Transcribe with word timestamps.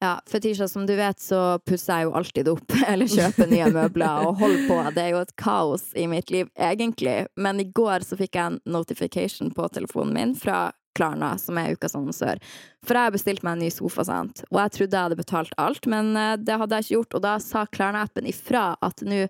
Ja, 0.00 0.20
Fetisha, 0.30 0.68
som 0.68 0.86
du 0.86 0.94
vet, 0.94 1.18
så 1.20 1.58
pusser 1.66 1.98
jeg 1.98 2.06
jo 2.06 2.12
alltid 2.14 2.48
opp, 2.52 2.74
eller 2.90 3.10
kjøper 3.10 3.50
nye 3.50 3.70
møbler 3.74 4.28
og 4.28 4.38
holder 4.42 4.66
på. 4.70 4.76
Det 4.94 5.04
er 5.04 5.14
jo 5.16 5.22
et 5.24 5.34
kaos 5.40 5.88
i 5.98 6.06
mitt 6.10 6.30
liv, 6.30 6.50
egentlig. 6.54 7.16
Men 7.36 7.58
i 7.58 7.66
går 7.66 8.06
så 8.06 8.18
fikk 8.20 8.38
jeg 8.38 8.52
en 8.52 8.60
notification 8.70 9.50
på 9.54 9.66
telefonen 9.74 10.14
min 10.14 10.36
fra 10.38 10.68
Klarna, 10.98 11.30
som 11.40 11.60
er 11.60 11.76
ukas 11.76 11.94
annonsør. 11.98 12.42
For 12.86 12.98
jeg 12.98 13.08
har 13.08 13.14
bestilt 13.14 13.46
meg 13.46 13.56
en 13.56 13.64
ny 13.66 13.70
sofa, 13.74 14.04
sant. 14.08 14.42
Og 14.50 14.60
jeg 14.62 14.74
trodde 14.76 14.98
jeg 14.98 15.08
hadde 15.08 15.20
betalt 15.20 15.54
alt, 15.60 15.88
men 15.90 16.10
eh, 16.18 16.34
det 16.42 16.58
hadde 16.60 16.78
jeg 16.80 16.88
ikke 16.88 16.96
gjort. 16.96 17.16
Og 17.18 17.24
da 17.28 17.36
sa 17.42 17.64
Klarna-appen 17.78 18.28
ifra 18.30 18.66
at 18.84 19.06
nå 19.06 19.24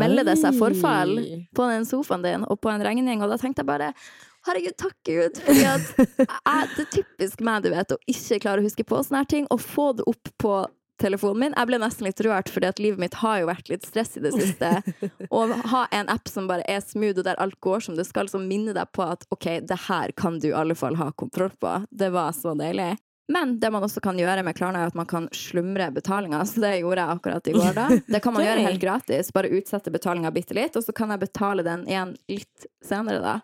melder 0.00 0.30
det 0.32 0.38
seg 0.40 0.58
forfall 0.58 1.16
på 1.56 1.70
den 1.70 1.86
sofaen 1.88 2.26
din 2.26 2.48
og 2.48 2.60
på 2.64 2.72
en 2.72 2.84
regning, 2.84 3.22
og 3.22 3.32
da 3.32 3.40
tenkte 3.40 3.64
jeg 3.64 3.72
bare 3.72 3.94
Herregud, 4.46 4.72
takk 4.80 4.94
Gud, 5.04 5.38
fordi 5.44 5.64
at 5.68 5.88
jeg, 6.00 6.68
det 6.72 6.84
er 6.84 6.86
typisk 6.94 7.42
meg, 7.44 7.60
du 7.60 7.74
vet, 7.74 7.90
å 7.92 7.98
ikke 8.08 8.38
klare 8.40 8.62
å 8.62 8.64
huske 8.64 8.86
på 8.88 9.02
sånne 9.04 9.20
her 9.20 9.28
ting, 9.28 9.48
og 9.52 9.60
få 9.60 9.90
det 9.98 10.06
opp 10.08 10.30
på 10.40 10.54
telefonen 11.00 11.40
min. 11.44 11.56
Jeg 11.56 11.70
ble 11.70 11.80
nesten 11.82 12.06
litt 12.08 12.22
rørt, 12.24 12.50
fordi 12.52 12.70
at 12.70 12.82
livet 12.82 13.02
mitt 13.02 13.18
har 13.22 13.40
jo 13.42 13.50
vært 13.50 13.70
litt 13.72 13.86
stress 13.88 14.16
i 14.20 14.24
det 14.24 14.32
siste. 14.36 14.70
Å 15.36 15.42
ha 15.72 15.84
en 15.96 16.10
app 16.12 16.30
som 16.30 16.48
bare 16.50 16.66
er 16.68 16.82
smooth, 16.84 17.18
og 17.20 17.26
der 17.26 17.40
alt 17.42 17.58
går 17.64 17.86
som 17.86 17.98
det 17.98 18.06
skal, 18.08 18.30
som 18.30 18.46
minner 18.48 18.76
deg 18.76 18.92
på 18.96 19.04
at 19.06 19.26
OK, 19.34 19.48
det 19.66 19.80
her 19.88 20.14
kan 20.16 20.40
du 20.42 20.50
i 20.52 20.56
alle 20.56 20.76
fall 20.78 20.98
ha 21.00 21.10
kontroll 21.12 21.52
på. 21.60 21.78
Det 21.90 22.12
var 22.14 22.36
så 22.36 22.54
deilig. 22.58 22.94
Men 23.30 23.60
det 23.62 23.70
man 23.70 23.84
også 23.86 24.00
kan 24.02 24.18
gjøre 24.18 24.42
med 24.42 24.56
Klarna, 24.58 24.82
er 24.82 24.90
at 24.90 24.96
man 24.98 25.06
kan 25.06 25.28
slumre 25.36 25.86
betalinga. 25.94 26.42
Så 26.50 26.62
det 26.64 26.80
gjorde 26.80 27.04
jeg 27.04 27.18
akkurat 27.18 27.46
i 27.46 27.54
går, 27.54 27.70
da. 27.76 27.86
Det 28.16 28.20
kan 28.24 28.34
man 28.34 28.42
gjøre 28.42 28.64
helt 28.66 28.82
gratis. 28.82 29.30
Bare 29.36 29.52
utsette 29.54 29.92
betalinga 29.94 30.32
bitte 30.34 30.56
litt, 30.58 30.74
og 30.74 30.82
så 30.82 30.94
kan 30.96 31.14
jeg 31.14 31.22
betale 31.22 31.62
den 31.66 31.86
igjen 31.86 32.16
litt 32.32 32.66
senere, 32.82 33.22
da. 33.22 33.36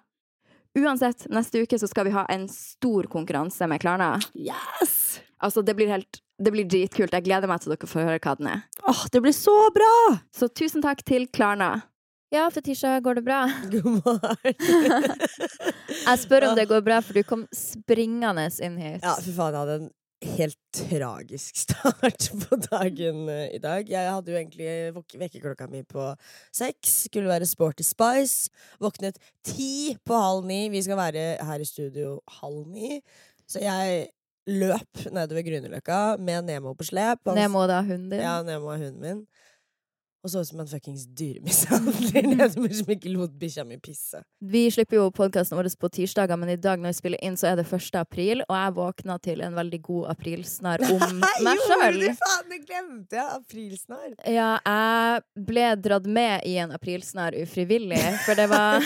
Uansett, 0.76 1.28
neste 1.32 1.62
uke 1.62 1.78
så 1.78 1.88
skal 1.88 2.08
vi 2.08 2.16
ha 2.16 2.26
en 2.28 2.48
stor 2.52 3.06
konkurranse 3.08 3.70
med 3.70 3.80
Klarna. 3.80 4.16
Yes! 4.34 5.22
Altså, 5.38 5.62
det 5.62 5.76
blir 5.78 5.88
helt 5.88 6.18
Det 6.36 6.52
blir 6.52 6.68
dritkult. 6.68 7.14
Jeg 7.16 7.24
gleder 7.24 7.48
meg 7.48 7.62
til 7.62 7.72
dere 7.72 7.88
får 7.88 8.08
høre 8.10 8.20
hva 8.20 8.34
den 8.36 8.50
er. 8.52 8.64
Åh, 8.84 9.04
det 9.12 9.22
blir 9.24 9.34
så 9.36 9.54
bra! 9.72 9.92
Så 10.36 10.50
tusen 10.52 10.84
takk 10.84 11.00
til 11.08 11.28
Klarna. 11.32 11.78
Ja, 12.34 12.48
Fetisha, 12.50 12.98
går 13.00 13.20
det 13.20 13.24
bra? 13.24 13.44
God 13.72 14.00
morgen. 14.02 15.20
Jeg 16.06 16.18
spør 16.18 16.50
om 16.50 16.56
det 16.58 16.66
går 16.68 16.82
bra, 16.84 16.98
for 17.00 17.16
du 17.16 17.22
kom 17.26 17.46
springende 17.54 18.48
inn 18.62 18.80
hit. 18.82 19.04
Ja, 19.04 19.14
fy 19.22 19.32
faen, 19.32 19.54
jeg 19.54 19.62
hadde 19.62 19.76
en 19.78 19.92
helt 20.36 20.58
tragisk 20.74 21.56
start 21.64 22.28
på 22.42 22.58
dagen 22.66 23.28
uh, 23.30 23.46
i 23.54 23.60
dag. 23.62 23.88
Jeg 23.88 24.10
hadde 24.10 24.32
jo 24.32 24.40
egentlig 24.40 25.20
vekkerklokka 25.22 25.68
mi 25.70 25.84
på 25.86 26.08
seks. 26.54 27.06
Skulle 27.06 27.30
være 27.30 27.48
Sporty 27.48 27.86
Spice. 27.86 28.50
Våknet 28.82 29.20
ti 29.46 29.96
på 30.04 30.18
halv 30.18 30.44
ni. 30.50 30.66
Vi 30.74 30.82
skal 30.82 30.98
være 31.00 31.26
her 31.46 31.62
i 31.62 31.68
studio 31.68 32.18
halv 32.40 32.66
ni. 32.66 33.00
Så 33.46 33.62
jeg 33.62 34.08
løp 34.46 35.04
nedover 35.12 35.42
Grünerløkka 35.46 36.16
med 36.22 36.42
Nemo 36.46 36.74
på 36.78 36.84
slep. 36.86 37.18
Han- 37.26 37.34
Nemo, 37.34 37.64
er 37.66 37.82
hunden 37.82 38.10
din. 38.10 38.20
Ja, 38.20 38.42
Nemo 38.46 38.68
er 38.74 38.78
hunden 38.84 39.00
min. 39.02 39.26
Og 40.26 40.30
så 40.32 40.40
ut 40.42 40.48
som 40.48 40.58
en 40.58 40.66
fuckings 40.66 41.04
dyremishandler 41.14 42.48
som 42.50 42.88
ikke 42.90 43.12
lot 43.12 43.34
bikkja 43.38 43.62
mi 43.66 43.76
pisse. 43.78 44.18
Vi 44.42 44.64
slipper 44.74 44.98
jo 44.98 45.04
podkasten 45.14 45.54
vår 45.54 45.68
på 45.78 45.90
tirsdager, 45.94 46.34
men 46.40 46.50
i 46.50 46.56
dag 46.58 46.80
når 46.82 46.90
vi 46.90 46.96
spiller 46.98 47.22
inn, 47.22 47.36
så 47.38 47.52
er 47.52 47.60
det 47.60 47.66
1. 47.68 47.94
april, 48.00 48.42
og 48.48 48.54
jeg 48.56 48.74
våkna 48.74 49.16
til 49.22 49.44
en 49.46 49.54
veldig 49.54 49.78
god 49.86 50.08
aprilsnarr 50.16 50.82
om 50.88 51.04
meg 51.46 51.60
Gjorde 51.60 51.78
sjøl. 51.84 51.98
du 52.00 52.18
faen, 52.18 52.48
det 52.50 52.58
glemte 52.64 53.20
jeg! 53.20 53.36
Aprilsnarr. 53.36 54.16
Ja, 54.26 54.48
jeg 54.66 55.44
ble 55.46 55.68
dratt 55.84 56.10
med 56.18 56.42
i 56.50 56.56
en 56.64 56.74
aprilsnarr 56.74 57.38
ufrivillig, 57.44 58.02
for 58.26 58.34
det 58.42 58.48
var 58.56 58.82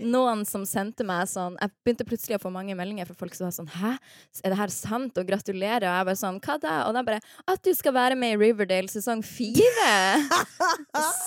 noen 0.00 0.46
som 0.48 0.64
sendte 0.68 1.04
meg 1.04 1.28
sånn 1.28 1.58
Jeg 1.60 1.74
begynte 1.84 2.08
plutselig 2.08 2.38
å 2.38 2.42
få 2.46 2.54
mange 2.54 2.76
meldinger 2.78 3.10
fra 3.10 3.18
folk 3.18 3.36
som 3.36 3.50
var 3.50 3.54
sånn 3.58 3.68
Hæ, 3.76 3.92
er 4.40 4.54
det 4.54 4.60
her 4.62 4.72
sant? 4.72 5.20
Og 5.20 5.28
gratulerer. 5.28 5.84
Og 5.84 5.98
jeg 6.00 6.08
bare 6.08 6.20
sånn 6.22 6.40
Hva 6.42 6.56
da? 6.62 6.74
Og 6.88 6.96
de 6.96 7.04
bare 7.06 7.20
At 7.50 7.60
du 7.66 7.72
skal 7.76 7.94
være 7.96 8.16
med 8.18 8.38
i 8.38 8.40
Riverdale 8.40 8.88
sesong 8.92 9.20
fire! 9.26 9.92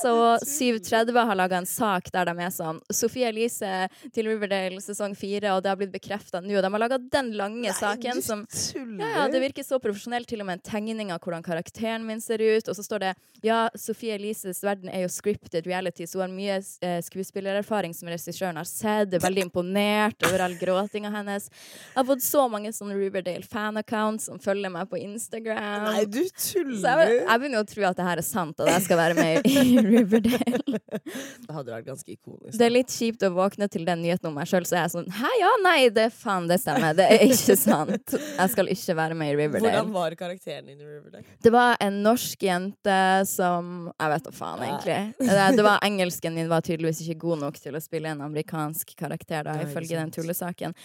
Så 0.02 0.14
730 0.45 1.25
har 1.28 1.36
laga 1.36 1.58
en 1.58 1.67
sak 1.69 2.11
der 2.14 2.30
de 2.30 2.36
er 2.45 2.52
sånn 2.53 2.80
Sofie 2.94 3.30
Elise 3.30 3.88
til 4.13 4.29
Riverdale 4.29 4.81
sesong 4.84 5.16
fire, 5.18 5.56
og 5.56 5.63
det 5.63 5.72
har 5.72 5.79
blitt 5.79 5.94
bekrefta 5.94 6.41
nå. 6.44 6.59
De 6.62 6.72
har 6.72 6.81
laga 6.81 7.00
den 7.00 7.31
lange 7.38 7.74
saken 7.75 8.22
som 8.24 8.45
ja, 8.75 9.09
ja, 9.16 9.25
det 9.31 9.41
virker 9.44 9.66
så 9.66 9.79
profesjonelt, 9.81 10.28
til 10.29 10.44
og 10.44 10.50
med 10.50 10.59
en 10.59 10.66
tegning 10.66 11.12
av 11.13 11.22
hvordan 11.24 11.44
karakteren 11.45 12.06
min 12.07 12.22
ser 12.24 12.41
ut. 12.44 12.69
Og 12.69 12.78
så 12.78 12.85
står 12.85 13.03
det 13.03 13.13
ja, 13.45 13.66
Sofie 13.78 14.16
Elises 14.16 14.63
verden 14.66 14.90
er 14.90 15.06
jo 15.06 15.12
scripted 15.13 15.68
reality, 15.68 16.07
så 16.07 16.19
hun 16.19 16.25
har 16.28 16.34
mye 16.34 16.57
eh, 16.85 17.00
skuespillererfaring 17.06 17.94
som 17.97 18.09
regissøren 18.12 18.59
har 18.59 18.69
sett. 18.69 19.13
Er 19.13 19.24
veldig 19.24 19.47
imponert 19.50 20.25
over 20.28 20.45
all 20.47 20.56
gråtinga 20.59 21.12
hennes. 21.13 21.50
Jeg 21.50 22.00
har 22.00 22.07
fått 22.07 22.25
så 22.25 22.45
mange 22.51 22.72
sånne 22.75 22.97
Riverdale 23.00 23.45
fan-accounts 23.45 24.29
som 24.29 24.41
følger 24.41 24.74
meg 24.74 24.90
på 24.91 25.00
Instagram. 25.01 25.90
Nei, 25.90 26.06
du 26.09 26.22
så 26.24 26.29
jeg, 26.29 26.66
tuller! 26.66 27.13
jeg 27.19 27.41
begynner 27.41 27.62
jo 27.62 27.66
å 27.66 27.72
tro 27.75 27.88
at 27.91 28.00
det 28.00 28.07
her 28.09 28.22
er 28.22 28.28
sant, 28.28 28.59
at 28.62 28.72
jeg 28.72 28.88
skal 28.88 29.01
være 29.01 29.18
med 29.19 29.25
i 29.46 29.78
Riverdale. 29.86 30.80
Det 30.86 31.53
hadde 31.56 31.74
vært 31.74 31.88
ganske 31.88 32.12
ikonisk. 32.13 32.58
Det 32.58 32.68
er 32.68 32.74
litt 32.74 32.94
kjipt 32.94 33.25
å 33.28 33.31
våkne 33.36 33.68
til 33.72 33.86
den 33.88 34.02
nyheten 34.03 34.30
om 34.30 34.38
meg 34.38 34.50
sjøl, 34.50 34.66
så 34.68 34.78
jeg 34.78 34.84
er 34.84 34.94
sånn 34.94 35.09
Hæ, 35.16 35.31
ja, 35.41 35.52
nei, 35.63 35.78
det 35.94 36.08
faen, 36.16 36.47
det 36.52 36.59
stemmer. 36.63 36.96
Det 36.97 37.08
er 37.16 37.25
ikke 37.28 37.58
sant. 37.68 38.16
Jeg 38.16 38.53
skal 38.53 38.72
ikke 38.75 38.97
være 39.02 39.18
med 39.19 39.34
i 39.34 39.38
Riverdale. 39.40 39.72
Hvordan 39.72 39.91
var 39.96 40.18
karakteren 40.19 40.69
din 40.72 40.80
i 40.80 40.88
Riverdale? 40.88 41.25
Det 41.46 41.53
var 41.56 41.78
en 41.84 42.00
norsk 42.06 42.46
jente 42.47 43.00
som 43.30 43.74
Jeg 43.91 44.13
vet 44.16 44.30
da 44.30 44.36
faen, 44.36 44.63
egentlig. 44.69 45.00
Det, 45.19 45.50
det 45.57 45.66
var 45.66 45.84
Engelsken 45.86 46.36
min 46.36 46.52
var 46.52 46.66
tydeligvis 46.66 47.03
ikke 47.06 47.19
god 47.28 47.44
nok 47.46 47.59
til 47.62 47.75
å 47.78 47.84
spille 47.84 48.12
en 48.12 48.24
amerikansk 48.25 48.96
karakter, 49.00 49.46
da, 49.47 49.59
ifølge 49.66 49.97
den 50.00 50.13
tullesaken. 50.16 50.75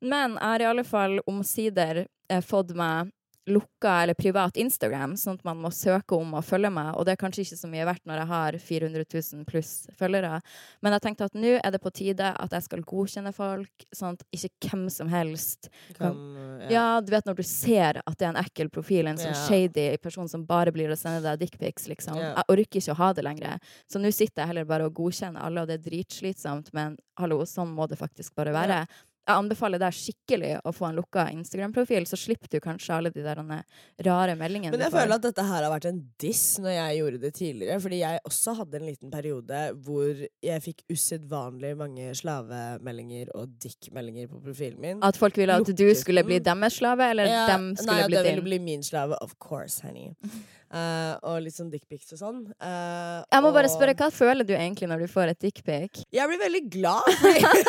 Men 0.00 0.36
jeg 0.38 0.46
har 0.46 0.62
i 0.64 0.68
alle 0.70 0.84
fall 0.88 1.18
omsider 1.28 2.04
eh, 2.06 2.44
fått 2.44 2.72
meg 2.76 3.10
lukka 3.48 4.02
eller 4.02 4.14
privat 4.14 4.56
Instagram, 4.60 5.14
sånn 5.16 5.38
at 5.38 5.44
man 5.44 5.58
må 5.62 5.70
søke 5.74 6.14
om 6.18 6.34
å 6.36 6.42
følge 6.44 6.70
meg, 6.70 6.92
og 6.94 7.06
det 7.06 7.14
er 7.14 7.20
kanskje 7.22 7.42
ikke 7.46 7.56
så 7.58 7.70
mye 7.72 7.86
verdt 7.88 8.04
når 8.06 8.20
jeg 8.20 8.28
har 8.30 8.58
400 8.66 9.04
000 9.14 9.46
pluss 9.48 9.72
følgere. 9.98 10.40
Men 10.84 10.92
jeg 10.92 11.04
tenkte 11.06 11.24
at 11.30 11.34
nå 11.40 11.54
er 11.58 11.70
det 11.74 11.80
på 11.82 11.92
tide 11.96 12.30
at 12.36 12.52
jeg 12.52 12.66
skal 12.68 12.84
godkjenne 12.86 13.32
folk, 13.34 13.86
sånn 13.96 14.18
at 14.18 14.24
ikke 14.36 14.52
hvem 14.70 14.86
som 14.92 15.08
helst 15.08 15.70
Kan, 15.96 16.18
ja, 16.70 17.00
du 17.00 17.10
vet 17.12 17.26
når 17.26 17.40
du 17.40 17.42
ser 17.46 18.00
at 18.04 18.18
det 18.20 18.28
er 18.28 18.34
en 18.34 18.42
ekkel 18.44 18.70
profil, 18.70 19.08
en 19.10 19.16
sånn 19.20 19.32
Ja. 19.34 19.46
shady 19.48 19.96
person 20.02 20.28
som 20.28 20.44
bare 20.44 20.72
blir 20.72 20.90
å 20.92 20.96
sende 20.98 21.22
deg 21.24 21.40
dickpics, 21.46 21.88
liksom. 21.88 22.16
Ja. 22.16 22.34
Jeg 22.36 22.44
orker 22.48 22.80
ikke 22.80 22.92
å 22.92 23.00
ha 23.00 23.12
det 23.12 23.24
lenger. 23.24 23.58
Så 23.90 24.00
nå 24.00 24.12
sitter 24.12 24.42
jeg 24.42 24.48
heller 24.52 24.64
bare 24.64 24.86
og 24.86 24.94
godkjenner 24.94 25.42
alle, 25.42 25.62
og 25.62 25.68
det 25.68 25.80
er 25.80 25.90
dritslitsomt, 25.90 26.72
men 26.74 26.96
hallo, 27.18 27.40
sånn 27.44 27.72
må 27.74 27.88
det 27.88 27.98
faktisk 27.98 28.34
bare 28.34 28.52
være. 28.52 28.86
Jeg 29.28 29.36
anbefaler 29.36 29.78
deg 29.78 29.94
skikkelig 29.94 30.52
å 30.66 30.72
få 30.74 30.88
en 30.88 30.96
lukka 30.98 31.26
Instagram-profil, 31.34 32.06
så 32.08 32.18
slipper 32.18 32.50
du 32.50 32.56
kanskje 32.64 32.96
alle 32.96 33.12
de 33.14 33.22
der 33.22 33.40
rare 34.06 34.34
meldingene 34.38 34.72
Men 34.74 34.86
jeg 34.86 34.94
føler 34.94 35.14
at 35.18 35.26
dette 35.26 35.44
her 35.46 35.66
har 35.66 35.70
vært 35.70 35.88
en 35.90 36.00
diss 36.22 36.44
når 36.62 36.74
jeg 36.74 36.98
gjorde 36.98 37.20
det 37.22 37.32
tidligere. 37.36 37.78
Fordi 37.84 38.00
jeg 38.00 38.22
også 38.30 38.56
hadde 38.58 38.80
en 38.80 38.86
liten 38.88 39.12
periode 39.12 39.62
hvor 39.86 40.24
jeg 40.46 40.64
fikk 40.64 40.84
usedvanlig 40.90 41.74
mange 41.78 42.14
slavemeldinger 42.18 43.34
og 43.38 43.52
dick-meldinger 43.62 44.30
på 44.32 44.40
profilen 44.46 44.80
min. 44.82 45.04
At 45.06 45.20
folk 45.20 45.38
ville 45.38 45.60
at 45.60 45.68
du 45.68 45.86
skulle 45.98 46.24
bli 46.26 46.40
deres 46.42 46.80
slave, 46.80 47.10
eller 47.14 47.30
Ja, 47.30 47.44
dem 47.52 47.74
skulle 47.76 48.00
nei, 48.00 48.08
bli 48.08 48.18
det 48.18 48.24
ville 48.32 48.48
bli 48.48 48.62
min 48.72 48.82
slave. 48.86 49.20
Of 49.20 49.36
course, 49.38 49.84
honey. 49.86 50.14
Eh, 50.70 51.14
og 51.26 51.40
litt 51.42 51.56
sånn 51.56 51.70
dickpics 51.72 52.12
og 52.14 52.20
sånn. 52.20 52.36
Uh, 52.62 53.26
Jeg 53.26 53.42
må 53.42 53.50
bare 53.54 53.70
spørre, 53.72 53.96
hva 53.98 54.06
føler 54.14 54.46
du 54.46 54.52
egentlig 54.54 54.86
når 54.86 55.02
du 55.02 55.10
får 55.10 55.32
et 55.32 55.40
dickpic? 55.42 56.04
Jeg 56.14 56.30
blir 56.30 56.38
veldig 56.38 56.62
glad. 56.70 57.08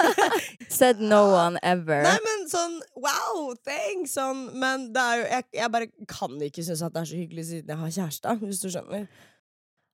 Said 0.69 1.01
no 1.01 1.23
one 1.33 1.57
ever. 1.65 2.05
Nei, 2.05 2.19
men 2.27 2.45
sånn 2.51 2.77
wow, 2.93 3.55
thanks! 3.65 4.13
Sånn, 4.19 4.51
men 4.61 4.89
jo 4.93 5.25
jeg, 5.25 5.47
jeg 5.55 5.73
bare 5.73 5.89
kan 6.05 6.37
ikke 6.45 6.61
synes 6.67 6.85
at 6.85 6.93
det 6.93 7.01
er 7.01 7.09
så 7.09 7.17
hyggelig 7.23 7.47
siden 7.49 7.73
jeg 7.73 7.81
har 7.81 7.95
kjæreste, 7.97 8.37
hvis 8.43 8.61
du 8.61 8.69
skjønner. 8.69 9.09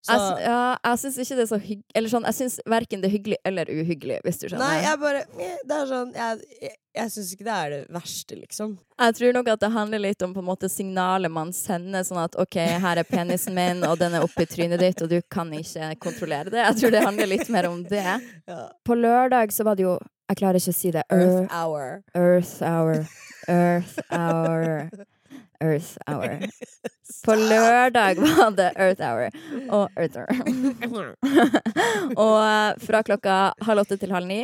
Så, 0.08 0.16
Jeg, 0.18 0.48
ja, 0.48 0.60
jeg 0.88 1.00
syns 1.04 1.18
ikke 1.24 1.36
det 1.38 1.44
er 1.44 1.50
så 1.52 1.58
hygg... 1.62 1.82
Eller 2.00 2.12
sånn, 2.14 2.26
jeg 2.30 2.38
syns 2.38 2.58
verken 2.72 3.02
det 3.04 3.10
er 3.10 3.14
hyggelig 3.18 3.38
eller 3.46 3.72
uhyggelig, 3.72 4.20
hvis 4.26 4.40
du 4.40 4.46
skjønner. 4.48 4.64
nei, 4.64 4.78
jeg 4.86 5.00
bare 5.02 5.24
Det 5.68 5.76
er 5.78 5.90
sånn 5.90 6.14
Jeg, 6.16 6.40
jeg, 6.64 6.76
jeg 6.98 7.14
syns 7.14 7.32
ikke 7.36 7.48
det 7.48 7.56
er 7.58 7.74
det 7.76 7.80
verste, 7.98 8.38
liksom. 8.40 8.72
Jeg 9.04 9.18
tror 9.20 9.36
nok 9.38 9.52
at 9.54 9.62
det 9.66 9.72
handler 9.76 10.04
litt 10.08 10.24
om 10.26 10.34
på 10.34 10.42
en 10.42 10.48
måte 10.48 10.70
signalet 10.72 11.34
man 11.34 11.52
sender, 11.54 12.06
sånn 12.08 12.22
at 12.24 12.38
OK, 12.42 12.58
her 12.88 13.02
er 13.04 13.08
penisen 13.08 13.54
min, 13.58 13.84
og 13.86 14.00
den 14.02 14.16
er 14.18 14.26
oppi 14.26 14.48
trynet 14.50 14.82
ditt, 14.82 15.04
og 15.06 15.12
du 15.12 15.20
kan 15.30 15.52
ikke 15.54 15.92
kontrollere 16.08 16.50
det. 16.56 16.64
Jeg 16.64 16.80
tror 16.82 16.96
det 16.96 17.04
handler 17.06 17.30
litt 17.36 17.52
mer 17.54 17.68
om 17.70 17.84
det. 17.86 18.06
Ja. 18.48 18.62
På 18.88 18.96
lørdag 18.98 19.54
så 19.54 19.68
var 19.68 19.76
det 19.78 19.86
jo 19.86 19.98
Jeg 20.28 20.38
klarer 20.42 20.58
ikke 20.60 20.74
å 20.74 20.76
si 20.76 20.90
det. 20.92 21.04
Earth 21.08 21.38
Earth, 21.38 21.54
Hour. 21.56 22.02
Earth 22.16 22.56
Hour. 22.64 23.06
Earth 23.48 24.00
Hour. 24.12 25.06
Earth 25.64 25.98
Hour. 26.08 26.40
På 27.26 27.36
lørdag 27.36 28.20
var 28.20 28.52
det 28.52 28.72
Earth 28.76 29.02
Hour 29.02 29.30
og 29.72 29.90
Earth 29.96 30.18
Hour. 30.20 31.16
og 32.24 32.38
eh, 32.44 32.86
fra 32.88 33.02
klokka 33.08 33.38
halv 33.66 33.86
åtte 33.86 33.98
til 33.98 34.14
halv 34.14 34.28
ni. 34.30 34.42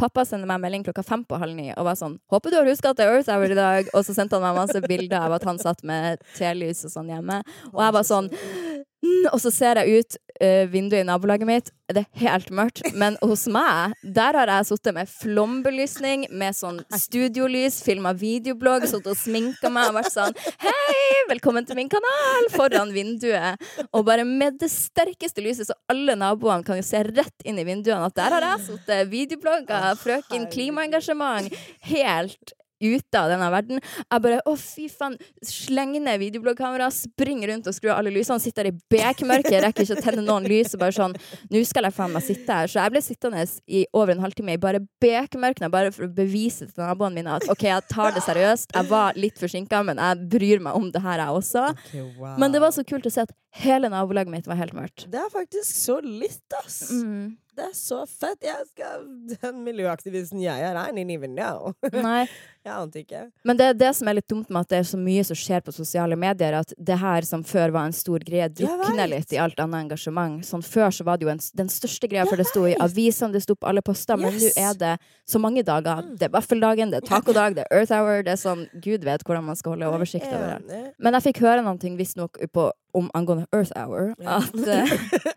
Pappa 0.00 0.24
sendte 0.26 0.48
meg 0.48 0.62
melding 0.64 0.86
klokka 0.86 1.04
fem 1.06 1.24
på 1.28 1.38
halv 1.40 1.54
ni 1.56 1.70
og 1.74 1.86
var 1.86 1.98
sånn 2.00 2.18
'Håper 2.32 2.50
du 2.50 2.58
har 2.58 2.70
huska 2.70 2.90
at 2.90 3.00
det 3.00 3.06
er 3.06 3.18
Earth 3.18 3.32
Hour 3.32 3.52
i 3.52 3.58
dag.' 3.58 3.90
Og 3.94 4.04
så 4.06 4.16
sendte 4.16 4.36
han 4.36 4.46
meg 4.46 4.58
masse 4.58 4.80
bilder 4.88 5.28
av 5.28 5.36
at 5.38 5.44
han 5.44 5.58
satt 5.62 5.84
med 5.84 6.24
telys 6.36 6.84
og 6.88 6.94
sånn 6.94 7.12
hjemme. 7.12 7.42
Og 7.72 7.82
jeg 7.84 7.96
var 7.98 8.06
sånn 8.06 8.30
mm, 8.32 9.26
Og 9.32 9.40
så 9.40 9.52
ser 9.52 9.82
jeg 9.82 10.02
ut 10.02 10.18
eh, 10.40 10.66
vinduet 10.70 11.04
i 11.04 11.06
nabolaget 11.08 11.48
mitt. 11.48 11.70
Det 11.86 12.02
er 12.02 12.22
helt 12.24 12.50
mørkt. 12.50 12.82
Men 12.98 13.16
hos 13.22 13.46
meg, 13.52 13.94
der 14.02 14.36
har 14.40 14.50
jeg 14.50 14.68
sittet 14.72 14.96
med 14.96 15.10
flombelysning, 15.10 16.26
med 16.34 16.56
sånn 16.58 16.80
studiolys, 16.98 17.78
filma 17.86 18.12
videoblogg, 18.16 18.88
sittet 18.90 19.12
og 19.12 19.20
sminka 19.20 19.70
meg 19.72 19.92
og 19.92 20.00
vært 20.00 20.12
sånn 20.14 20.34
Hei, 20.62 21.22
velkommen 21.30 21.66
til 21.68 21.78
min 21.78 21.90
kanal! 21.92 22.50
Foran 22.54 22.92
vinduet. 22.94 23.62
Og 23.92 24.06
bare 24.08 24.26
med 24.26 24.58
det 24.60 24.70
sterkeste 24.72 25.44
lyset, 25.44 25.70
så 25.70 25.78
alle 25.92 26.18
naboene 26.18 26.66
kan 26.66 26.80
jo 26.80 26.86
se 26.86 27.04
rett 27.06 27.46
inn 27.46 27.60
i 27.62 27.66
vinduene 27.66 28.10
at 28.10 28.18
der 28.18 28.36
har 28.36 28.50
jeg 28.50 28.66
sittet 28.70 29.10
videoblogga, 29.12 29.82
frøken 30.02 30.50
klimaengasjement. 30.52 31.54
Helt 31.86 32.56
ute 32.82 33.20
av 33.20 33.30
denne 33.32 33.48
verden. 33.52 33.80
Jeg 33.80 34.24
bare 34.26 34.40
å, 34.46 34.54
fy 34.60 34.86
faen, 34.92 35.16
slenger 35.44 36.04
ned 36.04 36.20
videobloggkamera, 36.22 36.88
springer 36.94 37.52
rundt 37.52 37.70
og 37.70 37.76
skrur 37.76 37.94
av 37.94 38.02
alle 38.02 38.12
lysene, 38.14 38.42
sitter 38.42 38.70
i 38.70 38.74
bekmørket, 38.92 39.58
rekker 39.64 39.86
ikke 39.86 39.98
å 39.98 40.04
tenne 40.04 40.24
noen 40.26 40.48
lys, 40.50 40.74
og 40.76 40.82
bare 40.84 40.96
sånn 40.96 41.16
Nå 41.52 41.60
skal 41.66 41.86
jeg 41.86 41.94
faen 41.96 42.12
meg 42.14 42.24
sitte 42.26 42.58
her. 42.58 42.70
Så 42.70 42.80
jeg 42.80 42.92
ble 42.92 43.02
sittende 43.04 43.44
i 43.66 43.84
over 43.96 44.14
en 44.14 44.22
halvtime 44.24 44.56
i 44.56 44.60
bare 44.60 44.82
bekmørket, 45.02 45.68
bare 45.72 45.92
for 45.94 46.06
å 46.06 46.12
bevise 46.12 46.68
til 46.68 46.82
naboene 46.82 47.20
mine 47.20 47.38
at 47.38 47.48
OK, 47.52 47.66
jeg 47.68 47.88
tar 47.90 48.14
det 48.16 48.24
seriøst. 48.26 48.74
Jeg 48.76 48.90
var 48.90 49.18
litt 49.18 49.40
forsinka, 49.40 49.82
men 49.86 50.00
jeg 50.02 50.28
bryr 50.36 50.62
meg 50.64 50.78
om 50.78 50.90
det 50.92 51.02
her, 51.04 51.22
jeg 51.22 51.40
også. 51.40 51.66
Okay, 51.86 52.04
wow. 52.18 52.36
Men 52.40 52.54
det 52.54 52.62
var 52.62 52.74
så 52.74 52.84
kult 52.86 53.06
å 53.08 53.12
se 53.12 53.26
at 53.26 53.34
hele 53.62 53.90
nabolaget 53.92 54.32
mitt 54.32 54.48
var 54.50 54.60
helt 54.60 54.76
mørkt. 54.76 55.06
Det 55.12 55.20
er 55.20 55.32
faktisk 55.32 55.70
så 55.70 55.98
litt, 56.04 56.44
ass. 56.62 56.82
Mm. 56.92 57.36
Det 57.56 57.64
er 57.70 57.72
så 57.76 58.02
fett. 58.08 58.42
Jeg 58.44 58.66
skal, 58.68 59.06
den 59.40 59.62
miljøaktivisten 59.64 60.42
jeg 60.42 60.60
er, 60.60 60.76
I 60.76 60.92
didn't 60.92 61.14
even 61.14 61.36
know. 61.36 61.72
Nei. 61.92 62.26
Jeg 62.66 62.74
ante 62.74 62.98
ikke. 63.04 63.20
Men 63.46 63.58
det 63.60 63.66
er 63.70 63.76
det 63.78 63.88
som 63.94 64.08
er 64.10 64.16
litt 64.18 64.26
dumt 64.26 64.48
med 64.50 64.64
at 64.64 64.72
det 64.72 64.78
er 64.80 64.86
så 64.88 64.98
mye 64.98 65.22
som 65.28 65.36
skjer 65.38 65.60
på 65.62 65.70
sosiale 65.70 66.16
medier, 66.18 66.56
at 66.58 66.72
det 66.74 66.96
her 66.98 67.22
som 67.28 67.44
før 67.46 67.70
var 67.76 67.86
en 67.86 67.94
stor 67.94 68.24
greie, 68.26 68.48
drukner 68.50 69.06
litt 69.12 69.30
i 69.36 69.38
alt 69.38 69.60
annet 69.62 69.84
engasjement. 69.84 70.40
Sånn 70.42 70.64
Før 70.66 70.90
så 70.90 71.06
var 71.06 71.20
det 71.20 71.28
jo 71.28 71.30
en, 71.30 71.42
den 71.60 71.70
største 71.70 72.10
greia, 72.10 72.24
for 72.26 72.40
det 72.42 72.48
sto 72.50 72.64
i 72.66 72.74
avisene, 72.82 73.30
det 73.36 73.44
sto 73.44 73.54
på 73.54 73.68
alle 73.70 73.84
poster, 73.86 74.18
men 74.18 74.34
nå 74.34 74.50
er 74.58 74.74
det 74.80 74.96
så 75.30 75.38
mange 75.38 75.62
dager. 75.66 76.02
Det 76.18 76.26
er 76.26 76.34
vaffeldagen, 76.34 76.90
det 76.90 77.04
er 77.04 77.06
tacodag, 77.06 77.54
det 77.60 77.68
er 77.68 77.78
Earth 77.78 77.94
Hour, 77.94 78.26
det 78.26 78.34
er 78.34 78.42
sånn 78.42 78.66
Gud 78.82 79.06
vet 79.06 79.22
hvordan 79.22 79.46
man 79.46 79.62
skal 79.62 79.76
holde 79.76 79.92
oversikt 79.94 80.26
over 80.26 80.58
det. 80.66 80.82
Men 80.98 81.14
jeg 81.20 81.28
fikk 81.28 81.44
høre 81.46 81.62
ting 81.78 81.94
visstnok 82.02 82.42
på- 82.50 82.72
om 82.96 83.10
angående 83.14 83.46
Earth 83.52 83.74
Hour, 83.76 84.14
at 84.24 84.54
eh, 84.76 84.94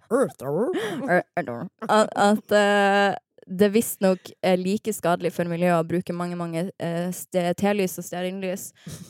Earth 0.09 0.43
Hour. 0.45 0.71
at, 1.89 2.13
at 2.15 2.55
uh, 2.55 3.17
det 3.49 3.69
visstnok 3.73 4.29
er 4.45 4.59
like 4.61 4.91
skadelig 4.93 5.31
for 5.33 5.49
miljøet 5.49 5.81
å 5.81 5.87
bruke 5.87 6.13
mange 6.13 6.37
mange 6.37 6.67
uh, 6.69 7.53
telys 7.57 7.97
og 7.97 8.05
stearinlys. 8.05 8.67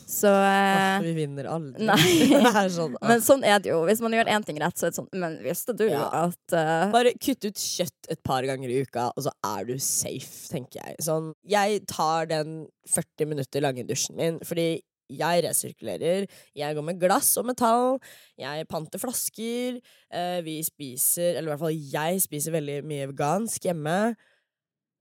Så 0.08 0.30
uh, 0.32 0.96
Åh, 0.96 1.04
vi 1.04 1.12
vinner 1.18 1.48
aldri. 1.50 1.84
Nei. 1.84 2.40
sånn, 2.78 2.96
uh. 2.96 3.08
Men 3.10 3.24
sånn 3.24 3.44
er 3.44 3.60
det 3.60 3.72
jo. 3.72 3.82
Hvis 3.88 4.00
man 4.04 4.16
gjør 4.16 4.32
én 4.32 4.46
ting 4.46 4.60
rett, 4.62 4.78
så 4.80 4.88
er 4.88 4.94
det 4.94 5.00
sånn 5.00 5.10
Men 5.12 5.36
visste 5.44 5.76
du 5.76 5.86
Ja. 5.90 6.06
at 6.24 6.56
uh, 6.56 6.88
Bare 6.94 7.12
kutt 7.20 7.44
ut 7.44 7.60
kjøtt 7.60 8.12
et 8.16 8.22
par 8.26 8.46
ganger 8.48 8.72
i 8.72 8.80
uka, 8.86 9.10
og 9.12 9.26
så 9.28 9.34
er 9.52 9.68
du 9.68 9.74
safe, 9.76 10.48
tenker 10.50 10.80
jeg. 10.80 10.96
Sånn, 11.04 11.34
jeg 11.48 11.84
tar 11.90 12.30
den 12.30 12.62
40 12.90 13.28
minutter 13.34 13.62
lange 13.64 13.84
dusjen 13.86 14.16
min, 14.18 14.40
fordi 14.46 14.80
jeg 15.18 15.44
resirkulerer. 15.46 16.26
Jeg 16.56 16.76
går 16.76 16.86
med 16.86 17.00
glass 17.02 17.32
og 17.40 17.48
metall. 17.50 17.98
Jeg 18.40 18.68
panter 18.70 19.02
flasker. 19.02 19.80
Eh, 20.12 20.40
vi 20.46 20.60
spiser, 20.66 21.36
eller 21.36 21.50
i 21.50 21.54
hvert 21.54 21.64
fall 21.66 21.86
jeg 21.94 22.26
spiser 22.26 22.56
veldig 22.56 22.82
mye 22.88 23.10
vegansk 23.12 23.70
hjemme. 23.70 24.00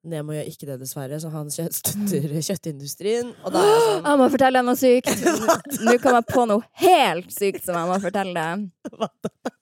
Nemo 0.08 0.32
gjør 0.32 0.48
ikke 0.48 0.68
det, 0.70 0.78
dessverre, 0.80 1.18
så 1.20 1.28
han 1.34 1.50
støtter 1.52 2.38
kjøttindustrien. 2.40 3.34
Og 3.44 3.52
da 3.52 3.60
er 3.60 3.68
jeg 3.68 3.82
sånn 3.84 4.06
Jeg 4.08 4.20
må 4.22 4.28
fortelle 4.32 4.62
deg 4.62 4.68
noe 4.70 4.80
sykt! 4.80 5.10
Nå 5.86 5.96
kom 6.00 6.16
jeg 6.16 6.28
på 6.30 6.46
noe 6.48 6.64
helt 6.86 7.34
sykt 7.36 7.66
som 7.66 7.76
jeg 7.76 7.90
må 7.90 7.98
fortelle 8.00 8.32
deg. 8.38 8.64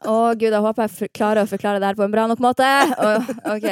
Å 0.05 0.17
gud, 0.37 0.51
jeg 0.51 0.61
håper 0.67 0.85
jeg 0.85 1.09
klarer 1.17 1.41
å 1.41 1.49
forklare 1.49 1.81
det 1.81 1.89
her 1.89 1.97
på 1.97 2.05
en 2.05 2.13
bra 2.13 2.27
nok 2.29 2.43
måte. 2.45 2.69
OK. 3.49 3.67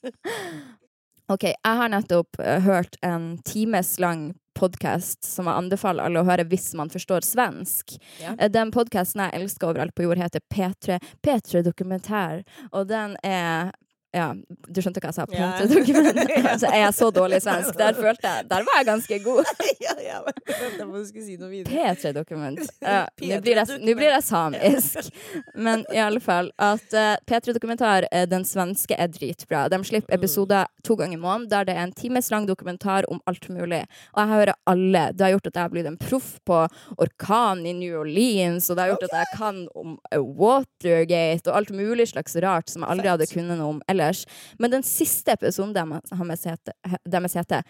OK, 1.34 1.44
jeg 1.52 1.76
har 1.80 1.92
nettopp 1.92 2.40
eh, 2.40 2.64
hørt 2.64 2.96
en 3.04 3.34
times 3.44 3.94
lang 4.00 4.30
podkast 4.64 5.24
som 5.28 5.48
jeg 5.50 5.60
anbefaler 5.60 6.06
alle 6.08 6.22
å 6.22 6.28
høre 6.28 6.46
hvis 6.48 6.72
man 6.78 6.92
forstår 6.92 7.26
svensk. 7.26 7.96
Ja. 8.22 8.34
Eh, 8.38 8.50
Den 8.52 8.72
podkasten 8.74 9.24
jeg 9.26 9.40
elsker 9.42 9.72
overalt 9.72 9.94
på 9.96 10.06
jord, 10.08 10.20
heter 10.22 10.44
P3, 10.52 11.00
P3 11.24 11.64
Dokumentær, 11.66 12.44
og 12.72 12.88
den 12.90 13.18
er 13.24 13.72
ja, 14.14 14.28
du 14.68 14.78
skjønte 14.78 15.02
hva 15.02 15.10
jeg 15.10 15.16
sa? 15.16 15.24
Yeah. 15.34 15.54
P3 15.58 15.66
Dokumentær. 15.72 16.58
Så 16.62 16.68
er 16.70 16.80
jeg 16.84 16.94
så 16.94 17.08
dårlig 17.14 17.40
i 17.40 17.44
svensk. 17.44 17.74
Der 17.80 17.96
følte 17.98 18.30
jeg 18.30 18.46
Der 18.50 18.66
var 18.68 18.78
jeg 18.78 18.86
ganske 18.86 19.18
god. 19.24 19.50
ja, 19.84 19.94
ja, 20.02 20.20
jeg 20.46 20.86
må 20.86 21.00
huske 21.00 21.18
å 21.18 21.24
si 21.24 21.34
noe 21.40 21.50
videre. 21.50 21.72
P3-dokument. 21.72 22.62
Ja, 22.84 23.06
Nå 23.16 23.38
blir, 23.40 23.96
blir 23.96 24.10
jeg 24.12 24.24
samisk. 24.26 25.08
Men 25.56 25.82
i 25.92 25.98
alle 26.02 26.20
fall 26.22 26.50
at 26.62 26.94
uh, 26.94 27.14
P3-dokumentar, 27.26 28.06
uh, 28.12 28.24
den 28.28 28.44
svenske, 28.46 28.94
er 28.94 29.08
dritbra. 29.10 29.64
De 29.72 29.80
slipper 29.86 30.14
episoder 30.14 30.68
to 30.84 30.96
ganger 31.00 31.16
i 31.16 31.22
måneden 31.22 31.48
der 31.50 31.66
det 31.68 31.74
er 31.74 31.86
en 31.86 31.94
times 31.96 32.28
lang 32.32 32.46
dokumentar 32.48 33.08
om 33.10 33.22
alt 33.30 33.48
mulig. 33.50 33.82
Og 34.12 34.20
jeg 34.20 34.32
hører 34.34 34.54
alle. 34.70 35.04
Det 35.14 35.26
har 35.26 35.34
gjort 35.34 35.48
at 35.50 35.58
jeg 35.58 35.66
har 35.66 35.72
blitt 35.72 35.90
en 35.90 35.98
proff 36.00 36.30
på 36.46 36.60
orkan 37.00 37.64
i 37.66 37.74
New 37.78 37.98
Orleans, 38.02 38.68
og 38.68 38.76
det 38.76 38.84
har 38.84 38.94
gjort 38.94 39.08
at 39.08 39.16
jeg 39.20 39.32
kan 39.38 39.62
om 39.74 39.96
uh, 39.96 40.20
Watergate 40.44 41.50
og 41.50 41.58
alt 41.58 41.74
mulig 41.74 42.10
slags 42.12 42.36
rart 42.44 42.70
som 42.70 42.84
jeg 42.84 42.94
aldri 42.94 43.10
hadde 43.10 43.30
kunnet 43.32 43.58
noe 43.58 43.76
om 43.76 43.82
ellers. 44.04 44.24
Men 44.58 44.70
den 44.76 44.84
siste 44.86 45.34
episoden 45.34 45.74
deres 45.74 46.44
heter, 46.46 46.76
deres 47.08 47.34
heter 47.40 47.64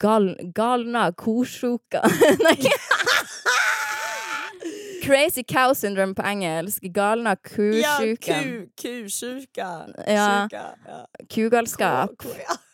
Gal, 0.00 0.30
Galna 0.56 1.08
korsjuka. 1.12 2.02
Nei. 2.46 2.56
Crazy 5.04 5.42
cow 5.44 5.74
syndrome 5.74 6.14
på 6.16 6.22
engelsk. 6.22 6.82
Galna 6.94 7.36
kusjuka. 7.36 8.38
Ja, 8.40 8.66
kusjuka. 8.80 9.70
Ja. 10.06 10.48
Ja. 10.52 11.06
Kugalskap. 11.34 12.14
Ku- 12.18 12.28
ku- 12.28 12.38
ja. 12.48 12.56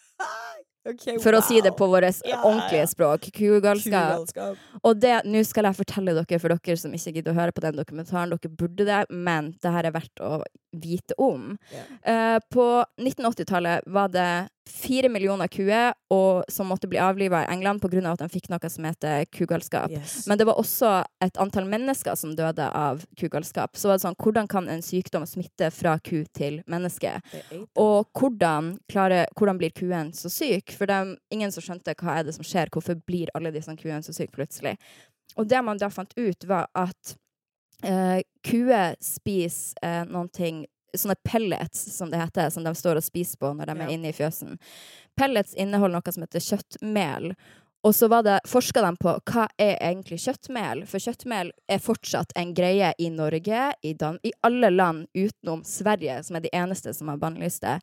Ok, 0.89 1.03
For 1.21 1.37
å 1.37 1.43
si 1.45 1.59
det 1.61 1.75
på 1.77 1.85
vårt 1.93 2.23
Ja, 2.25 2.39
ordentlige 2.41 2.87
språk. 2.89 3.27
Kugalskap. 3.37 4.15
Kugalskap. 4.33 4.63
Og 4.81 4.97
det, 4.97 5.11
nå 5.29 5.43
skal 5.45 5.69
jeg 5.69 5.77
fortelle 5.77 6.15
dere, 6.17 6.39
for 6.41 6.55
dere 6.57 6.77
som 6.81 6.95
ikke 6.97 7.13
gidder 7.19 7.35
å 7.35 7.37
høre 7.37 7.53
på 7.53 7.61
den 7.67 7.77
dokumentaren, 7.77 8.33
dere 8.33 8.49
burde 8.49 8.87
det, 8.89 9.03
men 9.13 9.51
det 9.61 9.75
her 9.75 9.91
er 9.91 9.93
verdt 9.93 10.23
å 10.25 10.39
vite 10.73 11.15
om. 11.19 11.59
Yeah. 11.73 12.35
Eh, 12.35 12.41
på 12.51 12.85
1980-tallet 13.01 13.83
var 13.87 14.09
det 14.09 14.49
fire 14.71 15.09
millioner 15.09 15.49
kuer 15.49 15.93
og, 16.15 16.45
som 16.49 16.69
måtte 16.71 16.89
bli 16.89 16.99
avliva 17.03 17.43
i 17.43 17.49
England 17.53 17.83
pga. 17.83 18.13
at 18.13 18.23
de 18.23 18.29
fikk 18.31 18.49
noe 18.53 18.71
som 18.71 18.87
heter 18.87 19.25
kugalskap. 19.25 19.91
Yes. 19.91 20.27
Men 20.31 20.39
det 20.39 20.47
var 20.47 20.61
også 20.61 20.93
et 21.25 21.37
antall 21.43 21.67
mennesker 21.71 22.15
som 22.15 22.35
døde 22.37 22.69
av 22.69 23.03
kugalskap. 23.19 23.77
Så 23.77 23.89
var 23.89 23.99
det 23.99 24.05
sånn, 24.07 24.19
hvordan 24.19 24.49
kan 24.51 24.69
en 24.69 24.83
sykdom 24.83 25.27
smitte 25.27 25.71
fra 25.75 25.99
ku 25.99 26.23
til 26.37 26.61
menneske? 26.71 27.17
Og 27.75 28.07
hvordan, 28.15 28.77
klarer, 28.91 29.27
hvordan 29.37 29.59
blir 29.59 29.75
kuen 29.75 30.15
så 30.15 30.31
syk? 30.33 30.75
For 30.77 30.87
det 30.87 31.01
er 31.01 31.17
ingen 31.35 31.53
som 31.55 31.67
skjønte 31.67 31.97
hva 31.99 32.21
er 32.21 32.29
det 32.29 32.37
som 32.39 32.47
skjer, 32.47 32.71
hvorfor 32.71 33.01
blir 33.07 33.33
alle 33.35 33.53
disse 33.55 33.75
kuene 33.81 34.03
så 34.07 34.15
syke 34.15 34.37
plutselig? 34.37 34.77
Og 35.39 35.49
det 35.51 35.61
man 35.63 35.79
da 35.79 35.91
fant 35.93 36.15
ut, 36.19 36.47
var 36.47 36.71
at 36.79 37.17
eh, 37.87 38.21
kuer 38.47 38.99
spiser 39.05 39.81
eh, 39.87 40.05
noen 40.11 40.29
ting 40.29 40.67
Sånne 40.91 41.15
pellets, 41.23 41.85
som 41.95 42.09
det 42.11 42.19
heter, 42.19 42.49
som 42.51 42.65
de 42.67 42.73
står 42.75 42.99
og 42.99 43.05
spiser 43.07 43.39
på 43.39 43.53
når 43.55 43.69
de 43.71 43.75
er 43.85 43.91
inne 43.95 44.11
i 44.11 44.17
fjøsen. 44.17 44.57
Pellets 45.15 45.53
inneholder 45.55 46.01
noe 46.01 46.15
som 46.17 46.25
heter 46.25 46.43
kjøttmel. 46.43 47.29
Og 47.87 47.95
så 47.95 48.09
var 48.11 48.25
det, 48.27 48.41
forska 48.51 48.83
de 48.83 48.91
på 48.99 49.13
hva 49.31 49.47
er 49.55 49.79
egentlig 49.79 50.19
kjøttmel, 50.25 50.83
for 50.91 51.01
kjøttmel 51.01 51.53
er 51.71 51.81
fortsatt 51.81 52.35
en 52.37 52.51
greie 52.59 52.91
i 52.99 53.09
Norge, 53.15 53.63
i, 53.87 53.95
Dan 53.95 54.19
i 54.27 54.35
alle 54.43 54.73
land 54.75 55.07
utenom 55.15 55.63
Sverige, 55.65 56.19
som 56.27 56.37
er 56.37 56.45
de 56.45 56.53
eneste 56.53 56.93
som 56.99 57.09
har 57.09 57.23
bannlyst 57.23 57.63
det. 57.63 57.79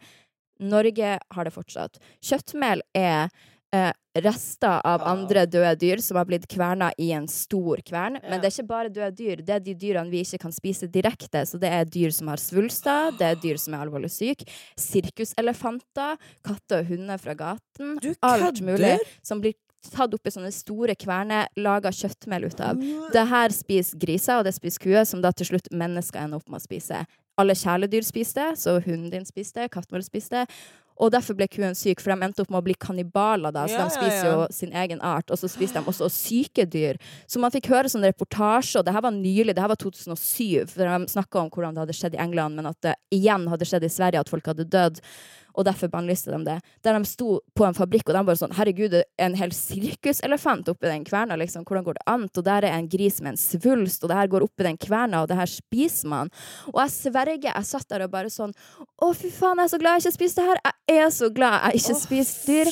Norge 0.60 1.18
har 1.34 1.48
det 1.48 1.54
fortsatt. 1.56 1.98
Kjøttmel 2.22 2.84
er 2.98 3.32
eh, 3.74 3.92
rester 4.18 4.82
av 4.84 5.02
Ah. 5.04 5.12
andre 5.12 5.46
døde 5.46 5.76
dyr 5.78 6.02
som 6.02 6.18
har 6.18 6.26
blitt 6.26 6.48
kverna 6.48 6.92
i 6.98 7.12
en 7.12 7.28
stor 7.28 7.78
kvern. 7.86 8.18
Men 8.24 8.42
det 8.42 8.48
er 8.50 8.56
ikke 8.64 8.68
bare 8.68 8.90
døde 8.90 9.12
dyr, 9.16 9.44
det 9.46 9.50
er 9.50 9.60
de 9.60 9.76
dyrene 9.76 10.10
vi 10.10 10.24
ikke 10.24 10.40
kan 10.40 10.52
spise 10.52 10.88
direkte. 10.90 11.44
Så 11.46 11.60
det 11.60 11.70
er 11.70 11.86
dyr 11.86 12.12
som 12.12 12.28
har 12.28 12.38
svulster, 12.38 13.12
det 13.18 13.28
er 13.28 13.36
dyr 13.36 13.58
som 13.60 13.74
er 13.76 13.86
alvorlig 13.86 14.10
syke, 14.10 14.48
sirkuselefanter, 14.78 16.18
katter 16.46 16.82
og 16.84 16.92
hunder 16.92 17.18
fra 17.22 17.36
gaten. 17.38 17.98
Alt 18.22 18.62
mulig 18.62 18.98
som 19.26 19.42
blir 19.44 19.54
tatt 19.88 20.14
opp 20.14 20.28
i 20.28 20.34
sånne 20.34 20.52
store 20.52 20.96
kverner, 21.00 21.48
laga 21.56 21.92
kjøttmel 21.94 22.48
ut 22.50 22.60
av. 22.64 22.82
Det 23.14 23.28
her 23.30 23.54
spiser 23.56 24.00
griser, 24.02 24.40
og 24.42 24.44
det 24.48 24.56
spiser 24.58 24.84
kuer, 24.84 25.06
som 25.08 25.22
da 25.24 25.32
til 25.32 25.46
slutt 25.54 25.70
mennesker 25.72 26.24
ender 26.26 26.42
opp 26.42 26.50
med 26.50 26.60
å 26.60 26.66
spise. 26.66 27.06
Alle 27.38 27.54
kjæledyr 27.54 28.04
spiste 28.04 28.42
det, 28.50 28.58
så 28.58 28.80
hunden 28.82 29.12
din 29.14 29.26
spiste, 29.26 29.70
katten 29.70 29.94
vår 29.94 30.04
spiste. 30.08 30.46
Og 31.00 31.12
derfor 31.14 31.38
ble 31.38 31.48
kuen 31.52 31.76
syk, 31.78 32.02
for 32.02 32.14
de 32.14 32.26
endte 32.26 32.42
opp 32.42 32.52
med 32.54 32.60
å 32.62 32.66
bli 32.66 32.76
kannibaler, 32.82 33.54
da. 33.54 33.68
Så 33.70 33.78
Ja, 33.78 33.86
de 33.86 33.96
spiser 33.96 34.30
jo 34.32 34.48
sin 34.54 34.74
egen 34.74 35.02
art, 35.06 35.30
og 35.30 35.38
så 35.38 35.50
spiser 35.52 35.80
de 35.80 35.92
også 35.92 36.10
syke 36.10 36.66
dyr. 36.66 36.98
Så 37.30 37.40
man 37.40 37.54
fikk 37.54 37.70
høre 37.70 37.92
sånne 37.92 38.10
reportasjer, 38.12 38.80
og 38.80 38.86
det 38.88 38.96
her 38.96 39.06
var 39.06 39.14
nylig, 39.14 39.54
det 39.54 39.62
her 39.62 39.70
var 39.70 39.78
2007, 39.78 40.66
for 40.74 40.84
de 40.84 41.12
snakka 41.14 41.44
om 41.44 41.52
hvordan 41.54 41.78
det 41.78 41.86
hadde 41.86 41.98
skjedd 42.00 42.18
i 42.18 42.24
England, 42.24 42.58
men 42.58 42.72
at 42.72 42.80
det 42.82 42.96
igjen 43.14 43.48
hadde 43.52 43.68
skjedd 43.70 43.86
i 43.86 43.94
Sverige, 43.94 44.20
at 44.26 44.30
folk 44.34 44.50
hadde 44.50 44.66
dødd. 44.66 45.02
Og 45.58 45.66
derfor 45.66 45.90
bannlyste 45.92 46.32
de 46.34 46.40
det. 46.46 46.58
Der 46.86 46.98
de 46.98 47.10
sto 47.10 47.40
på 47.58 47.66
en 47.66 47.76
fabrikk, 47.78 48.08
og 48.10 48.18
de 48.18 48.24
bare 48.30 48.40
sånn 48.40 48.56
Herregud, 48.58 48.94
det 48.94 49.04
er 49.18 49.32
en 49.32 49.38
hel 49.40 49.54
sirkuselefant 49.56 50.70
oppi 50.72 50.90
den 50.92 51.06
kverna, 51.08 51.38
liksom. 51.40 51.66
Hvordan 51.68 51.86
går 51.88 51.98
det 51.98 52.06
an? 52.14 52.28
Og 52.30 52.46
der 52.46 52.68
er 52.68 52.78
en 52.78 52.90
gris 52.92 53.20
med 53.24 53.34
en 53.34 53.42
svulst, 53.42 54.04
og 54.04 54.12
det 54.12 54.20
her 54.20 54.32
går 54.32 54.46
oppi 54.46 54.68
den 54.68 54.78
kverna, 54.78 55.24
og 55.24 55.32
det 55.32 55.40
her 55.40 55.50
spiser 55.50 56.12
man. 56.14 56.32
Og 56.74 56.82
jeg 56.84 56.94
sverger, 56.94 57.50
jeg 57.50 57.70
satt 57.72 57.90
der 57.90 58.06
og 58.06 58.14
bare 58.14 58.32
sånn 58.34 58.54
Å, 58.54 59.12
fy 59.18 59.30
faen, 59.34 59.58
jeg 59.58 59.68
er 59.68 59.74
så 59.74 59.80
glad 59.82 59.98
jeg 59.98 60.06
ikke 60.06 60.18
spiste 60.18 60.44
det 60.44 60.52
her. 60.52 60.62
Jeg 60.88 61.04
er 61.04 61.12
så 61.14 61.30
glad 61.34 61.58
jeg 61.58 61.82
ikke 61.82 61.98
spiser 62.00 62.48
dyr. 62.48 62.72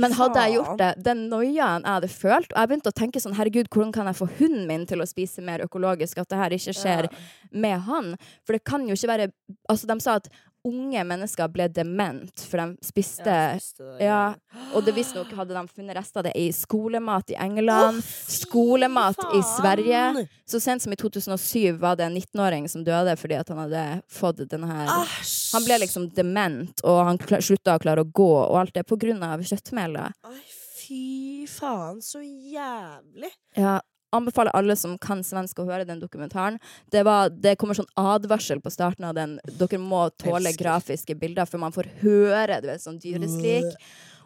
Men 0.00 0.14
hadde 0.16 0.44
jeg 0.44 0.56
gjort 0.56 0.80
det, 0.80 0.90
den 1.04 1.26
noiaen 1.30 1.84
jeg 1.84 1.92
hadde 1.92 2.10
følt 2.12 2.50
Og 2.52 2.58
jeg 2.60 2.70
begynte 2.70 2.92
å 2.92 2.96
tenke 2.96 3.22
sånn, 3.22 3.36
herregud, 3.36 3.70
hvordan 3.72 3.92
kan 3.94 4.10
jeg 4.10 4.18
få 4.18 4.28
hunden 4.38 4.66
min 4.68 4.86
til 4.88 5.02
å 5.02 5.08
spise 5.08 5.44
mer 5.44 5.64
økologisk? 5.64 6.20
At 6.20 6.30
det 6.32 6.40
her 6.40 6.56
ikke 6.56 6.74
skjer 6.76 7.08
med 7.56 7.86
han. 7.86 8.12
For 8.46 8.56
det 8.56 8.64
kan 8.68 8.86
jo 8.88 8.96
ikke 8.96 9.12
være 9.12 9.30
Altså, 9.70 9.88
de 9.88 9.96
sa 10.02 10.18
at 10.20 10.28
unge 10.66 11.02
mennesker 11.06 11.48
ble 11.54 11.68
dement, 11.72 12.42
for 12.50 12.58
de 12.62 12.86
spiste 12.86 13.24
Ja, 13.26 13.54
spiste 13.56 13.84
det, 13.86 14.04
ja, 14.04 14.34
og 14.74 14.84
det 14.86 14.94
visstnok 14.96 15.30
hadde 15.38 15.54
de 15.56 15.62
funnet 15.70 15.96
rester 15.96 16.20
av 16.20 16.26
det 16.28 16.32
i 16.40 16.48
skolemat 16.54 17.30
i 17.32 17.38
England, 17.40 18.02
skolemat 18.02 19.16
i 19.34 19.40
Sverige. 19.46 20.26
Så 20.46 20.60
sent 20.62 20.82
som 20.82 20.92
i 20.92 20.96
2007 20.98 21.78
var 21.80 21.96
det 21.98 22.04
en 22.08 22.16
19-åring 22.18 22.68
som 22.70 22.84
døde 22.86 23.16
fordi 23.18 23.38
at 23.38 23.48
han 23.52 23.62
hadde 23.64 23.84
fått 24.12 24.44
denne 24.50 24.68
her 24.70 24.92
Æsj! 25.00 25.34
Han 25.56 25.64
ble 25.66 25.78
liksom 25.82 26.08
dement, 26.14 26.82
og 26.84 27.00
han 27.08 27.18
kla- 27.22 27.40
slutta 27.42 27.76
å 27.78 27.82
klare 27.82 28.04
å 28.04 28.10
gå, 28.12 28.30
og 28.46 28.58
alt 28.60 28.74
det 28.76 28.86
på 28.86 28.98
grunn 29.00 29.22
av 29.26 29.42
kjøttmelet. 29.46 30.14
Ai, 30.26 30.40
fy 30.76 31.46
faen, 31.50 32.00
så 32.04 32.20
jævlig. 32.22 33.30
Ja, 33.58 33.78
anbefaler 34.16 34.54
alle 34.56 34.76
som 34.78 34.96
kan 35.02 35.22
svensk 35.26 35.60
å 35.62 35.68
høre 35.68 35.86
den 35.88 36.00
dokumentaren. 36.02 36.58
Det, 36.92 37.04
var, 37.06 37.30
det 37.30 37.56
kommer 37.60 37.78
sånn 37.78 37.90
advarsel 38.00 38.62
på 38.64 38.72
starten 38.74 39.08
av 39.08 39.16
den. 39.18 39.38
Dere 39.60 39.80
må 39.82 40.06
tåle 40.20 40.54
grafiske 40.56 41.16
bilder, 41.18 41.48
for 41.48 41.62
man 41.62 41.74
får 41.74 41.90
høre 42.02 42.60
du 42.62 42.70
vet, 42.72 42.84
sånn 42.84 43.00
dyreskrik. 43.02 43.76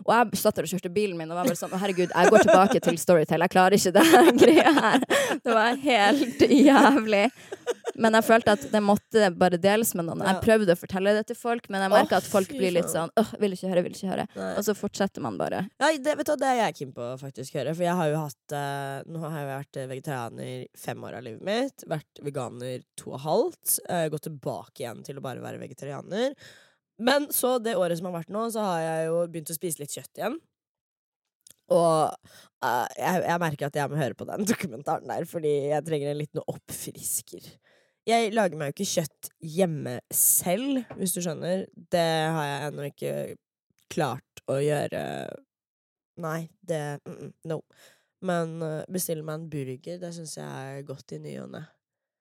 Og 0.04 0.12
jeg 0.14 0.40
satt 0.40 0.58
der 0.58 0.68
og 0.68 0.72
kjørte 0.72 0.92
bilen 0.94 1.18
min 1.18 1.30
og 1.30 1.40
var 1.40 1.50
bare 1.50 1.58
sånn 1.58 1.74
herregud, 1.80 2.12
jeg 2.14 2.32
går 2.34 2.46
tilbake 2.46 2.82
til 2.84 3.00
Storytel. 3.00 3.44
Jeg 3.46 3.52
klarer 3.52 3.76
ikke 3.76 3.94
det 3.96 4.06
greia 4.42 4.74
her. 4.76 5.06
Det 5.44 5.56
var 5.56 5.80
helt 5.84 6.44
jævlig. 6.50 7.24
Men 8.00 8.16
jeg 8.16 8.24
følte 8.24 8.54
at 8.56 8.62
det 8.72 8.80
måtte 8.84 9.28
bare 9.36 9.58
deles 9.60 9.92
med 9.98 10.06
noen. 10.08 10.22
Jeg 10.24 10.40
prøvde 10.44 10.72
å 10.72 10.78
fortelle 10.78 11.12
det 11.18 11.26
til 11.28 11.36
folk, 11.38 11.68
men 11.72 11.84
jeg 11.84 11.92
merka 11.92 12.20
at 12.20 12.28
folk 12.28 12.52
blir 12.54 12.72
litt 12.72 12.88
sånn 12.92 13.12
Åh, 13.20 13.34
vil 13.42 13.56
ikke 13.56 13.72
høre, 13.72 13.82
vil 13.84 13.96
ikke 13.96 14.12
høre. 14.12 14.26
Og 14.54 14.62
så 14.64 14.74
fortsetter 14.78 15.24
man 15.24 15.36
bare. 15.40 15.66
Ja, 15.82 15.90
det, 15.92 16.16
vet 16.20 16.30
du, 16.30 16.34
det 16.40 16.48
er 16.48 16.62
jeg 16.62 16.78
keen 16.78 16.94
på 16.96 17.04
å 17.10 17.18
faktisk 17.20 17.58
høre. 17.58 17.74
For 17.76 17.84
jeg 17.84 17.98
har 17.98 18.12
jo 18.12 18.22
hatt 18.22 18.56
uh, 18.56 19.10
Nå 19.10 19.22
har 19.26 19.36
jeg 19.36 19.50
vært 19.50 19.80
vegetarianer 19.92 20.64
fem 20.86 21.06
år 21.06 21.18
av 21.18 21.26
livet 21.26 21.46
mitt. 21.50 21.86
Vært 21.90 22.24
veganer 22.24 22.86
to 23.00 23.14
og 23.14 23.24
halvt. 23.26 23.76
Uh, 23.90 24.06
gått 24.12 24.28
tilbake 24.30 24.84
igjen 24.84 25.04
til 25.06 25.20
å 25.20 25.24
bare 25.24 25.44
være 25.44 25.60
vegetarianer. 25.60 26.36
Men 27.00 27.30
så 27.32 27.56
det 27.62 27.78
året 27.80 27.98
som 27.98 28.10
har 28.10 28.18
vært 28.20 28.32
nå, 28.32 28.44
så 28.52 28.64
har 28.66 28.80
jeg 28.84 29.08
jo 29.08 29.20
begynt 29.32 29.52
å 29.52 29.56
spise 29.56 29.80
litt 29.80 29.94
kjøtt 29.96 30.20
igjen. 30.20 30.38
Og 31.70 32.10
uh, 32.10 32.86
jeg, 32.98 33.22
jeg 33.24 33.40
merker 33.42 33.68
at 33.68 33.78
jeg 33.78 33.90
må 33.92 33.98
høre 34.00 34.18
på 34.18 34.26
den 34.28 34.46
dokumentaren 34.52 35.10
der, 35.10 35.26
fordi 35.30 35.52
jeg 35.70 35.86
trenger 35.86 36.12
en 36.12 36.20
liten 36.20 36.42
oppfrisker. 36.44 37.46
Jeg 38.08 38.32
lager 38.34 38.58
meg 38.58 38.70
jo 38.70 38.76
ikke 38.78 38.92
kjøtt 38.94 39.30
hjemme 39.44 39.98
selv, 40.14 40.82
hvis 40.98 41.14
du 41.14 41.20
skjønner. 41.24 41.66
Det 41.92 42.08
har 42.34 42.48
jeg 42.48 42.68
ennå 42.70 42.88
ikke 42.90 43.14
klart 43.92 44.44
å 44.50 44.58
gjøre 44.62 45.04
Nei, 46.20 46.50
det 46.66 47.00
mm, 47.06 47.12
mm, 47.16 47.28
No. 47.48 47.62
Men 48.26 48.58
uh, 48.60 48.82
bestille 48.92 49.24
meg 49.24 49.38
en 49.38 49.50
burger, 49.52 50.00
det 50.02 50.10
syns 50.12 50.36
jeg 50.36 50.74
er 50.74 50.82
godt 50.84 51.14
i 51.16 51.20
ny 51.22 51.38
og 51.40 51.54
ne. 51.54 51.62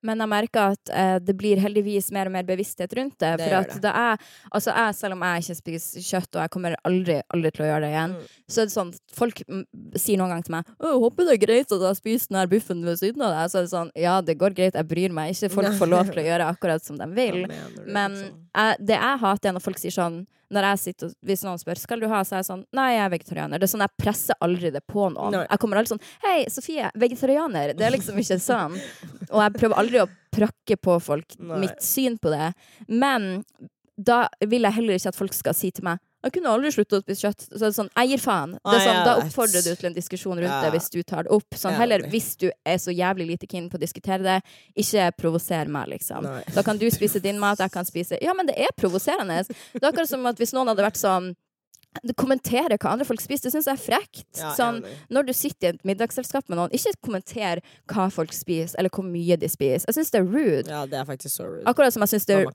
Men 0.01 0.21
jeg 0.23 0.29
merker 0.31 0.73
at 0.75 0.89
eh, 0.95 1.17
det 1.19 1.33
blir 1.35 1.59
heldigvis 1.59 2.11
mer 2.15 2.29
og 2.29 2.31
mer 2.31 2.43
bevissthet 2.47 2.93
rundt 2.95 3.17
det. 3.19 3.33
Det 3.41 3.47
for 3.49 3.55
at 3.57 3.73
det. 3.73 3.81
det 3.83 3.91
er, 3.91 4.17
altså 4.55 4.71
jeg, 4.71 4.95
selv 4.95 5.17
om 5.17 5.25
jeg 5.27 5.43
ikke 5.43 5.57
spiser 5.59 6.05
kjøtt, 6.07 6.29
og 6.35 6.41
jeg 6.45 6.49
kommer 6.53 6.75
aldri, 6.87 7.17
aldri 7.35 7.51
til 7.51 7.65
å 7.65 7.69
gjøre 7.71 7.81
det 7.83 7.89
igjen, 7.91 8.13
Mm. 8.19 8.29
så 8.49 8.61
er 8.61 8.65
det 8.69 8.73
sånn 8.77 8.93
Folk 9.13 9.41
mm, 9.47 9.65
sier 9.99 10.17
noen 10.17 10.29
gang 10.33 10.43
til 10.43 10.55
meg 10.55 10.65
'Å, 10.79 10.93
håper 11.03 11.25
det 11.27 11.33
er 11.35 11.45
greit 11.45 11.71
at 11.75 11.81
jeg 11.89 11.99
spiser 11.99 12.27
den 12.31 12.39
her 12.39 12.47
buffen 12.47 12.85
ved 12.85 12.97
siden 13.01 13.21
av 13.21 13.33
deg'. 13.35 13.51
Så 13.51 13.57
er 13.59 13.61
det 13.67 13.73
sånn 13.75 13.91
Ja, 13.95 14.21
det 14.21 14.37
går 14.39 14.55
greit, 14.55 14.73
jeg 14.79 14.87
bryr 14.87 15.11
meg 15.11 15.35
ikke. 15.35 15.51
Folk 15.51 15.73
får 15.75 15.89
lov 15.91 16.05
til 16.13 16.23
å 16.23 16.27
gjøre 16.29 16.47
akkurat 16.55 16.81
som 16.83 16.97
de 16.97 17.05
vil. 17.19 17.45
Men 17.85 18.11
liksom? 18.15 18.35
jeg, 18.55 18.77
det 18.87 18.95
jeg 18.95 19.19
hater, 19.19 19.49
er 19.49 19.53
når 19.53 19.61
folk 19.67 19.77
sier 19.77 19.91
sånn 19.91 20.25
når 20.51 20.65
jeg 20.71 20.79
sitter, 20.79 21.07
og- 21.07 21.15
Hvis 21.25 21.43
noen 21.45 21.59
spør 21.61 21.77
skal 21.77 21.99
du 21.99 22.07
ha, 22.07 22.21
så 22.23 22.33
er 22.33 22.37
jeg 22.41 22.45
sånn 22.49 22.65
Nei, 22.73 22.87
jeg 22.95 23.05
er 23.05 23.09
vegetarianer. 23.17 23.59
Det 23.59 23.63
er 23.69 23.77
sånn, 23.77 23.85
Jeg 23.85 23.97
presser 23.97 24.35
aldri 24.41 24.71
det 24.71 24.81
på 24.87 25.11
noen. 25.13 25.31
Nei. 25.31 25.45
Jeg 25.49 25.59
kommer 25.59 25.77
aldri 25.77 25.93
sånn 25.97 26.01
Hei, 26.23 26.45
Sofie, 26.49 26.89
vegetarianer. 26.97 27.73
Det 27.77 27.81
er 27.85 27.91
liksom 27.97 28.17
ikke 28.17 28.39
sånn. 28.41 28.79
Og 29.33 29.41
jeg 29.43 29.53
prøver 29.53 29.77
aldri 29.77 29.99
å 30.01 30.09
prakke 30.31 30.75
på 30.81 30.99
folk 31.01 31.35
Nei. 31.39 31.59
mitt 31.59 31.81
syn 31.81 32.17
på 32.17 32.29
det. 32.33 32.53
Men 32.87 33.43
da 34.01 34.27
vil 34.41 34.61
jeg 34.63 34.73
heller 34.73 34.93
ikke 34.95 35.07
at 35.13 35.15
folk 35.15 35.33
skal 35.33 35.53
si 35.53 35.71
til 35.71 35.83
meg 35.83 35.99
jeg 36.23 36.33
kunne 36.35 36.51
aldri 36.51 36.71
sluttet 36.75 36.97
å 36.99 37.01
spise 37.03 37.23
kjøtt. 37.27 37.45
Så 37.47 37.61
er 37.61 37.69
det 37.71 37.77
sånn, 37.77 37.89
jeg 37.95 38.09
gir 38.11 38.21
faen. 38.23 38.51
Det 38.57 38.73
er 38.73 38.77
Nei, 38.77 38.85
sånn, 38.87 39.01
da 39.07 39.13
oppfordrer 39.21 39.63
du 39.63 39.69
til 39.75 39.89
en 39.89 39.95
diskusjon 39.95 40.35
rundt 40.41 40.49
Ja. 40.51 40.61
det 40.65 40.71
hvis 40.75 40.89
du 40.91 41.01
tar 41.03 41.23
det 41.23 41.31
opp. 41.31 41.49
Sånn, 41.55 41.71
er 41.73 41.77
heller 41.83 42.03
hvis 42.11 42.35
du 42.37 42.49
er 42.65 42.77
så 42.77 42.91
jævlig 42.91 43.27
lite 43.33 43.47
keen 43.47 43.69
på 43.69 43.77
å 43.79 43.83
diskutere 43.83 44.23
det, 44.23 44.39
ikke 44.75 45.11
provoser 45.15 45.67
meg, 45.71 45.87
liksom. 45.95 46.23
Nei. 46.23 46.43
Da 46.53 46.61
kan 46.63 46.77
du 46.77 46.89
spise 46.91 47.21
din 47.23 47.39
mat, 47.39 47.59
jeg 47.59 47.71
kan 47.71 47.85
spise 47.85 48.17
Ja, 48.21 48.33
men 48.33 48.47
det 48.47 48.57
er 48.59 48.67
provoserende. 48.75 49.45
Det 49.47 49.81
er 49.83 49.91
akkurat 49.91 50.09
som 50.09 50.25
at 50.25 50.37
hvis 50.37 50.53
noen 50.53 50.67
hadde 50.67 50.83
vært 50.83 50.99
sånn 50.99 51.35
du 52.05 52.13
kommentere 52.13 52.77
hva 52.77 52.91
andre 52.93 53.05
folk 53.07 53.21
spiser, 53.23 53.47
det 53.49 53.55
syns 53.55 53.65
jeg 53.65 53.73
er 53.73 53.81
frekt. 53.81 54.25
Ja, 54.37 54.51
sånn, 54.53 54.83
når 55.09 55.25
du 55.25 55.33
sitter 55.33 55.71
i 55.71 55.73
et 55.73 55.85
middagsselskap 55.89 56.47
med 56.47 56.59
noen, 56.59 56.69
ikke 56.75 56.93
kommenter 57.01 57.63
hva 57.89 58.11
folk 58.13 58.31
spiser, 58.35 58.77
eller 58.77 58.93
hvor 58.93 59.07
mye 59.07 59.35
de 59.41 59.49
spiser. 59.49 59.87
Jeg 59.89 59.97
syns 59.97 60.11
det 60.13 60.21
er 60.21 60.27
rude. 60.29 60.69
Ja, 60.69 60.83
det 60.85 60.99
er 61.01 61.05
faktisk 61.09 61.33
så 61.33 61.47
rude. 61.49 61.65
Akkurat 61.65 61.95
som 61.95 62.05
jeg 62.05 62.13
syns 62.13 62.29
det 62.29 62.37
er 62.43 62.51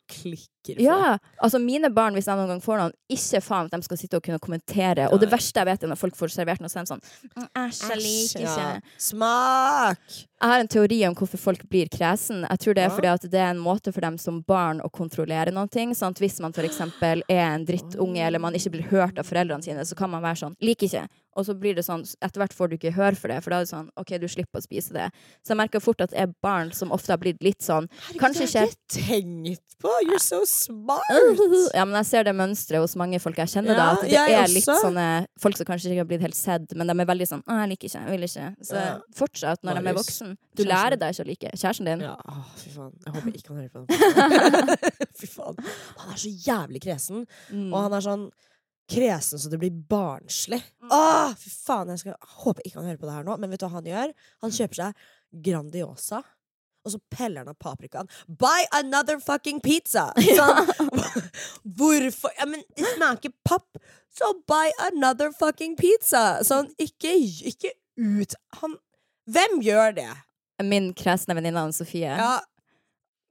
Mamma 0.65 0.81
for 0.81 0.85
ja, 0.85 1.19
altså 1.45 1.61
Mine 1.61 1.91
barn, 1.95 2.15
hvis 2.17 2.29
jeg 2.29 2.39
noen 2.39 2.49
gang 2.55 2.63
får 2.65 2.81
noen, 2.81 2.95
ikke 3.13 3.41
faen 3.45 3.69
at 3.69 3.75
de 3.77 3.87
skal 3.87 4.01
sitte 4.01 4.17
og 4.17 4.25
kunne 4.25 4.41
kommentere. 4.43 5.09
Og 5.13 5.21
det 5.21 5.29
verste 5.33 5.61
jeg 5.61 5.69
vet, 5.69 5.83
er 5.85 5.93
når 5.93 6.01
folk 6.01 6.17
får 6.17 6.33
servert 6.35 6.63
noe, 6.65 6.73
så 6.73 6.81
er 6.81 6.87
de 6.87 6.95
sånn 6.95 7.05
«Mm, 7.35 7.49
Æsj, 7.65 7.83
jeg 7.91 8.03
liker 8.05 8.47
ikke. 8.47 8.69
ja. 8.69 9.01
Smak! 9.11 10.05
Jeg 10.45 10.51
har 10.51 10.61
en 10.61 10.69
teori 10.69 10.99
om 11.09 11.15
hvorfor 11.17 11.41
folk 11.41 11.63
blir 11.73 11.89
kresen. 11.93 12.43
Jeg 12.45 12.61
tror 12.61 12.77
det 12.77 12.85
er 12.85 12.93
fordi 12.93 13.09
at 13.09 13.27
det 13.33 13.41
er 13.41 13.53
en 13.55 13.63
måte 13.63 13.93
for 13.95 14.05
dem 14.05 14.19
som 14.21 14.43
barn 14.45 14.83
å 14.85 14.91
kontrollere 14.93 15.55
noen 15.55 15.71
ting. 15.73 15.95
Sant? 15.97 16.21
hvis 16.21 16.41
man 16.41 16.53
eksempel 16.65 17.23
er 17.29 17.45
en 17.47 17.65
drittunge, 17.65 18.21
eller 18.27 18.43
man 18.43 18.55
ikke 18.55 18.75
blir 18.77 18.89
hørt 18.91 19.19
av 19.19 19.29
foreldrene 19.29 19.65
sine, 19.65 19.85
så 19.85 19.97
kan 19.97 20.11
man 20.11 20.23
være 20.23 20.43
sånn 20.45 20.57
'liker 20.61 20.89
ikke'. 20.89 21.09
Og 21.37 21.45
så 21.47 21.55
blir 21.59 21.75
det 21.75 21.85
sånn, 21.85 22.03
etter 22.23 22.39
hvert 22.41 22.53
får 22.55 22.69
du 22.71 22.77
ikke 22.77 22.93
høre 22.95 23.17
for 23.17 23.29
det, 23.29 23.43
for 23.43 23.51
da 23.51 23.57
er 23.57 23.65
det 23.65 23.71
sånn 23.73 23.89
'OK, 23.97 24.19
du 24.21 24.27
slipper 24.29 24.61
å 24.61 24.63
spise 24.63 24.93
det'. 24.95 25.11
Så 25.43 25.49
jeg 25.55 25.57
merker 25.57 25.81
fort 25.81 26.01
at 26.01 26.11
det 26.11 26.21
er 26.21 26.31
barn 26.43 26.71
som 26.73 26.93
ofte 26.93 27.11
har 27.11 27.19
blitt 27.19 27.43
litt 27.43 27.61
sånn 27.63 27.89
Kanskje 28.19 28.47
det 28.47 28.53
har 28.55 28.67
jeg 28.67 28.77
ikke 28.77 28.95
tenkt 29.09 29.79
på! 29.83 29.91
You're 30.07 30.19
so 30.23 30.45
smart! 30.45 31.03
Ja, 31.75 31.85
men 31.85 31.95
jeg 31.99 32.07
ser 32.07 32.25
det 32.25 32.35
mønsteret 32.35 32.81
hos 32.81 32.95
mange 32.97 33.19
folk 33.21 33.37
jeg 33.37 33.49
kjenner, 33.49 33.75
da. 33.75 33.91
At 33.93 34.03
det 34.03 34.15
er 34.15 34.47
litt 34.49 34.69
også. 34.69 34.81
sånne 34.87 35.27
folk 35.39 35.57
som 35.57 35.67
kanskje 35.67 35.91
ikke 35.91 35.99
har 36.05 36.11
blitt 36.13 36.21
helt 36.23 36.35
sett, 36.39 36.75
men 36.77 36.87
de 36.87 36.95
er 37.01 37.05
veldig 37.07 37.27
sånn 37.29 37.43
'Å, 37.45 37.59
jeg 37.61 37.69
liker 37.75 37.89
ikke, 37.89 38.01
jeg 38.07 38.11
vil 38.15 38.29
ikke'. 38.29 38.57
Så 38.65 38.75
Ja. 38.75 38.99
fortsatt, 39.15 39.59
når 39.65 39.75
de 39.83 39.89
er 39.89 39.95
voksen. 39.95 40.37
Du 40.55 40.63
kjæresten. 40.63 40.69
lærer 40.71 40.97
deg 40.99 41.11
ikke 41.15 41.25
å 41.25 41.27
like 41.27 41.51
kjæresten 41.59 41.85
din. 41.85 42.01
Ja, 42.01 42.15
å, 42.17 42.45
fy 42.57 42.71
faen. 42.71 42.93
Jeg 43.05 43.15
håper 43.15 43.33
ikke 43.35 43.49
han 43.49 43.57
hører 43.59 43.73
på 43.75 43.87
den. 43.87 45.09
fy 45.21 45.27
faen. 45.27 45.57
Han 45.99 46.13
er 46.13 46.17
så 46.17 46.31
jævlig 46.47 46.81
kresen. 46.83 47.27
Mm. 47.51 47.73
Og 47.73 47.83
han 47.83 47.93
er 47.93 48.01
sånn 48.01 48.31
kresen 48.91 49.41
så 49.41 49.51
det 49.51 49.59
blir 49.63 49.75
barnslig. 49.91 50.61
Åh, 50.91 51.35
fy 51.41 51.51
faen, 51.51 51.93
jeg 51.95 52.05
skal, 52.05 52.17
håper 52.45 52.65
ikke 52.65 52.81
han 52.81 52.89
hører 52.91 53.01
på 53.01 53.09
det 53.09 53.17
her 53.17 53.27
nå. 53.27 53.37
Men 53.41 53.53
vet 53.53 53.63
du 53.63 53.67
hva 53.69 53.79
han 53.79 53.91
gjør? 53.91 54.15
Han 54.45 54.55
kjøper 54.55 54.81
seg 54.81 55.05
Grandiosa. 55.45 56.23
Og 56.85 56.93
så 56.93 57.01
peller 57.09 57.41
han 57.41 57.49
av 57.49 57.57
paprikaen. 57.57 58.11
Buy 58.29 58.67
another 58.77 59.17
fucking 59.23 59.63
pizza! 59.65 60.11
Sånn, 60.39 60.69
hvorfor 61.79 62.35
ja, 62.37 62.49
Men 62.51 62.65
det 62.77 62.91
smaker 62.99 63.33
papp, 63.49 63.81
så 64.13 64.35
buy 64.49 64.69
another 64.91 65.33
fucking 65.33 65.79
pizza! 65.81 66.43
Sånn, 66.45 66.69
ikke, 66.77 67.17
ikke 67.49 67.73
ut 67.97 68.37
Han 68.61 68.77
Hvem 69.31 69.63
gjør 69.65 69.95
det? 69.97 70.11
Min 70.69 70.91
kresne 70.93 71.33
venninne 71.39 71.63
Sofie. 71.73 72.11
Ja, 72.13 72.35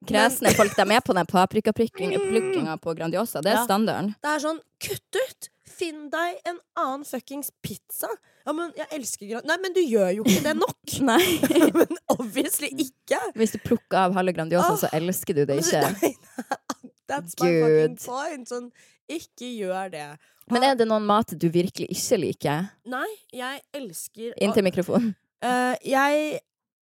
Kresne 0.08 0.52
folk 0.58 0.76
de 0.76 0.86
er 0.96 1.02
på 1.06 1.16
den 1.16 1.28
paprikaplukkinga 1.30 2.78
på 2.84 2.96
Grandiosa. 2.98 3.42
Det 3.42 3.52
er 3.54 3.60
Ja. 3.62 3.66
standarden. 3.66 4.14
Det 4.22 4.30
er 4.36 4.40
sånn, 4.44 4.62
kutt 4.80 5.20
ut! 5.20 5.50
Finn 5.74 6.10
deg 6.12 6.38
en 6.46 6.60
annen 6.78 7.04
fuckings 7.08 7.50
pizza! 7.64 8.08
Ja, 8.46 8.54
men 8.54 8.74
jeg 8.78 8.86
elsker 8.92 9.26
Grandiosa 9.26 9.48
Nei, 9.48 9.58
men 9.64 9.74
du 9.74 9.80
gjør 9.82 10.12
jo 10.20 10.24
ikke 10.28 10.44
det 10.44 10.56
nok! 10.60 10.94
Nei. 11.10 11.24
men 11.80 11.98
obviously 12.14 12.70
ikke! 12.70 13.20
Hvis 13.40 13.56
du 13.56 13.60
plukker 13.64 13.98
av 14.06 14.14
halve 14.20 14.36
Grandiosa, 14.36 14.76
så 14.78 14.92
elsker 14.94 15.34
du 15.40 15.46
det 15.50 15.62
ikke. 15.64 15.82
Nei, 15.88 16.14
nei, 16.14 16.92
That's 17.10 17.34
my 17.40 17.50
fucking 17.50 17.98
point. 18.06 18.50
Sånn, 18.52 18.70
ikke 19.12 19.50
gjør 19.50 19.90
det. 19.92 20.06
Men 20.52 20.64
er 20.68 20.76
det 20.80 20.88
noen 20.88 21.06
mat 21.08 21.34
du 21.40 21.48
virkelig 21.52 21.88
ikke 21.92 22.20
liker? 22.20 22.70
Nei, 22.86 23.08
jeg 23.34 23.62
elsker 23.74 24.34
Inntil 24.44 24.66
mikrofonen. 24.68 25.14
Uh, 25.44 25.76
Jeg 25.84 26.40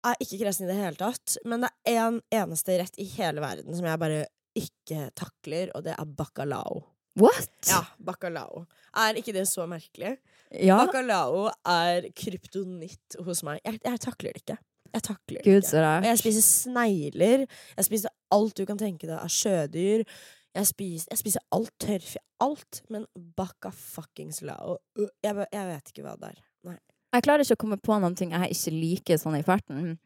er 0.06 0.18
ikke 0.22 0.40
kresen 0.42 0.66
i 0.66 0.70
det 0.72 0.78
hele 0.78 0.98
tatt, 0.98 1.36
men 1.48 1.64
det 1.64 1.70
er 1.88 2.00
en 2.04 2.20
eneste 2.34 2.78
rett 2.80 2.98
i 3.00 3.06
hele 3.14 3.42
verden 3.44 3.76
som 3.76 3.86
jeg 3.86 4.00
bare 4.02 4.24
ikke 4.58 5.06
takler, 5.16 5.70
og 5.76 5.84
det 5.86 5.94
er 5.96 6.16
bacalao. 6.18 6.82
What? 7.20 7.52
Ja, 7.68 7.82
bacalao. 8.00 8.64
Er 8.96 9.18
ikke 9.20 9.34
det 9.36 9.46
så 9.50 9.66
merkelig? 9.68 10.16
Ja. 10.52 10.78
Bacalao 10.80 11.48
er 11.68 12.08
kryptonitt 12.16 13.16
hos 13.24 13.42
meg. 13.46 13.60
Jeg, 13.64 13.80
jeg 13.84 14.00
takler 14.04 14.36
det 14.36 14.44
ikke. 14.44 14.58
Jeg 14.92 15.04
takler 15.06 15.40
det 15.40 15.44
Gud, 15.46 15.62
ikke. 15.62 15.68
så 15.68 15.82
Og 15.84 16.08
jeg 16.08 16.20
spiser 16.20 16.46
snegler. 16.46 17.44
Jeg 17.76 17.88
spiser 17.88 18.14
alt 18.32 18.56
du 18.56 18.64
kan 18.68 18.80
tenke 18.80 19.08
deg 19.08 19.16
av 19.18 19.32
sjødyr. 19.32 20.04
Jeg 20.52 20.68
spiser, 20.68 21.08
jeg 21.12 21.20
spiser 21.20 21.44
alt 21.56 21.72
tørrfe. 21.80 22.20
Alt. 22.44 22.82
Men 22.92 23.06
bacca 23.36 23.72
fuckings 23.72 24.42
la. 24.44 24.58
Øh, 24.98 25.08
jeg, 25.24 25.46
jeg 25.52 25.68
vet 25.68 25.92
ikke 25.92 26.04
hva 26.04 26.16
det 26.20 26.32
er. 26.34 26.42
Nei. 26.68 26.78
Jeg 27.12 27.22
klarer 27.26 27.44
ikke 27.44 27.58
å 27.58 27.62
komme 27.66 27.76
på 27.76 27.98
noen 28.00 28.14
ting 28.16 28.30
jeg 28.32 28.54
ikke 28.56 28.72
liker 28.72 29.20
sånn 29.20 29.36
i 29.36 29.42
farten. 29.44 29.98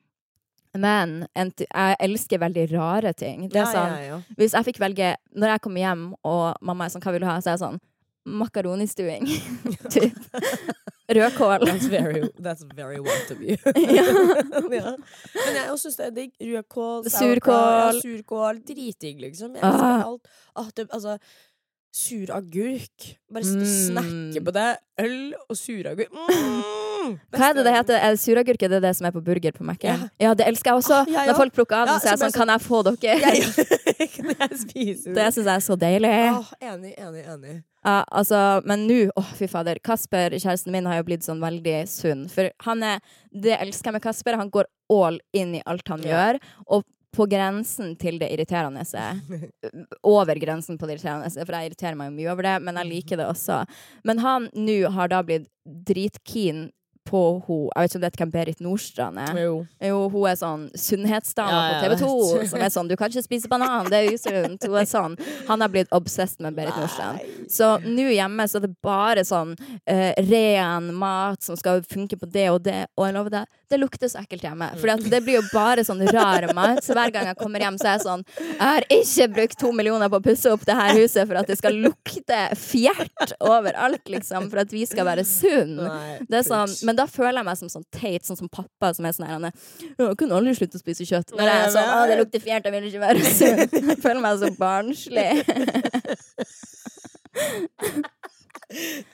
Men 0.76 1.26
jeg 1.38 1.96
elsker 2.04 2.38
veldig 2.42 2.66
rare 2.74 3.12
ting. 3.16 3.46
Det 3.48 3.60
er 3.62 3.70
sånn, 3.72 3.92
ja, 3.96 4.08
ja. 4.10 4.18
Hvis 4.36 4.52
jeg 4.52 4.66
fikk 4.66 4.80
velge 4.82 5.14
Når 5.32 5.54
jeg 5.54 5.62
kommer 5.64 5.80
hjem 5.80 6.02
og 6.26 6.58
mamma 6.60 6.84
er 6.84 6.92
sånn 6.92 7.00
'Hva 7.00 7.12
vil 7.14 7.22
du 7.24 7.26
ha?' 7.30 7.38
så 7.40 7.48
er 7.48 7.56
jeg 7.56 7.64
sånn 7.64 7.80
Makaronistuing. 8.26 9.24
typ. 9.94 10.12
Rødkål. 11.08 11.62
That's 11.64 11.86
very, 11.86 12.22
that's 12.42 12.64
very 12.74 12.98
white 12.98 13.30
of 13.30 13.40
you. 13.40 13.56
Ja. 13.76 14.02
ja. 14.74 14.96
Men 15.46 15.54
jeg 15.54 15.70
også 15.70 15.86
syns 15.86 15.96
det 16.00 16.06
er 16.06 16.14
digg. 16.16 16.32
Rødkål, 16.42 17.04
Surkål. 17.06 17.52
Ja, 17.54 17.92
surkål. 18.02 18.58
Dritdigg, 18.66 19.20
liksom. 19.22 19.54
Jeg 19.54 19.62
elsker 19.62 19.86
Ah. 19.86 20.02
alt. 20.10 20.26
Ah, 20.56 20.66
det, 20.74 20.88
altså, 20.90 21.18
sur 21.94 22.30
agurk. 22.34 23.06
Bare 23.32 23.44
mm. 23.44 23.60
Mm. 23.60 23.68
snakke 23.86 24.44
på 24.44 24.54
det. 24.56 24.66
Øl 25.00 25.34
og 25.48 25.56
suragurk. 25.56 26.12
Mm. 26.12 27.16
Hva 27.36 27.50
er 27.50 27.54
det 27.54 27.64
det 27.66 27.74
heter? 27.76 28.00
Er 28.00 28.16
det 28.16 28.20
suragurk? 28.20 28.62
Er 28.66 28.72
det 28.74 28.82
det 28.82 28.92
som 28.98 29.06
er 29.08 29.14
på 29.14 29.22
burger 29.24 29.54
på 29.54 29.64
Mac-en? 29.66 30.06
Ja. 30.18 30.28
Ja. 30.28 30.34
det 30.34 30.48
elsker 30.48 30.72
jeg 30.72 30.82
også. 30.82 31.00
Ah, 31.04 31.12
jeg 31.12 31.30
Når 31.30 31.38
folk 31.38 31.54
plukker 31.54 31.76
av 31.78 31.86
den, 31.86 31.94
Ja, 31.94 32.00
så 32.02 32.08
er 32.08 32.16
jeg 32.16 32.22
sånn 32.24 32.36
Kan 32.36 32.52
jeg 32.52 32.64
få 32.66 32.82
dere? 32.86 33.30
Kan 34.16 34.32
jeg 34.34 34.60
spise 34.64 35.14
Det 35.14 35.28
syns 35.34 35.46
jeg 35.46 35.54
er 35.54 35.64
så 35.64 35.78
deilig. 35.80 36.12
Ah, 36.32 36.52
enig, 36.72 36.94
enig, 36.98 37.24
enig. 37.36 37.56
Ja, 37.86 38.00
altså, 38.10 38.40
men 38.66 38.82
nå, 38.88 38.98
åh 39.14 39.28
fy 39.38 39.46
fader, 39.50 39.78
Kasper, 39.84 40.34
kjæresten 40.34 40.74
min, 40.74 40.88
har 40.90 40.98
jo 40.98 41.06
blitt 41.06 41.22
sånn 41.26 41.38
veldig 41.42 41.76
sunn. 41.86 42.24
For 42.32 42.50
han 42.66 42.82
er, 42.82 43.04
det 43.30 43.54
elsker 43.60 43.92
jeg 43.92 43.98
med 44.00 44.02
Kasper, 44.02 44.38
han 44.40 44.50
går 44.50 44.66
all 44.90 45.20
in 45.36 45.54
i 45.60 45.62
alt 45.70 45.86
han 45.92 46.02
Ja. 46.02 46.10
gjør. 46.10 46.40
Og 46.66 46.82
på 47.16 47.26
grensen 47.30 47.94
til 48.00 48.18
det 48.20 48.28
irriterende. 48.34 48.84
Over 50.06 50.40
grensen 50.42 50.78
på 50.78 50.88
det 50.88 50.98
irriterende, 50.98 51.30
for 51.32 51.56
jeg 51.56 51.70
irriterer 51.72 51.98
meg 51.98 52.10
jo 52.10 52.16
mye 52.18 52.32
over 52.34 52.48
det, 52.48 52.56
men 52.66 52.80
jeg 52.80 52.90
liker 52.92 53.20
det 53.20 53.28
også. 53.30 53.62
Men 54.08 54.20
han 54.24 54.50
nå 54.56 54.80
har 54.96 55.12
da 55.12 55.22
blitt 55.26 55.48
dritkeen 55.64 56.68
på 57.06 57.22
hun 57.46 57.68
Jeg 57.70 57.86
vet 57.86 57.90
ikke 57.90 57.96
om 57.96 58.02
du 58.02 58.06
vet 58.06 58.20
hvem 58.20 58.32
Berit 58.34 58.62
Nordstrand 58.64 59.20
er? 59.22 59.40
Jo. 59.46 59.54
Jo, 59.88 60.00
hun 60.12 60.28
er 60.30 60.38
sånn 60.40 60.66
sunnhetsdama 60.74 61.56
Ja, 61.56 61.66
på 61.70 61.84
TV 61.84 61.96
2 62.02 62.48
som 62.52 62.64
er 62.64 62.72
sånn 62.72 62.90
'Du 62.90 62.96
kan 62.96 63.10
ikke 63.10 63.24
spise 63.24 63.50
banan, 63.50 63.90
det 63.90 64.00
er 64.00 64.14
usunt'. 64.14 64.66
Hun 64.66 64.78
er 64.80 64.88
sånn. 64.88 65.16
Han 65.48 65.60
har 65.60 65.70
blitt 65.72 65.92
obsessed 65.94 66.40
med 66.44 66.54
Berit 66.56 66.76
Nordstrand. 66.76 67.20
Så 67.50 67.76
nå 67.84 68.08
hjemme 68.12 68.46
så 68.48 68.58
er 68.58 68.66
det 68.66 68.74
bare 68.82 69.24
sånn 69.26 69.54
uh, 69.56 70.12
ren 70.30 70.92
mat 70.94 71.42
som 71.42 71.56
skal 71.58 71.82
funke 71.82 72.18
på 72.18 72.28
det 72.30 72.48
og 72.50 72.62
det, 72.66 72.86
og 72.96 73.06
jeg 73.06 73.16
lover 73.16 73.34
deg, 73.38 73.46
det 73.70 73.78
lukter 73.80 74.10
så 74.10 74.20
ekkelt 74.22 74.44
hjemme. 74.46 74.68
For 74.78 75.10
det 75.10 75.20
blir 75.24 75.40
jo 75.40 75.44
bare 75.52 75.82
sånn 75.86 76.02
rar 76.14 76.46
mat. 76.54 76.82
Så 76.86 76.94
hver 76.94 77.10
gang 77.14 77.26
jeg 77.30 77.38
kommer 77.38 77.62
hjem, 77.62 77.78
så 77.80 77.88
er 77.88 77.96
jeg 77.96 78.04
sånn 78.04 78.24
Jeg 78.38 78.62
har 78.62 78.86
ikke 78.94 79.28
brukt 79.34 79.58
to 79.60 79.72
millioner 79.74 80.10
på 80.12 80.20
å 80.20 80.24
pusse 80.24 80.52
opp 80.52 80.66
det 80.68 80.76
her 80.78 80.94
huset 81.00 81.26
for 81.26 81.40
at 81.40 81.50
det 81.50 81.58
skal 81.58 81.78
lukte 81.86 82.40
fjert 82.60 83.34
overalt, 83.40 84.04
liksom, 84.12 84.50
for 84.52 84.62
at 84.62 84.74
vi 84.74 84.84
skal 84.88 85.08
være 85.08 85.24
sunne. 85.26 85.88
Det 86.28 86.40
er 86.40 86.46
sånn, 86.46 86.70
preach. 86.70 86.86
Men 86.96 87.02
da 87.02 87.10
føler 87.12 87.42
jeg 87.42 87.46
meg 87.50 87.58
som 87.60 87.68
sånn 87.68 87.84
teit, 87.92 88.24
sånn 88.24 88.38
som 88.38 88.48
pappa 88.48 88.88
som 88.96 89.04
er 89.04 89.12
sånn 89.12 89.26
her 89.28 89.34
han 89.36 90.16
kan 90.16 90.32
aldri 90.32 90.54
slutte 90.56 90.78
å 90.78 90.80
spise 90.80 91.04
kjøtt. 91.04 91.34
Når 91.36 91.50
jeg 91.50 91.64
er 91.66 91.74
sånn 91.74 91.90
Å, 91.92 91.98
det 92.08 92.16
lukter 92.22 92.40
fjert, 92.40 92.64
jeg 92.64 92.72
vil 92.72 92.88
ikke 92.88 93.02
være 93.02 93.32
sunn. 93.36 93.58
Jeg 93.90 93.98
føler 94.00 94.22
meg 94.24 94.40
så 94.40 94.48
barnslig. 94.56 95.30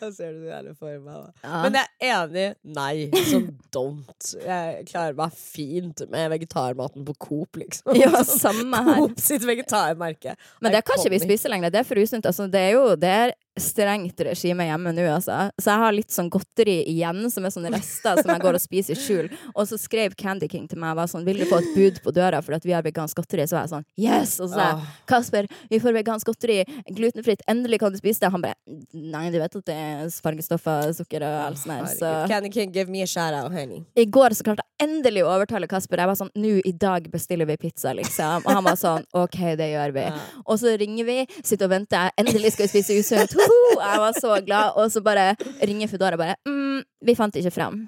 Da 0.00 0.08
ser 0.08 0.32
du 0.32 0.38
det 0.46 0.48
gjerne 0.48 0.70
for 0.78 0.94
meg. 0.96 1.12
Da. 1.12 1.32
Ja. 1.44 1.58
Men 1.60 1.74
jeg 1.76 2.08
er 2.08 2.22
enig. 2.22 2.44
Nei, 2.72 3.24
sånn 3.28 3.50
don't. 3.74 4.30
Jeg 4.40 4.86
klarer 4.88 5.18
meg 5.18 5.34
fint 5.36 6.00
med 6.12 6.30
vegetarmaten 6.32 7.04
på 7.04 7.14
Coop, 7.20 7.60
liksom. 7.60 7.92
Ja, 7.98 8.14
Sånn 8.22 8.40
samme 8.46 8.80
her. 8.86 9.02
Coop 9.02 9.20
sitt 9.20 9.44
vegetarmerke. 9.46 10.38
Men 10.64 10.72
det 10.72 10.80
kan 10.88 10.96
ikke 10.96 11.12
vi 11.12 11.20
spise 11.26 11.52
lenger. 11.52 11.74
Det 11.74 11.82
er 11.82 11.88
for 11.90 12.00
usunt. 12.00 12.28
Altså, 12.30 12.48
det 12.52 12.64
er 12.70 12.72
jo 12.78 12.86
det 12.96 13.12
er 13.26 13.34
strengt 13.60 14.20
regime 14.24 14.64
hjemme 14.64 14.92
nå, 14.96 15.04
altså. 15.12 15.50
Så 15.60 15.72
jeg 15.72 15.82
har 15.82 15.94
litt 15.94 16.14
sånn 16.14 16.30
godteri 16.32 16.78
igjen, 16.88 17.24
som 17.32 17.44
er 17.44 17.52
sånne 17.52 17.72
rester 17.74 18.20
som 18.22 18.32
jeg 18.32 18.42
går 18.44 18.58
og 18.58 18.62
spiser 18.62 18.96
i 18.96 19.00
skjul. 19.02 19.28
Og 19.52 19.66
så 19.68 19.78
skrev 19.80 20.16
Candy 20.18 20.48
King 20.48 20.64
til 20.70 20.80
meg 20.80 20.96
var 20.96 21.10
sånn, 21.10 21.26
vil 21.26 21.42
du 21.42 21.46
få 21.50 21.60
et 21.60 21.72
bud 21.76 22.00
på 22.04 22.14
døra 22.16 22.40
for 22.44 22.56
at 22.56 22.64
vi 22.64 22.74
har 22.76 22.84
vegansk 22.86 23.18
godteri? 23.20 23.44
Så 23.48 23.58
var 23.58 23.66
jeg 23.66 23.74
sånn 23.74 23.86
yes! 24.00 24.38
Og 24.40 24.48
så 24.48 24.56
sa 24.56 24.68
jeg. 24.70 24.88
Kasper, 25.12 25.50
vi 25.68 25.80
får 25.82 25.96
vegansk 25.98 26.30
godteri, 26.30 26.58
glutenfritt, 26.96 27.44
endelig 27.50 27.82
kan 27.82 27.92
du 27.92 28.00
spise 28.00 28.24
det. 28.24 28.32
Han 28.32 28.44
bare 28.44 28.56
nei, 28.92 29.26
du 29.34 29.38
vet 29.42 29.60
at 29.60 29.68
det 29.68 29.76
er 29.76 30.16
fargestoffer, 30.24 30.92
sukker 30.96 31.26
og 31.28 31.38
alt 31.46 31.60
sånt 31.60 31.76
der. 31.76 31.92
Så 32.00 32.12
Candy 32.32 32.52
King, 32.54 32.72
give 32.72 32.88
me 32.92 33.04
a 33.04 33.08
shout 33.08 33.36
out, 33.36 33.52
honey. 33.52 33.84
i 33.96 34.06
går 34.08 34.36
så 34.38 34.46
klarte 34.46 34.64
jeg 34.64 34.88
endelig 34.88 35.22
å 35.26 35.30
overtale 35.34 35.68
Kasper. 35.70 36.00
Jeg 36.02 36.10
var 36.10 36.18
sånn 36.18 36.32
nå 36.40 36.56
i 36.64 36.72
dag 36.72 37.04
bestiller 37.12 37.46
vi 37.48 37.58
pizza, 37.60 37.92
liksom. 37.96 38.46
Og 38.46 38.50
han 38.50 38.64
var 38.66 38.78
sånn 38.80 39.04
OK, 39.18 39.38
det 39.60 39.68
gjør 39.74 39.94
vi. 39.94 40.08
Og 40.46 40.58
så 40.58 40.74
ringer 40.80 41.06
vi, 41.08 41.18
sitter 41.44 41.68
og 41.68 41.74
venter. 41.76 42.10
Endelig 42.18 42.54
skal 42.56 42.66
vi 42.66 42.72
spise 42.72 42.98
usunt. 42.98 43.36
Jeg 43.46 44.04
var 44.04 44.12
så 44.20 44.36
glad. 44.46 44.76
Og 44.78 44.92
så 44.92 45.02
bare 45.04 45.32
ringer 45.62 45.90
Foodora 45.90 46.18
bare 46.20 46.36
mm, 46.48 46.82
Vi 47.06 47.14
fant 47.18 47.36
ikke 47.36 47.52
fram. 47.54 47.82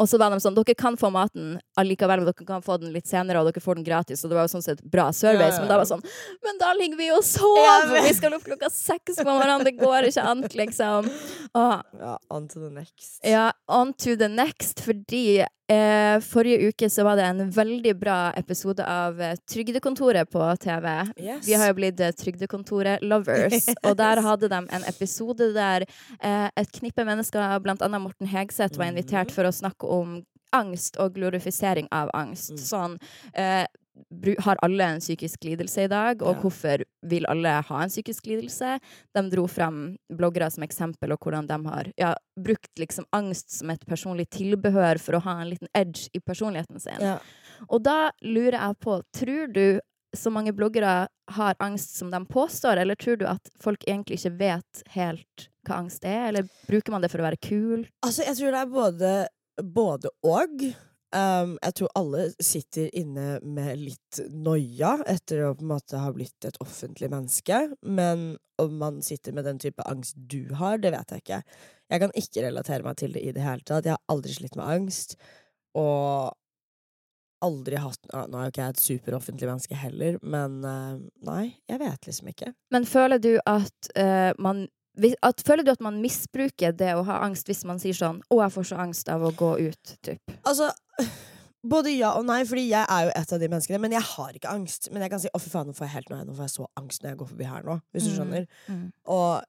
Og 0.00 0.06
så 0.08 0.16
var 0.16 0.32
de 0.32 0.38
sånn 0.40 0.54
Dere 0.56 0.72
kan 0.78 0.94
få 0.96 1.10
maten 1.12 1.58
allikevel, 1.76 2.22
men 2.22 2.28
dere 2.30 2.46
kan 2.48 2.62
få 2.64 2.78
den 2.80 2.94
litt 2.94 3.10
senere, 3.10 3.42
og 3.42 3.50
dere 3.50 3.60
får 3.60 3.76
den 3.76 3.84
gratis. 3.84 4.22
Og 4.24 4.30
det 4.32 4.38
var 4.38 4.46
jo 4.46 4.52
sånn 4.54 4.64
sett 4.64 4.80
bra 4.88 5.10
service. 5.12 5.50
Ja, 5.52 5.58
ja, 5.58 5.60
Men 5.60 5.68
da 5.68 5.76
var 5.82 5.88
sånn 5.90 6.04
Men 6.46 6.60
da 6.62 6.70
ligger 6.78 6.96
vi 7.00 7.10
og 7.12 7.20
sover! 7.28 7.92
Vi 8.06 8.14
skal 8.16 8.38
opp 8.38 8.46
klokka 8.46 8.70
seks 8.72 9.20
på 9.20 9.28
morgenen. 9.28 9.66
Det 9.68 9.74
går 9.80 10.08
ikke 10.08 10.24
an, 10.32 10.46
liksom. 10.62 11.10
Og, 11.60 11.98
Ja, 12.00 12.14
on 12.32 12.48
to 12.48 12.62
the 12.62 12.70
next. 12.72 13.18
ja, 13.28 13.50
on 13.68 13.92
to 13.92 14.16
the 14.16 14.30
next, 14.32 14.80
fordi 14.80 15.42
eh, 15.72 16.16
forrige 16.24 16.68
uke 16.72 16.88
så 16.92 17.04
var 17.06 17.16
det 17.18 17.24
en 17.30 17.42
veldig 17.54 17.94
bra 18.00 18.18
episode 18.38 18.84
av 18.84 19.20
eh, 19.20 19.36
Trygdekontoret 19.48 20.30
på 20.32 20.44
TV. 20.62 20.88
Yes. 21.18 21.46
Vi 21.48 21.56
har 21.58 21.70
jo 21.72 21.78
blitt 21.80 22.00
eh, 22.04 22.12
Trygdekontoret-lovers, 22.20 23.68
og 23.88 23.96
der 24.00 24.22
hadde 24.24 24.50
de 24.52 24.60
en 24.78 24.84
episode 24.90 25.52
der 25.56 25.86
eh, 26.20 26.48
et 26.60 26.72
knippe 26.78 27.04
mennesker, 27.08 27.58
blant 27.64 27.82
annet 27.86 28.04
Morten 28.04 28.28
Hegseth, 28.32 28.78
var 28.78 28.92
invitert 28.92 29.30
Mhm. 29.32 29.34
for 29.36 29.44
å 29.48 29.52
snakke 29.54 29.88
om 29.88 30.20
angst 30.52 30.98
og 31.00 31.14
glorifisering 31.16 31.86
av 31.92 32.10
angst. 32.14 32.50
Mm. 32.52 32.58
Sånn 32.60 32.96
eh, 33.34 33.64
har 34.38 34.56
alle 34.62 34.84
en 34.84 35.00
psykisk 35.00 35.44
lidelse 35.44 35.84
i 35.84 35.88
dag, 35.88 36.22
og 36.22 36.36
Ja. 36.36 36.40
hvorfor 36.40 36.82
vil 37.02 37.26
alle 37.28 37.48
ha 37.62 37.82
en 37.82 37.88
psykisk 37.88 38.26
lidelse? 38.26 38.78
De 39.14 39.22
dro 39.30 39.46
frem 39.46 39.96
bloggere 40.10 40.50
som 40.50 40.64
eksempel, 40.64 41.12
og 41.12 41.18
hvordan 41.20 41.46
de 41.46 41.58
har 41.68 41.92
ja, 41.98 42.14
brukt 42.38 42.78
liksom 42.78 43.04
angst 43.12 43.50
som 43.50 43.70
et 43.70 43.84
personlig 43.86 44.28
tilbehør 44.30 44.98
for 44.98 45.14
å 45.14 45.22
ha 45.22 45.40
en 45.42 45.50
liten 45.50 45.68
edge 45.74 46.08
i 46.14 46.20
personligheten 46.20 46.80
sin. 46.80 47.00
Ja. 47.00 47.18
Og 47.68 47.82
da 47.82 48.10
lurer 48.22 48.58
jeg 48.58 48.78
på, 48.80 49.02
tror 49.12 49.52
du 49.52 49.80
så 50.14 50.30
mange 50.30 50.52
bloggere 50.52 51.08
har 51.30 51.54
angst 51.60 51.96
som 51.96 52.10
de 52.10 52.20
påstår, 52.26 52.76
eller 52.76 52.94
tror 52.94 53.16
du 53.16 53.26
at 53.26 53.48
folk 53.60 53.82
egentlig 53.88 54.18
ikke 54.20 54.38
vet 54.38 54.82
helt 54.92 55.48
hva 55.66 55.78
angst 55.78 56.04
er, 56.04 56.28
eller 56.28 56.48
bruker 56.68 56.92
man 56.92 57.00
det 57.00 57.10
for 57.10 57.22
å 57.22 57.28
være 57.28 57.40
kul? 57.40 57.86
Altså, 58.04 58.24
jeg 58.26 58.36
tror 58.36 58.52
det 58.52 58.60
er 58.60 58.72
både, 58.72 59.12
både 59.62 60.10
og. 60.24 60.66
Um, 61.12 61.58
jeg 61.60 61.76
tror 61.76 61.90
alle 61.98 62.22
sitter 62.40 62.88
inne 62.96 63.36
med 63.44 63.82
litt 63.82 64.20
noia 64.32 64.94
etter 65.10 65.42
å 65.44 65.52
på 65.58 65.66
en 65.66 65.72
måte 65.74 66.00
ha 66.00 66.08
blitt 66.14 66.48
et 66.48 66.56
offentlig 66.64 67.10
menneske. 67.12 67.58
Men 67.84 68.32
om 68.62 68.76
man 68.80 69.02
sitter 69.04 69.36
med 69.36 69.44
den 69.48 69.60
type 69.60 69.84
angst 69.88 70.16
du 70.16 70.54
har, 70.56 70.80
det 70.80 70.94
vet 70.94 71.12
jeg 71.12 71.24
ikke. 71.24 71.42
Jeg 71.92 72.04
kan 72.04 72.14
ikke 72.16 72.46
relatere 72.46 72.86
meg 72.86 73.00
til 73.00 73.16
det 73.16 73.24
i 73.26 73.34
det 73.36 73.44
hele 73.44 73.64
tatt. 73.66 73.88
Jeg 73.88 73.98
har 73.98 74.14
aldri 74.14 74.36
slitt 74.38 74.56
med 74.56 74.68
angst. 74.78 75.18
Og 75.76 76.32
aldri 77.42 77.78
hatt 77.80 78.12
Nå 78.12 78.38
er 78.38 78.46
jo 78.46 78.52
ikke 78.52 78.62
jeg 78.62 78.74
et 78.74 78.84
superoffentlig 78.84 79.48
menneske 79.48 79.78
heller, 79.78 80.18
men 80.22 80.60
eh, 80.68 81.00
nei, 81.26 81.44
jeg 81.70 81.80
vet 81.82 82.06
liksom 82.08 82.30
ikke. 82.30 82.52
Men 82.74 82.86
føler 82.88 83.22
du 83.22 83.32
at 83.50 83.90
uh, 83.98 84.30
man 84.42 84.66
at, 85.22 85.42
Føler 85.46 85.64
du 85.64 85.70
at 85.72 85.80
man 85.80 86.00
misbruker 86.02 86.72
det 86.76 86.94
å 86.94 87.04
ha 87.08 87.20
angst 87.26 87.46
hvis 87.48 87.64
man 87.64 87.78
sier 87.78 87.94
sånn 87.96 88.20
'Å, 88.30 88.42
jeg 88.42 88.52
får 88.52 88.64
så 88.72 88.78
angst 88.78 89.08
av 89.08 89.22
å 89.22 89.32
gå 89.32 89.52
ut', 89.70 89.96
typ? 90.02 90.20
Altså, 90.44 90.70
både 91.64 91.96
ja 91.96 92.12
og 92.18 92.26
nei, 92.26 92.42
fordi 92.44 92.68
jeg 92.68 92.84
er 92.88 93.04
jo 93.06 93.12
et 93.16 93.32
av 93.32 93.40
de 93.40 93.48
menneskene. 93.48 93.80
Men 93.80 93.92
jeg 93.92 94.02
har 94.02 94.32
ikke 94.32 94.50
angst. 94.52 94.90
Men 94.92 95.02
jeg 95.02 95.10
kan 95.10 95.20
si 95.20 95.28
'å, 95.32 95.40
fy 95.40 95.50
faen, 95.50 95.66
nå 95.66 95.72
får 95.74 95.86
jeg 95.88 95.94
helt 95.96 96.10
noe, 96.10 96.24
nå 96.24 96.34
får 96.36 96.44
jeg 96.48 96.56
så 96.58 96.66
angst 96.76 97.02
når 97.02 97.10
jeg 97.10 97.18
går 97.18 97.28
forbi 97.32 97.44
her 97.44 97.62
nå'. 97.62 97.80
Hvis 97.94 98.04
du 98.04 98.10
Mm. 98.10 98.16
skjønner. 98.18 98.46
Mm. 98.68 98.92
Og 99.06 99.44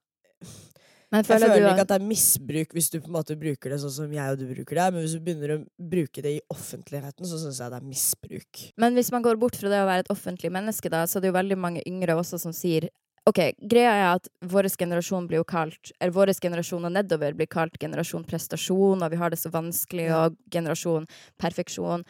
Men 1.13 1.21
jeg 1.23 1.25
føler, 1.29 1.47
du 1.53 1.67
ikke 1.69 1.81
at 1.85 1.87
det 1.93 2.01
er 2.01 2.07
misbruk 2.09 2.71
hvis 2.73 2.89
du 2.89 2.99
på 2.99 3.05
en 3.05 3.13
måte 3.13 3.35
bruker 3.37 3.69
det 3.69 3.77
sånn 3.83 3.91
som 3.93 4.11
jeg 4.11 4.31
og 4.31 4.39
du 4.39 4.47
bruker 4.49 4.73
det. 4.79 4.93
Men 4.93 5.03
hvis 5.03 5.13
du 5.13 5.19
begynner 5.21 5.51
å 5.59 5.65
bruke 5.77 6.23
det 6.23 6.31
i 6.39 6.41
offentligheten, 6.49 7.21
så 7.29 7.37
syns 7.37 7.59
jeg 7.59 7.69
det 7.69 7.77
er 7.77 7.85
misbruk. 7.85 8.71
Men 8.81 8.95
hvis 8.95 9.11
man 9.11 9.21
går 9.21 9.37
bort 9.37 9.55
fra 9.55 9.69
det 9.69 9.77
å 9.77 9.85
være 9.85 9.99
et 9.99 10.09
offentlig 10.09 10.49
menneske, 10.51 10.89
da, 10.89 11.03
så 11.05 11.17
er 11.17 11.21
det 11.21 11.29
jo 11.29 11.37
veldig 11.37 11.57
mange 11.57 11.83
yngre 11.85 12.17
også 12.17 12.39
som 12.39 12.51
sier 12.51 12.89
OK, 13.29 13.39
greia 13.71 13.91
er 13.95 14.09
at 14.17 14.27
vår 14.51 14.67
generasjon 14.75 15.29
blir 15.29 15.39
jo 15.39 15.47
kalt 15.47 15.93
Eller 15.99 16.11
vår 16.11 16.33
generasjon 16.43 16.83
og 16.83 16.91
nedover 16.91 17.35
blir 17.37 17.47
kalt 17.47 17.77
generasjon 17.79 18.25
prestasjon, 18.27 18.99
og 18.99 19.13
vi 19.13 19.19
har 19.21 19.31
det 19.31 19.39
så 19.39 19.51
vanskelig, 19.53 20.09
og 20.11 20.35
generasjon 20.51 21.07
perfeksjon. 21.39 22.03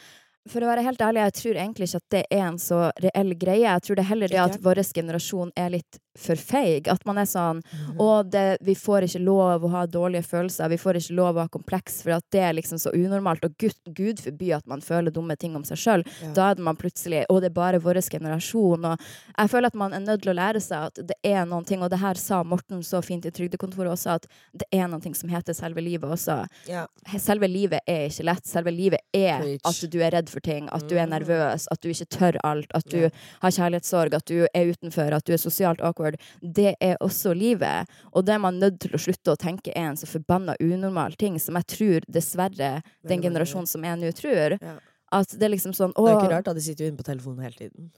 For 0.49 0.59
å 0.59 0.67
være 0.67 0.83
helt 0.83 1.01
ærlig, 1.05 1.21
jeg 1.21 1.35
tror 1.37 1.59
egentlig 1.61 1.87
ikke 1.87 2.01
at 2.01 2.15
det 2.15 2.23
er 2.33 2.41
en 2.49 2.57
så 2.59 2.79
reell 3.05 3.35
greie. 3.39 3.63
Jeg 3.63 3.85
tror 3.85 3.95
det 3.95 4.03
er 4.03 4.09
heller 4.09 4.33
det 4.33 4.41
at 4.41 4.57
vår 4.65 4.81
generasjon 4.89 5.53
er 5.55 5.69
litt 5.77 5.99
for 6.15 6.35
feig. 6.35 6.87
At 6.87 7.05
man 7.05 7.17
er 7.17 7.25
sånn 7.25 7.61
Å, 7.99 8.23
det, 8.23 8.57
vi 8.61 8.75
får 8.75 9.07
ikke 9.07 9.21
lov 9.23 9.63
å 9.65 9.69
ha 9.73 9.85
dårlige 9.89 10.23
følelser, 10.27 10.69
vi 10.69 10.77
får 10.77 10.99
ikke 10.99 11.15
lov 11.17 11.37
å 11.37 11.45
ha 11.45 11.47
kompleks, 11.51 12.01
for 12.03 12.11
at 12.17 12.25
det 12.31 12.39
er 12.41 12.53
liksom 12.53 12.77
så 12.81 12.91
unormalt. 12.93 13.43
Og 13.45 13.55
Gud, 13.57 13.73
Gud 13.97 14.19
forby 14.21 14.51
at 14.53 14.67
man 14.69 14.81
føler 14.81 15.11
dumme 15.11 15.35
ting 15.39 15.55
om 15.55 15.63
seg 15.63 15.77
sjøl. 15.77 16.03
Ja. 16.21 16.31
Da 16.37 16.49
er 16.51 16.55
det 16.59 16.63
man 16.67 16.75
plutselig 16.77 17.23
Å, 17.29 17.39
det 17.41 17.49
er 17.51 17.55
bare 17.57 17.79
vår 17.81 18.01
generasjon. 18.09 18.85
Og 18.85 18.99
jeg 19.37 19.49
føler 19.49 19.67
at 19.71 19.75
man 19.79 19.93
er 19.93 20.03
nødt 20.05 20.21
til 20.23 20.31
å 20.33 20.37
lære 20.37 20.61
seg 20.61 20.89
at 20.91 21.01
det 21.13 21.17
er 21.25 21.45
noen 21.49 21.65
ting, 21.65 21.81
og 21.81 21.89
det 21.93 21.99
her 22.03 22.19
sa 22.19 22.43
Morten 22.43 22.83
så 22.85 23.01
fint 23.05 23.25
i 23.25 23.31
Trygdekontoret 23.33 23.91
også, 23.95 24.17
at 24.19 24.27
det 24.53 24.67
er 24.71 24.87
noen 24.87 25.01
ting 25.01 25.15
som 25.17 25.29
heter 25.33 25.53
selve 25.57 25.81
livet 25.81 26.09
også. 26.13 26.43
Ja. 26.69 26.85
Selve 27.17 27.47
livet 27.49 27.81
er 27.89 28.05
ikke 28.09 28.27
lett. 28.29 28.45
Selve 28.49 28.71
livet 28.73 29.01
er 29.15 29.41
Preach. 29.41 29.65
at 29.83 29.91
du 29.91 29.99
er 30.03 30.11
redd 30.13 30.29
for 30.29 30.43
ting, 30.45 30.69
at 30.71 30.87
du 30.89 30.95
er 30.97 31.07
Mm. 31.07 31.13
nervøs, 31.17 31.67
at 31.71 31.81
du 31.81 31.89
ikke 31.89 32.05
tør 32.09 32.37
alt, 32.43 32.69
at 32.75 32.85
du 32.89 32.97
Ja. 33.03 33.09
har 33.41 33.51
kjærlighetssorg, 33.51 34.13
at 34.13 34.25
du 34.25 34.47
er 34.53 34.71
utenfor, 34.71 35.11
at 35.13 35.23
du 35.25 35.33
er 35.33 35.37
sosialt 35.37 35.81
awkward. 35.81 36.02
Det 36.41 36.75
er 36.79 36.95
også 37.03 37.33
livet. 37.37 37.89
Og 38.13 38.25
det 38.25 38.35
er 38.35 38.43
man 38.43 38.59
nødt 38.61 38.79
til 38.83 38.95
å 38.95 39.01
slutte 39.01 39.33
å 39.33 39.39
tenke 39.39 39.73
er 39.73 39.91
en 39.91 39.99
så 39.99 40.09
forbanna 40.09 40.55
unormal 40.59 41.17
ting, 41.19 41.39
som 41.39 41.57
jeg 41.59 41.69
tror 41.75 42.07
dessverre 42.07 42.75
den 43.07 43.23
generasjonen 43.23 43.69
som 43.69 43.85
er 43.87 43.99
nå, 43.99 44.11
tror. 44.17 44.57
Ja. 44.61 44.77
At 45.13 45.35
det 45.37 45.45
er 45.45 45.53
liksom 45.53 45.75
sånn 45.77 45.93
Det 45.95 46.07
er 46.09 46.17
ikke 46.17 46.31
rart, 46.31 46.47
da. 46.47 46.55
De 46.57 46.63
sitter 46.63 46.85
jo 46.85 46.93
inne 46.93 46.99
på 46.99 47.05
telefonen 47.05 47.45
hele 47.45 47.57
tiden. 47.57 47.91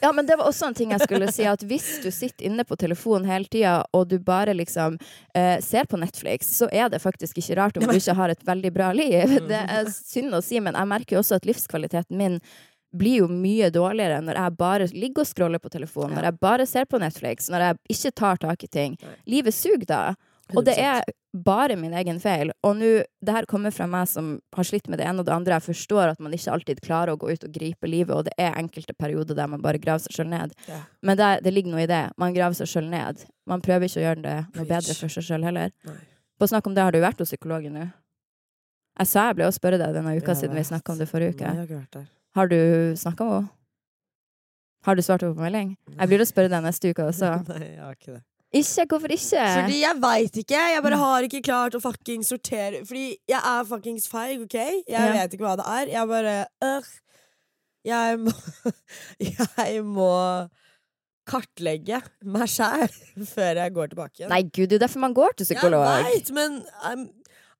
ja, 0.00 0.12
men 0.12 0.26
det 0.26 0.36
var 0.36 0.48
også 0.48 0.68
en 0.68 0.76
ting 0.76 0.92
jeg 0.92 1.04
skulle 1.04 1.30
si, 1.32 1.44
at 1.48 1.62
hvis 1.66 1.88
du 2.04 2.08
sitter 2.14 2.46
inne 2.48 2.64
på 2.64 2.76
telefonen 2.78 3.28
hele 3.28 3.48
tida, 3.50 3.82
og 3.96 4.08
du 4.08 4.18
bare 4.22 4.54
liksom 4.56 4.98
eh, 5.34 5.58
ser 5.64 5.88
på 5.90 6.00
Netflix, 6.00 6.50
så 6.60 6.68
er 6.72 6.88
det 6.92 7.02
faktisk 7.02 7.40
ikke 7.40 7.58
rart 7.58 7.78
om 7.80 7.88
du 7.88 7.96
ikke 7.96 8.16
har 8.16 8.32
et 8.32 8.44
veldig 8.46 8.72
bra 8.74 8.92
liv. 8.96 9.38
Det 9.48 9.60
er 9.60 9.92
synd 9.92 10.36
å 10.36 10.42
si, 10.44 10.60
men 10.60 10.76
jeg 10.78 10.92
merker 10.92 11.16
jo 11.16 11.22
også 11.22 11.40
at 11.40 11.48
livskvaliteten 11.48 12.18
min 12.20 12.40
blir 12.96 13.22
jo 13.22 13.28
mye 13.28 13.68
dårligere 13.74 14.22
når 14.24 14.40
jeg 14.40 14.56
bare 14.58 14.88
ligger 14.94 15.24
og 15.24 15.28
scroller 15.28 15.60
på 15.62 15.70
telefonen, 15.72 16.16
når 16.16 16.30
jeg 16.30 16.40
bare 16.40 16.66
ser 16.66 16.88
på 16.88 17.00
Netflix, 17.02 17.50
når 17.52 17.66
jeg 17.66 17.78
ikke 17.96 18.16
tar 18.22 18.42
tak 18.42 18.64
i 18.64 18.72
ting. 18.72 18.98
Nei. 19.02 19.14
Livet 19.36 19.56
suger 19.56 19.88
da. 19.88 20.02
Og 20.56 20.64
det 20.64 20.78
er 20.80 21.02
bare 21.36 21.76
min 21.76 21.92
egen 21.92 22.16
feil. 22.22 22.50
Og 22.64 22.78
nå, 22.78 22.90
det 23.20 23.34
her 23.34 23.46
kommer 23.50 23.72
fra 23.74 23.84
meg 23.90 24.08
som 24.08 24.30
har 24.56 24.64
slitt 24.64 24.88
med 24.88 25.00
det 25.00 25.04
ene 25.04 25.20
og 25.20 25.28
det 25.28 25.34
andre. 25.34 25.58
Jeg 25.58 25.66
forstår 25.66 26.14
at 26.14 26.22
man 26.24 26.32
ikke 26.32 26.54
alltid 26.54 26.80
klarer 26.84 27.12
å 27.12 27.20
gå 27.20 27.34
ut 27.34 27.44
og 27.44 27.52
gripe 27.52 27.90
livet, 27.90 28.14
og 28.16 28.24
det 28.30 28.34
er 28.40 28.56
enkelte 28.56 28.96
perioder 28.96 29.36
der 29.36 29.50
man 29.52 29.60
bare 29.64 29.80
graver 29.82 30.06
seg 30.06 30.16
sjøl 30.16 30.30
ned. 30.32 30.56
Ja. 30.70 30.80
Men 31.04 31.20
det, 31.20 31.30
det 31.44 31.52
ligger 31.52 31.76
noe 31.76 31.84
i 31.84 31.90
det. 31.90 32.02
Man 32.16 32.36
graver 32.36 32.56
seg 32.56 32.72
sjøl 32.72 32.88
ned. 32.88 33.26
Man 33.48 33.64
prøver 33.64 33.90
ikke 33.90 34.00
å 34.00 34.06
gjøre 34.06 34.24
det 34.24 34.38
noe 34.56 34.68
bedre 34.72 34.96
for 34.96 35.12
seg 35.12 35.28
sjøl 35.28 35.44
heller. 35.50 35.74
Nei. 35.88 36.00
På 36.40 36.48
snakk 36.48 36.70
om 36.70 36.76
det, 36.76 36.86
har 36.86 36.94
du 36.94 37.02
vært 37.02 37.20
hos 37.20 37.32
psykologen 37.34 37.76
nå? 37.76 37.88
Jeg 38.98 39.10
sa 39.10 39.28
jeg 39.28 39.38
ble 39.38 39.46
å 39.46 39.54
spørre 39.54 39.78
deg 39.78 39.94
denne 39.94 40.16
uka 40.18 40.34
siden 40.34 40.56
vi 40.58 40.64
snakka 40.66 40.94
om 40.94 40.98
det 40.98 41.06
forrige 41.10 41.36
uke. 41.36 41.44
jeg 41.44 41.54
har 41.60 41.66
ikke 41.68 41.82
vært 41.82 41.98
der. 42.00 42.06
Har 42.38 42.50
du 42.50 42.58
snakka 42.96 43.24
med 43.26 43.36
henne? 43.40 43.54
Har 44.86 44.94
du 44.96 45.02
svart 45.02 45.24
henne 45.26 45.34
på 45.34 45.42
melding? 45.42 45.70
Jeg 45.98 46.08
blir 46.12 46.22
å 46.22 46.26
spørre 46.28 46.50
deg 46.52 46.62
neste 46.64 46.92
uke 46.94 47.08
også. 47.10 47.32
Nei, 47.50 47.64
jeg 47.74 47.80
har 47.82 47.96
ikke 47.98 48.12
det. 48.14 48.22
Ikke? 48.58 48.84
Hvorfor 48.88 49.12
ikke? 49.12 49.40
Fordi 49.58 49.80
jeg 49.82 49.98
veit 50.00 50.36
ikke. 50.40 50.60
Jeg 50.72 50.82
bare 50.86 51.00
har 51.02 51.26
ikke 51.26 51.40
klart 51.44 51.74
å 51.76 51.80
fucking 51.84 52.22
sortere 52.24 52.78
Fordi 52.88 53.02
jeg 53.28 53.40
er 53.42 53.66
fuckings 53.68 54.06
feig, 54.08 54.38
OK? 54.46 54.54
Jeg 54.56 54.94
Ja. 54.94 55.02
vet 55.18 55.34
ikke 55.36 55.44
hva 55.44 55.56
det 55.60 55.66
er. 55.68 55.90
Jeg 55.92 56.08
bare 56.08 56.36
øh, 56.64 56.88
Jeg 57.90 58.22
må 58.22 58.32
Jeg 59.66 59.82
må 59.84 60.08
kartlegge 61.28 61.98
meg 62.24 62.48
sjæl 62.48 62.88
før 63.34 63.58
jeg 63.60 63.74
går 63.76 63.90
tilbake 63.92 64.22
igjen. 64.22 64.30
Nei, 64.32 64.42
gud, 64.48 64.70
det 64.70 64.78
er 64.78 64.84
derfor 64.86 65.02
man 65.04 65.12
går 65.18 65.34
til 65.36 65.50
psykolog. 65.50 65.84
Jeg 65.84 66.06
veit, 66.14 66.30
men 66.38 66.54
I'm, 66.88 67.02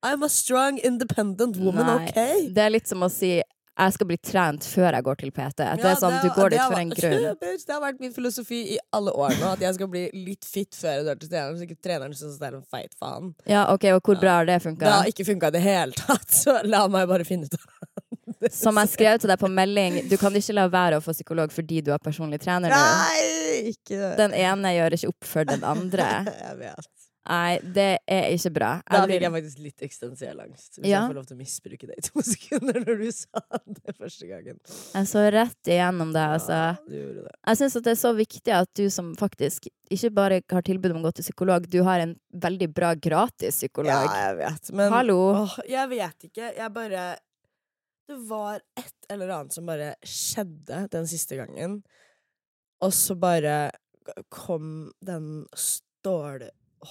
I'm 0.09 0.25
a 0.25 0.31
strong, 0.33 0.79
independent 0.81 1.59
woman, 1.61 1.85
Nei. 1.91 2.07
OK? 2.09 2.49
Det 2.57 2.65
er 2.65 2.73
litt 2.73 2.89
som 2.89 3.05
å 3.05 3.11
si 3.13 3.35
jeg 3.79 3.95
skal 3.95 4.09
bli 4.11 4.19
trent 4.19 4.67
før 4.67 4.97
jeg 4.97 5.07
går 5.07 5.19
til 5.21 5.31
PT. 5.35 5.67
Det 5.79 5.87
er 5.87 5.99
sånn, 6.01 6.17
Du 6.25 6.29
går 6.35 6.55
dit 6.55 6.63
for 6.63 6.79
en 6.81 6.93
grunn. 6.95 7.27
Det 7.69 7.75
har 7.75 7.83
vært 7.83 8.01
min 8.03 8.15
filosofi 8.15 8.61
i 8.75 8.79
alle 8.97 9.13
år 9.15 9.37
nå, 9.39 9.53
at 9.55 9.63
jeg 9.63 9.77
skal 9.77 9.91
bli 9.93 10.05
litt 10.17 10.47
fit 10.49 10.75
før 10.75 10.97
jeg 10.97 11.07
drar 11.07 11.21
til 11.21 11.31
treneren, 11.31 11.59
så 11.59 11.67
ikke 11.69 11.79
treneren 11.85 12.17
syns 12.19 12.39
det 12.41 12.49
er 12.49 12.59
en 12.59 12.67
feit 12.67 12.95
faen. 12.99 13.33
Ja, 13.49 13.67
ok, 13.75 13.89
Og 13.97 14.03
hvor 14.11 14.21
bra 14.21 14.39
har 14.41 14.49
det 14.49 14.59
Det 14.65 14.91
har 14.91 15.11
ikke 15.11 15.27
funka 15.29 15.53
i 15.53 15.57
det 15.59 15.65
hele 15.65 15.99
tatt, 15.99 16.29
så 16.43 16.61
la 16.67 16.87
meg 16.91 17.09
bare 17.11 17.27
finne 17.29 17.47
ut 17.47 17.59
av 17.59 17.67
det. 17.69 18.53
Som 18.55 18.79
jeg 18.79 18.93
skrev 18.93 19.19
til 19.19 19.31
deg 19.33 19.41
på 19.41 19.51
melding, 19.51 20.03
du 20.11 20.15
kan 20.21 20.35
ikke 20.39 20.55
la 20.55 20.69
være 20.71 20.99
å 21.01 21.03
få 21.03 21.15
psykolog 21.17 21.53
fordi 21.55 21.81
du 21.83 21.91
har 21.95 22.03
personlig 22.03 22.39
trener 22.43 22.71
nå. 22.71 22.79
Nei, 22.79 23.73
ikke 23.73 23.97
det. 23.97 24.13
Den 24.21 24.37
ene 24.39 24.75
gjør 24.77 24.99
ikke 24.99 25.11
opp 25.11 25.29
for 25.33 25.49
den 25.49 25.65
andre. 25.67 26.09
Jeg 26.45 26.59
vet. 26.61 27.08
Nei, 27.29 27.59
det 27.61 27.87
er 28.09 28.27
ikke 28.33 28.51
bra. 28.57 28.69
Da 28.89 29.03
fikk 29.07 29.21
jeg 29.27 29.33
faktisk 29.35 29.59
litt 29.61 29.83
eksistensiell 29.85 30.39
angst. 30.41 30.79
Hvis 30.79 30.89
Ja. 30.89 31.03
jeg 31.03 31.11
får 31.11 31.17
lov 31.19 31.27
til 31.29 31.37
å 31.37 31.41
misbruke 31.43 31.87
det 31.91 31.99
i 32.01 32.05
to 32.07 32.23
sekunder 32.33 32.79
når 32.87 33.03
du 33.03 33.11
sa 33.13 33.43
det 33.67 33.95
første 33.99 34.29
gangen. 34.31 34.61
Jeg 34.95 35.11
så 35.11 35.25
rett 35.35 35.71
igjennom 35.75 36.13
det, 36.17 36.25
altså. 36.39 36.59
Ja, 36.59 36.73
det. 36.89 37.35
Jeg 37.53 37.61
syns 37.61 37.77
det 37.85 37.93
er 37.93 38.01
så 38.01 38.15
viktig 38.17 38.55
at 38.57 38.73
du 38.81 38.89
som 38.95 39.13
faktisk 39.21 39.69
ikke 39.93 40.11
bare 40.17 40.41
har 40.53 40.65
tilbud 40.65 40.93
om 40.93 41.01
å 41.03 41.07
gå 41.09 41.15
til 41.19 41.25
psykolog, 41.29 41.69
du 41.69 41.83
har 41.85 42.01
en 42.05 42.17
veldig 42.33 42.69
bra 42.77 42.95
gratis 42.95 43.61
psykolog. 43.61 43.93
Ja, 43.93 44.29
jeg 44.29 44.37
vet. 44.41 44.73
Men 44.77 44.93
Hallo? 44.93 45.19
åh, 45.45 45.59
jeg 45.69 45.89
vet 45.95 46.29
ikke. 46.31 46.55
Jeg 46.57 46.73
bare 46.73 47.07
Det 48.09 48.17
var 48.25 48.63
et 48.81 48.95
eller 49.13 49.29
annet 49.37 49.53
som 49.53 49.67
bare 49.69 49.91
skjedde 50.01 50.87
den 50.93 51.05
siste 51.07 51.37
gangen. 51.37 51.83
Og 52.81 52.93
så 52.97 53.13
bare 53.21 53.71
kom 54.33 54.91
den 55.05 55.45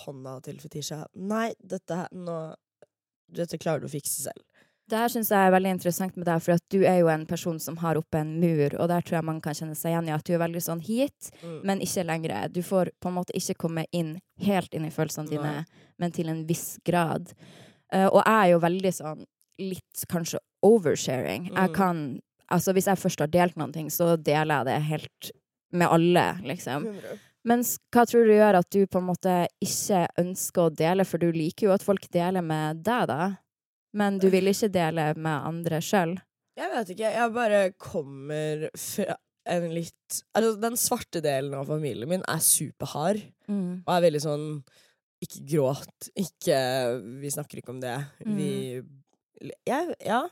hånda 0.03 0.37
til 0.45 0.59
Fetisha 0.61 1.03
Nei, 1.15 1.51
dette, 1.59 2.05
nå, 2.15 2.37
dette 3.33 3.59
klarer 3.61 3.83
du 3.83 3.89
å 3.89 3.91
fikse 3.91 4.27
selv. 4.27 4.43
Det 4.87 4.95
her 4.95 5.11
syns 5.11 5.29
jeg 5.33 5.43
er 5.43 5.51
veldig 5.51 5.71
interessant 5.75 6.15
med 6.15 6.23
deg, 6.29 6.39
for 6.43 6.55
at 6.55 6.63
du 6.71 6.77
er 6.87 7.01
jo 7.01 7.09
en 7.11 7.25
person 7.27 7.57
som 7.59 7.75
har 7.81 7.99
oppe 7.99 8.21
en 8.21 8.37
mur, 8.39 8.71
og 8.79 8.87
der 8.87 9.03
tror 9.03 9.17
jeg 9.17 9.27
man 9.27 9.41
kan 9.43 9.57
kjenne 9.57 9.75
seg 9.75 9.91
igjen 9.91 10.07
i 10.07 10.13
at 10.15 10.23
du 10.23 10.31
er 10.31 10.39
veldig 10.45 10.61
sånn 10.63 10.83
hit, 10.85 11.31
mm. 11.41 11.57
men 11.67 11.83
ikke 11.83 12.05
lenger. 12.07 12.35
Du 12.55 12.61
får 12.63 12.93
på 13.03 13.11
en 13.11 13.17
måte 13.17 13.35
ikke 13.35 13.57
komme 13.65 13.83
inn 13.91 14.15
helt 14.45 14.77
inn 14.77 14.87
i 14.87 14.93
følelsene 14.93 15.33
dine, 15.33 15.51
Nei. 15.57 15.89
men 15.99 16.15
til 16.15 16.31
en 16.31 16.45
viss 16.47 16.77
grad. 16.87 17.33
Uh, 17.91 18.07
og 18.07 18.21
jeg 18.21 18.37
er 18.37 18.53
jo 18.53 18.61
veldig 18.63 18.93
sånn 18.95 19.27
litt 19.59 20.07
kanskje 20.11 20.39
oversharing. 20.65 21.51
Mm. 21.51 21.59
Jeg 21.59 21.75
kan 21.75 22.07
Altså, 22.47 22.71
hvis 22.71 22.85
jeg 22.87 22.95
først 22.95 23.19
har 23.19 23.27
delt 23.27 23.57
noen 23.59 23.73
ting, 23.75 23.89
så 23.91 24.13
deler 24.15 24.61
jeg 24.61 24.67
det 24.69 24.75
helt 24.87 25.31
med 25.75 25.91
alle, 25.91 26.21
liksom. 26.47 26.85
100. 26.93 27.17
Men 27.47 27.63
hva 27.93 28.03
tror 28.07 28.27
du 28.27 28.33
gjør 28.35 28.59
at 28.59 28.69
du 28.75 28.81
på 28.89 28.99
en 28.99 29.07
måte 29.07 29.35
ikke 29.63 30.03
ønsker 30.19 30.65
å 30.65 30.73
dele, 30.73 31.05
for 31.07 31.21
du 31.21 31.29
liker 31.31 31.69
jo 31.69 31.75
at 31.75 31.85
folk 31.85 32.09
deler 32.13 32.43
med 32.43 32.81
deg, 32.85 33.07
da, 33.07 33.29
men 33.97 34.17
du 34.19 34.27
vil 34.33 34.51
ikke 34.51 34.69
dele 34.73 35.13
med 35.15 35.47
andre 35.47 35.79
sjøl? 35.83 36.17
Jeg 36.57 36.73
vet 36.73 36.91
ikke. 36.93 37.13
Jeg 37.13 37.33
bare 37.35 37.61
kommer 37.79 38.67
fra 38.73 39.15
en 39.47 39.69
litt 39.71 39.93
Altså, 40.35 40.57
den 40.59 40.75
svarte 40.79 41.21
delen 41.23 41.53
av 41.55 41.69
familien 41.69 42.09
min 42.09 42.25
er 42.27 42.41
superhard, 42.43 43.21
mm. 43.47 43.85
og 43.85 43.91
er 43.93 44.03
veldig 44.07 44.21
sånn 44.23 44.47
Ikke 45.23 45.43
gråt. 45.53 46.09
Ikke 46.19 46.57
Vi 47.21 47.31
snakker 47.31 47.61
ikke 47.61 47.75
om 47.75 47.79
det. 47.83 47.95
Mm. 48.25 48.35
Vi 48.39 48.51
jeg, 49.67 49.95
Ja. 50.03 50.25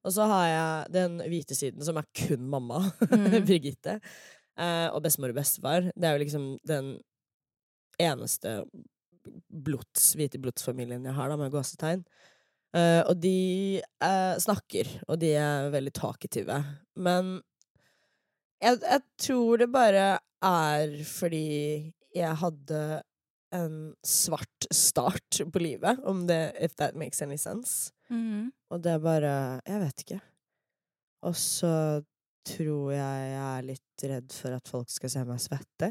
Og 0.00 0.14
så 0.16 0.24
har 0.24 0.44
jeg 0.48 0.92
den 0.94 1.18
hvite 1.28 1.54
siden, 1.56 1.82
som 1.84 1.98
er 2.00 2.06
kun 2.16 2.46
mamma, 2.48 2.78
mm. 3.10 3.42
Birgitte. 3.44 3.98
Eh, 4.60 4.88
og 4.92 5.02
bestemor 5.04 5.32
og 5.32 5.40
bestefar. 5.40 5.88
Det 5.94 6.08
er 6.08 6.16
jo 6.16 6.24
liksom 6.24 6.48
den 6.68 6.94
eneste 8.00 8.60
blods, 9.48 10.12
hvite 10.16 10.40
blodsfamilien 10.40 11.06
jeg 11.06 11.16
har, 11.16 11.30
da, 11.30 11.38
med 11.40 11.52
gåsetegn. 11.54 12.04
Eh, 12.76 13.00
og 13.02 13.16
de 13.22 13.80
eh, 13.80 14.34
snakker, 14.42 14.90
og 15.08 15.20
de 15.22 15.34
er 15.38 15.70
veldig 15.72 15.92
talkative. 15.96 16.60
Men 17.00 17.38
jeg, 18.60 18.80
jeg 18.84 19.04
tror 19.20 19.62
det 19.62 19.70
bare 19.72 20.08
er 20.44 20.98
fordi 21.08 21.46
jeg 22.16 22.40
hadde 22.42 22.82
en 23.54 23.76
svart 24.06 24.68
start 24.74 25.40
på 25.52 25.62
livet, 25.62 25.98
om 26.06 26.26
det 26.28 26.52
If 26.60 26.76
that 26.78 26.94
makes 26.94 27.22
any 27.22 27.38
sense. 27.40 27.90
Mm. 28.10 28.50
Og 28.70 28.82
det 28.82 28.92
er 28.92 29.02
bare 29.02 29.34
Jeg 29.66 29.80
vet 29.82 30.04
ikke. 30.04 30.20
Og 31.26 31.36
så 31.36 31.72
tror 32.46 32.92
jeg 32.94 33.26
jeg 33.30 33.42
er 33.46 33.66
litt 33.66 34.06
redd 34.10 34.32
for 34.34 34.56
at 34.56 34.70
folk 34.70 34.92
skal 34.92 35.12
se 35.12 35.24
meg 35.28 35.42
svette. 35.42 35.90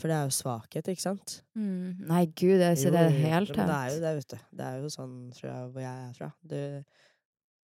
For 0.00 0.10
det 0.10 0.16
er 0.16 0.26
jo 0.26 0.34
svakhet, 0.34 0.88
ikke 0.90 1.04
sant? 1.04 1.36
Mm. 1.54 2.04
Nei, 2.10 2.24
gud, 2.34 2.58
jeg 2.58 2.78
sier 2.80 2.94
det 2.96 3.04
helt 3.14 3.52
Jo, 3.52 3.56
Det 3.62 3.76
er 3.78 3.90
jo 3.92 4.00
det, 4.02 4.14
vet 4.18 4.32
du. 4.34 4.38
Det 4.58 4.68
er 4.68 4.78
jo 4.82 4.90
sånn 4.92 5.16
fra 5.36 5.58
hvor 5.70 5.84
jeg 5.84 6.06
er 6.08 6.14
fra. 6.18 6.30
Du 6.42 6.58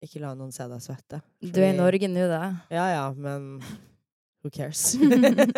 Ikke 0.05 0.21
la 0.23 0.33
noen 0.37 0.53
se 0.55 0.67
deg 0.69 0.83
svette. 0.83 1.21
Du 1.41 1.59
er 1.59 1.73
i 1.73 1.77
Norge 1.77 2.07
nå, 2.07 2.27
da. 2.29 2.43
Ja 2.71 2.85
ja, 2.93 3.05
men 3.17 3.57
who 4.39 4.51
cares? 4.53 4.93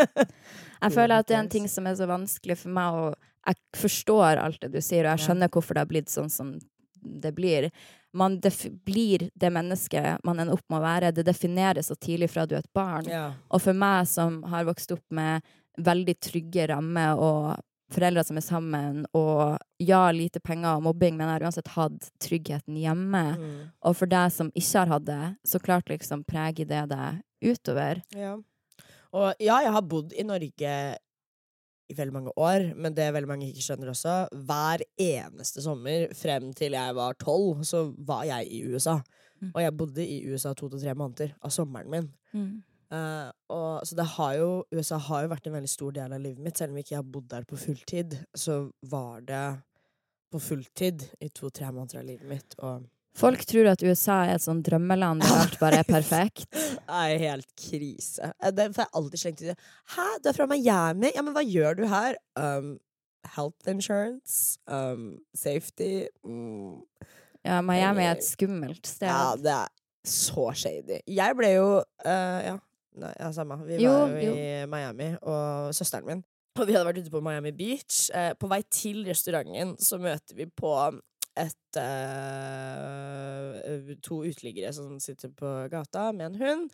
Jeg 0.82 0.93
føler 0.95 1.19
at 1.19 1.27
det 1.30 1.36
er 1.36 1.43
en 1.43 1.51
ting 1.51 1.67
som 1.69 1.86
er 1.86 1.93
så 1.99 2.08
vanskelig 2.10 2.56
for 2.63 2.73
meg, 2.73 2.95
og 2.97 3.27
jeg 3.45 3.58
forstår 3.77 4.39
alt 4.41 4.63
det 4.63 4.71
du 4.73 4.80
sier, 4.82 5.06
og 5.06 5.12
jeg 5.12 5.27
skjønner 5.27 5.49
hvorfor 5.54 5.77
det 5.77 5.84
har 5.84 5.89
blitt 5.91 6.10
sånn 6.10 6.32
som 6.34 6.56
det 7.01 7.32
blir. 7.38 7.67
Man 8.13 8.39
blir 8.86 9.30
det 9.34 9.50
mennesket 9.54 10.24
man 10.28 10.39
ender 10.39 10.58
opp 10.58 10.65
med 10.69 10.82
å 10.82 10.84
være. 10.84 11.12
Det 11.15 11.26
defineres 11.28 11.88
så 11.88 11.95
tidlig 11.95 12.32
fra 12.34 12.45
du 12.45 12.56
er 12.56 12.63
et 12.63 12.74
barn. 12.74 13.08
ja. 13.08 13.34
Og 13.50 13.62
for 13.63 13.78
meg 13.78 14.08
som 14.08 14.41
har 14.52 14.67
vokst 14.67 14.91
opp 14.91 15.06
med 15.10 15.41
veldig 15.80 16.17
trygge 16.19 16.67
rammer 16.67 17.19
og 17.19 17.62
foreldre 17.91 18.24
som 18.24 18.38
er 18.39 18.45
sammen, 18.45 19.02
og 19.17 19.58
ja, 19.84 20.06
lite 20.15 20.39
penger 20.39 20.78
og 20.78 20.86
mobbing, 20.86 21.17
men 21.17 21.28
jeg 21.28 21.34
har 21.34 21.45
uansett 21.47 21.74
hatt 21.74 22.08
tryggheten 22.24 22.78
hjemme. 22.80 23.24
Mm. 23.39 23.58
Og 23.88 23.97
for 24.00 24.12
deg 24.12 24.32
som 24.32 24.52
ikke 24.56 24.84
har 24.84 24.93
hatt 24.93 25.08
det, 25.10 25.24
så 25.47 25.60
klart 25.60 25.91
liksom 25.91 26.24
preger 26.28 26.69
det 26.69 26.86
deg 26.93 27.52
utover. 27.52 28.04
ja. 28.15 28.38
Og 29.12 29.34
ja, 29.43 29.58
jeg 29.60 29.74
har 29.76 29.82
bodd 29.84 30.13
i 30.15 30.24
Norge 30.24 30.74
i 31.91 31.97
veldig 31.97 32.15
mange 32.15 32.34
år, 32.39 32.71
men 32.80 32.95
det 32.95 33.10
veldig 33.13 33.30
mange 33.30 33.49
ikke 33.49 33.65
skjønner 33.65 33.91
også, 33.91 34.15
hver 34.47 34.84
eneste 35.01 35.63
sommer 35.63 36.08
frem 36.17 36.51
til 36.58 36.77
jeg 36.77 36.97
var 36.97 37.17
tolv, 37.21 37.65
så 37.67 37.89
var 38.08 38.25
jeg 38.30 38.49
i 38.49 38.63
USA. 38.71 38.97
Mm. 39.41 39.51
Og 39.54 39.62
jeg 39.63 39.77
bodde 39.77 40.06
i 40.06 40.19
USA 40.30 40.54
to 40.58 40.69
til 40.69 40.84
tre 40.84 40.95
måneder 40.97 41.34
av 41.41 41.54
sommeren 41.54 41.91
min. 41.91 42.12
Mm. 42.32 42.51
Uh, 42.91 43.32
og, 43.47 43.86
så 43.88 43.95
det 43.95 44.06
har 44.17 44.34
jo, 44.36 44.47
USA 44.75 44.97
har 44.99 45.23
jo 45.23 45.32
vært 45.32 45.45
en 45.47 45.56
veldig 45.56 45.71
stor 45.71 45.93
del 45.95 46.15
av 46.15 46.23
livet 46.23 46.43
mitt. 46.43 46.60
Selv 46.60 46.75
om 46.75 46.82
ikke 46.82 46.95
jeg 46.95 47.01
har 47.01 47.12
bodd 47.13 47.30
der 47.32 47.47
på 47.47 47.60
fulltid, 47.60 48.17
så 48.36 48.63
var 48.91 49.23
det 49.27 49.45
på 50.32 50.39
fulltid 50.39 51.06
i 51.23 51.30
to-tre 51.32 51.71
måneder 51.71 52.01
av 52.01 52.08
livet 52.08 52.27
mitt. 52.27 52.58
Og 52.60 52.84
Folk 53.17 53.41
tror 53.45 53.67
at 53.74 53.82
USA 53.84 54.21
er 54.26 54.38
et 54.38 54.43
sånn 54.43 54.62
drømmeland 54.63 55.24
der 55.26 55.34
alt 55.41 55.58
bare 55.60 55.82
er 55.82 55.88
perfekt. 55.88 56.45
det 56.56 57.00
er 57.02 57.17
helt 57.26 57.50
krise. 57.60 58.32
Eh, 58.39 58.54
Det 58.56 58.69
får 58.76 58.86
jeg 58.86 58.93
alltid 59.02 59.24
slengt 59.24 59.43
ut. 59.43 59.65
Hæ, 59.95 60.08
du 60.24 60.30
er 60.32 60.38
fra 60.38 60.47
Miami? 60.47 61.12
Ja, 61.15 61.26
men 61.26 61.36
hva 61.36 61.43
gjør 61.43 61.76
du 61.82 61.84
her? 61.91 62.15
Um, 62.39 62.71
health 63.36 63.67
insurance? 63.69 64.58
Um, 64.65 65.19
safety? 65.36 66.08
Mm. 66.24 66.80
Ja, 67.43 67.60
Miami 67.65 68.06
er 68.08 68.15
et 68.15 68.26
skummelt 68.26 68.88
sted. 68.88 69.10
Ja, 69.12 69.36
det 69.36 69.54
er 69.60 69.69
så 70.08 70.47
shady. 70.58 71.02
Jeg 71.12 71.36
ble 71.38 71.52
jo 71.58 71.67
uh, 71.82 72.39
Ja, 72.47 72.56
nei, 73.02 73.13
ja, 73.19 73.32
samme. 73.36 73.60
Vi 73.67 73.82
Jo, 73.84 73.91
var 74.06 74.17
jo 74.24 74.34
i 74.39 74.50
Miami, 74.71 75.12
og 75.21 75.76
søsteren 75.76 76.08
min. 76.08 76.24
Og 76.60 76.67
vi 76.67 76.74
hadde 76.76 76.88
vært 76.88 77.04
ute 77.04 77.12
på 77.13 77.21
Miami 77.24 77.52
Beach. 77.56 78.10
Eh, 78.13 78.34
på 78.36 78.47
vei 78.52 78.60
til 78.67 79.06
restauranten 79.08 79.76
så 79.80 79.95
møter 80.02 80.36
vi 80.36 80.50
på 80.52 80.71
et 81.39 81.80
uh, 81.80 83.96
To 84.04 84.24
uteliggere 84.26 84.74
som 84.76 85.00
sitter 85.00 85.32
på 85.36 85.48
gata 85.72 86.12
med 86.12 86.32
en 86.32 86.41
hund. 86.41 86.70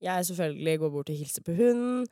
Jeg 0.00 0.26
selvfølgelig 0.26 0.78
går 0.80 0.90
bort 0.90 1.10
og 1.12 1.16
hilser 1.16 1.42
på 1.46 1.54
hunden. 1.54 2.06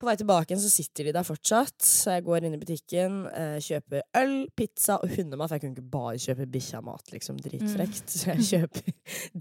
På 0.00 0.08
vei 0.08 0.16
tilbake 0.18 0.56
så 0.58 0.70
sitter 0.72 1.08
de 1.08 1.14
der 1.14 1.26
fortsatt. 1.26 1.78
Så 1.86 2.16
jeg 2.16 2.26
går 2.26 2.44
inn 2.44 2.56
i 2.56 2.60
butikken, 2.60 3.22
uh, 3.30 3.58
kjøper 3.62 4.00
øl, 4.20 4.36
pizza 4.58 4.98
og 4.98 5.14
hundemat. 5.14 5.48
For 5.48 5.56
jeg 5.56 5.64
kunne 5.64 5.78
ikke 5.78 5.94
bare 5.94 6.24
kjøpe 6.26 6.50
bikkja-mat, 6.56 7.06
liksom. 7.14 7.40
Dritfrekt. 7.44 8.06
Så 8.18 8.34
jeg 8.34 8.48
kjøper 8.50 8.84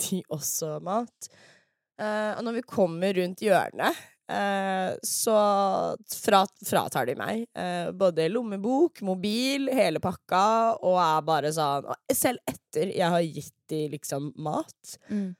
de 0.05 0.17
også 0.29 0.77
mat. 0.85 1.19
Uh, 1.99 2.31
og 2.37 2.41
når 2.45 2.59
vi 2.59 2.69
kommer 2.69 3.19
rundt 3.19 3.43
hjørnet, 3.43 3.93
eh, 4.29 4.93
så 5.03 5.35
fra, 6.15 6.43
fratar 6.65 7.05
de 7.09 7.15
meg 7.19 7.45
eh, 7.57 7.91
både 7.91 8.29
lommebok, 8.31 9.01
mobil, 9.05 9.69
hele 9.73 9.99
pakka, 10.03 10.43
og 10.83 10.97
er 11.01 11.21
bare 11.27 11.51
sånn 11.55 11.87
Selv 12.13 12.39
etter 12.49 12.93
jeg 12.95 13.09
har 13.09 13.21
gitt 13.25 13.53
de 13.69 13.87
liksom 13.95 14.31
mat. 14.37 14.97
Mm. 15.09 15.31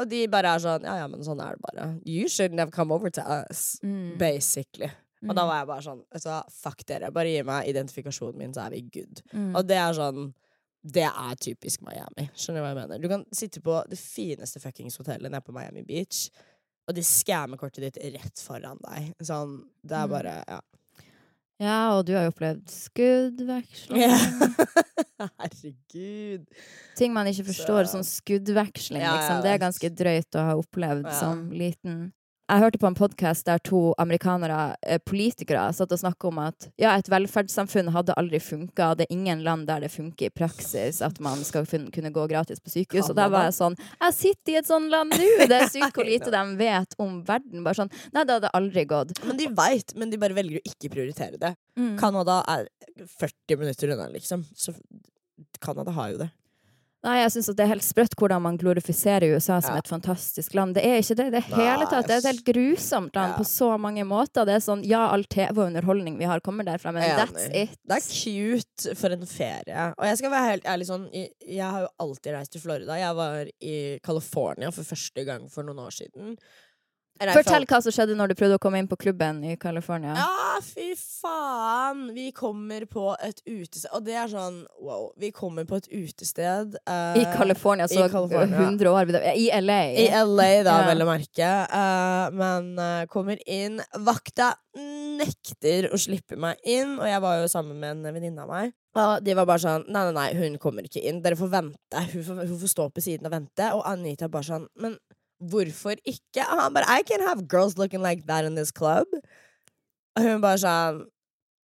Og 0.00 0.08
de 0.10 0.26
bare 0.28 0.54
er 0.56 0.60
sånn 0.64 0.84
Ja, 0.84 0.98
ja, 1.02 1.08
men 1.08 1.22
sånn 1.24 1.40
er 1.40 1.56
det 1.56 1.64
bare. 1.64 1.88
You 2.04 2.26
shouldn't 2.28 2.58
have 2.60 2.72
come 2.74 2.92
over 2.92 3.10
to 3.10 3.22
us. 3.42 3.78
Mm. 3.82 4.16
Basically. 4.18 4.90
Og 5.26 5.32
da 5.34 5.42
Mm. 5.42 5.48
var 5.48 5.56
jeg 5.62 5.66
bare 5.70 5.82
sånn 5.82 6.02
Vet 6.12 6.22
du 6.22 6.28
hva, 6.28 6.42
fuck 6.52 6.82
dere. 6.86 7.10
Bare 7.10 7.30
gi 7.32 7.42
meg 7.42 7.68
identifikasjonen 7.70 8.36
min, 8.36 8.52
så 8.52 8.66
er 8.66 8.70
vi 8.76 8.82
good. 8.92 9.22
Mm. 9.32 9.54
Og 9.56 9.66
det 9.66 9.76
er 9.80 9.92
sånn 9.96 10.34
Det 10.86 11.02
er 11.02 11.34
typisk 11.42 11.80
Miami. 11.82 12.28
Skjønner 12.36 12.60
du 12.60 12.62
hva 12.62 12.68
jeg 12.70 12.76
mener? 12.82 12.98
Du 13.02 13.08
kan 13.10 13.24
sitte 13.34 13.58
på 13.64 13.80
det 13.90 13.96
fineste 13.98 14.60
fuckings 14.62 14.96
hotellet 15.00 15.32
nede 15.32 15.42
på 15.42 15.50
Miami 15.56 15.82
Beach, 15.82 16.28
og 16.88 16.94
de 16.94 17.02
skammer 17.02 17.58
kortet 17.58 17.82
ditt 17.94 18.14
rett 18.14 18.38
foran 18.42 18.78
deg. 18.84 19.12
Sånn, 19.22 19.64
det 19.84 19.96
er 19.96 20.06
Mm. 20.06 20.10
bare 20.10 20.44
Ja. 20.48 20.60
Ja, 21.58 21.96
og 21.96 22.04
du 22.04 22.12
har 22.14 22.24
jo 22.24 22.32
opplevd 22.34 22.68
skuddveksling. 22.68 23.96
Ja. 24.02 24.18
Herregud. 25.40 26.46
Ting 26.98 27.12
man 27.14 27.26
ikke 27.30 27.46
forstår, 27.48 27.86
Så- 27.86 27.96
sånn 27.96 28.04
skuddveksling, 28.04 29.00
Ja, 29.00 29.14
ja, 29.14 29.16
liksom. 29.16 29.42
Det 29.42 29.50
er 29.54 29.58
ganske 29.58 29.90
drøyt 29.96 30.36
å 30.36 30.44
ha 30.44 30.54
opplevd 30.60 31.04
Ja. 31.06 31.18
som 31.18 31.50
liten. 31.50 32.12
Jeg 32.46 32.62
hørte 32.62 32.78
på 32.78 32.86
en 32.86 32.94
podkast 32.94 33.48
der 33.48 33.58
to 33.58 33.78
amerikanere, 33.98 34.76
eh, 34.86 35.00
politikere, 35.02 35.64
satt 35.74 35.90
og 35.90 35.98
snakka 35.98 36.28
om 36.28 36.38
at 36.38 36.68
ja, 36.78 36.92
et 36.94 37.08
velferdssamfunn 37.10 37.90
hadde 37.90 38.14
aldri 38.14 38.38
funka. 38.38 38.92
Det 38.94 39.08
er 39.08 39.14
ingen 39.16 39.42
land 39.42 39.66
der 39.66 39.82
det 39.82 39.90
funker 39.90 40.28
i 40.28 40.30
praksis 40.30 41.00
at 41.02 41.18
man 41.18 41.42
skal 41.42 41.66
kunne 41.66 42.12
gå 42.14 42.28
gratis 42.30 42.62
på 42.62 42.70
sykehus. 42.70 43.10
Og 43.10 43.18
da 43.18 43.26
var 43.32 43.48
jeg 43.48 43.56
sånn 43.58 43.74
Jeg 43.80 44.14
sitter 44.14 44.52
i 44.52 44.58
et 44.60 44.70
sånt 44.70 44.92
land 44.94 45.10
nå! 45.10 45.26
Det 45.42 45.58
er 45.58 45.66
sykt 45.74 45.98
hvor 45.98 46.06
lite 46.12 46.30
de 46.30 46.44
vet 46.62 46.94
om 47.02 47.18
verden. 47.26 47.66
Bare 47.66 47.80
sånn 47.80 47.90
Nei, 48.14 48.22
det 48.22 48.38
hadde 48.38 48.54
aldri 48.54 48.86
gått. 48.86 49.18
Men 49.26 49.42
de 49.42 49.50
veit, 49.50 49.96
men 49.98 50.14
de 50.14 50.22
bare 50.22 50.38
velger 50.38 50.62
å 50.62 50.70
ikke 50.70 50.94
prioritere 50.94 51.42
det. 51.42 51.54
Mm. 51.74 51.98
Er 51.98 52.70
40 53.18 53.58
minutter 53.58 53.96
unna, 53.96 54.06
liksom. 54.14 54.46
Så 54.54 54.76
Canada 55.58 55.90
har 55.98 56.14
jo 56.14 56.22
det. 56.22 56.30
Nei, 57.04 57.20
jeg 57.20 57.30
syns 57.36 57.48
det 57.54 57.62
er 57.62 57.68
helt 57.70 57.84
sprøtt 57.86 58.14
hvordan 58.18 58.42
man 58.42 58.56
glorifiserer 58.58 59.36
USA 59.36 59.60
som 59.62 59.74
Ja. 59.76 59.78
et 59.78 59.88
fantastisk 59.88 60.54
land. 60.54 60.74
Det 60.74 60.82
er 60.84 60.96
ikke 60.98 61.14
det 61.16 61.26
i 61.26 61.30
det 61.36 61.42
hele 61.44 61.86
tatt. 61.86 62.06
Det 62.08 62.14
er 62.16 62.18
et 62.18 62.30
helt 62.32 62.44
grusomt 62.44 63.14
land 63.14 63.32
Ja. 63.32 63.36
på 63.36 63.44
så 63.46 63.78
mange 63.78 64.02
måter. 64.04 64.44
Det 64.44 64.54
er 64.56 64.64
sånn, 64.64 64.82
ja, 64.84 65.06
all 65.12 65.22
TV 65.24 65.52
og 65.60 65.66
underholdning 65.68 66.18
vi 66.18 66.24
har, 66.24 66.40
kommer 66.40 66.64
derfra, 66.64 66.92
men 66.92 67.02
that's 67.02 67.46
it. 67.54 67.76
Det 67.86 67.96
er 67.96 68.00
cute 68.00 68.96
for 68.96 69.10
en 69.10 69.26
ferie. 69.26 69.94
Og 69.98 70.04
jeg 70.04 70.18
skal 70.18 70.30
være 70.30 70.50
helt 70.50 70.64
ærlig 70.64 70.86
sånn 70.86 71.10
jeg 71.12 71.70
har 71.70 71.80
jo 71.82 71.88
alltid 72.00 72.32
reist 72.34 72.52
til 72.52 72.60
Florida. 72.60 72.96
Jeg 72.98 73.14
var 73.14 73.46
i 73.60 73.98
California 74.02 74.70
for 74.72 74.82
første 74.82 75.24
gang 75.24 75.48
for 75.48 75.62
noen 75.62 75.78
år 75.86 75.92
siden. 75.92 76.36
Fortell 77.16 77.64
hva 77.68 77.78
som 77.80 77.94
skjedde 77.94 78.16
når 78.18 78.32
du 78.32 78.36
prøvde 78.38 78.58
å 78.58 78.62
komme 78.62 78.80
inn 78.82 78.88
på 78.90 78.98
klubben 79.00 79.38
i 79.46 79.56
California. 79.60 80.12
Ja, 80.18 80.58
fy 80.64 80.90
faen! 80.98 82.10
Vi 82.16 82.28
kommer 82.36 82.84
på 82.90 83.08
et 83.24 83.40
utested 83.46 83.88
Og 83.96 84.04
det 84.06 84.16
er 84.20 84.28
sånn 84.30 84.62
wow. 84.82 85.08
Vi 85.20 85.30
kommer 85.34 85.66
på 85.68 85.80
et 85.80 85.88
utested 85.92 86.76
uh, 86.88 87.16
I 87.16 87.24
California, 87.36 87.88
så 87.88 88.04
i 88.04 88.12
California. 88.12 88.66
100 88.66 88.92
år 88.92 89.14
I 89.32 89.48
LA. 89.62 89.80
I 89.96 90.08
LA, 90.24 90.50
da, 90.66 90.76
Ja. 90.76 90.88
vel 90.90 91.04
å 91.04 91.08
merke. 91.08 91.50
Uh, 91.72 92.36
men 92.36 92.72
uh, 92.78 93.04
kommer 93.12 93.40
inn. 93.48 93.80
Vakta 94.06 94.52
nekter 95.16 95.88
å 95.94 95.98
slippe 96.00 96.36
meg 96.40 96.60
inn, 96.68 96.98
og 97.00 97.06
jeg 97.08 97.22
var 97.24 97.40
jo 97.40 97.48
sammen 97.48 97.78
med 97.80 97.96
en 97.96 98.16
venninne 98.16 98.44
av 98.44 98.50
meg. 98.50 98.74
Og 98.96 99.24
de 99.24 99.34
var 99.36 99.44
bare 99.48 99.60
sånn 99.60 99.84
Nei, 99.92 100.02
nei, 100.08 100.14
nei, 100.16 100.28
hun 100.38 100.56
kommer 100.60 100.86
ikke 100.86 101.02
inn. 101.04 101.20
Dere 101.24 101.36
får 101.38 101.50
vente. 101.52 102.04
Hun 102.12 102.24
får, 102.24 102.42
hun 102.48 102.60
får 102.62 102.72
stå 102.72 102.88
på 102.92 103.04
siden 103.04 103.28
og 103.28 103.34
vente. 103.34 103.68
Og 103.76 103.82
Anita 103.88 104.28
bare 104.32 104.48
sånn 104.48 104.66
Men 104.80 104.96
hvorfor 105.40 105.98
ikke? 106.04 106.44
Og 106.44 106.62
han 106.62 106.76
bare 106.76 106.98
I 107.00 107.04
can 107.06 107.24
have 107.26 107.48
girls 107.48 107.76
looking 107.76 108.02
like 108.02 108.26
that 108.28 108.44
in 108.44 108.56
this 108.56 108.72
club. 108.72 109.06
Og 110.16 110.24
hun 110.24 110.40
bare 110.44 110.62
sånn 110.62 111.04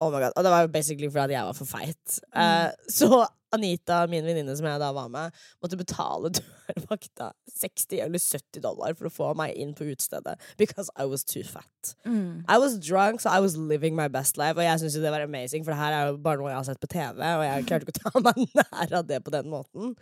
Oh 0.03 0.09
my 0.11 0.19
god. 0.19 0.33
Og 0.35 0.43
det 0.43 0.51
var 0.51 0.67
basically 0.67 1.07
fordi 1.07 1.37
jeg 1.37 1.47
var 1.47 1.55
for 1.55 1.69
feit. 1.69 2.19
Eh, 2.35 2.71
så 2.97 3.23
Anita, 3.53 4.01
min 4.09 4.25
venninne 4.25 4.55
som 4.57 4.65
jeg 4.65 4.81
da 4.81 4.89
var 4.95 5.09
med, 5.13 5.35
måtte 5.61 5.77
betale 5.77 6.31
dørvakta 6.39 7.29
60 7.53 8.01
eller 8.01 8.19
70 8.19 8.63
dollar 8.65 8.97
for 8.97 9.07
å 9.07 9.13
få 9.13 9.29
meg 9.37 9.53
inn 9.61 9.75
på 9.77 9.85
utestedet. 9.91 10.35
Because 10.57 10.89
I 10.97 11.05
was 11.09 11.23
too 11.23 11.43
fat. 11.45 11.93
Mm. 12.03 12.43
I 12.49 12.57
was 12.57 12.79
drunk, 12.79 13.21
so 13.21 13.29
I 13.29 13.39
was 13.39 13.55
living 13.55 13.95
my 13.95 14.09
best 14.09 14.41
life. 14.41 14.57
Og 14.57 14.65
jeg 14.65 14.81
syns 14.81 14.97
jo 14.97 15.05
det 15.05 15.13
var 15.13 15.23
amazing, 15.23 15.63
for 15.63 15.75
det 15.75 15.79
her 15.79 15.99
er 15.99 16.11
jo 16.11 16.19
bare 16.25 16.41
noe 16.41 16.51
jeg 16.51 16.59
har 16.59 16.67
sett 16.71 16.81
på 16.81 16.91
TV, 16.95 17.21
og 17.21 17.45
jeg 17.45 17.69
klarte 17.69 17.87
ikke 17.87 17.95
å 17.95 18.09
ta 18.09 18.23
meg 18.27 18.43
nær 18.57 18.99
av 18.99 19.07
det 19.13 19.21
på 19.23 19.37
den 19.37 19.49
måten. 19.53 19.95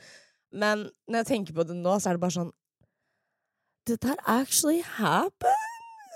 Men 0.52 0.88
når 1.08 1.24
jeg 1.24 1.32
tenker 1.36 1.56
på 1.56 1.67
det 1.67 1.78
nå, 1.78 2.00
så 2.00 2.12
er 2.12 2.17
det 2.17 2.24
bare 2.24 2.39
sånn 2.39 2.56
Did 3.86 4.02
that 4.02 4.20
actually 4.28 4.82
happen? 4.82 5.62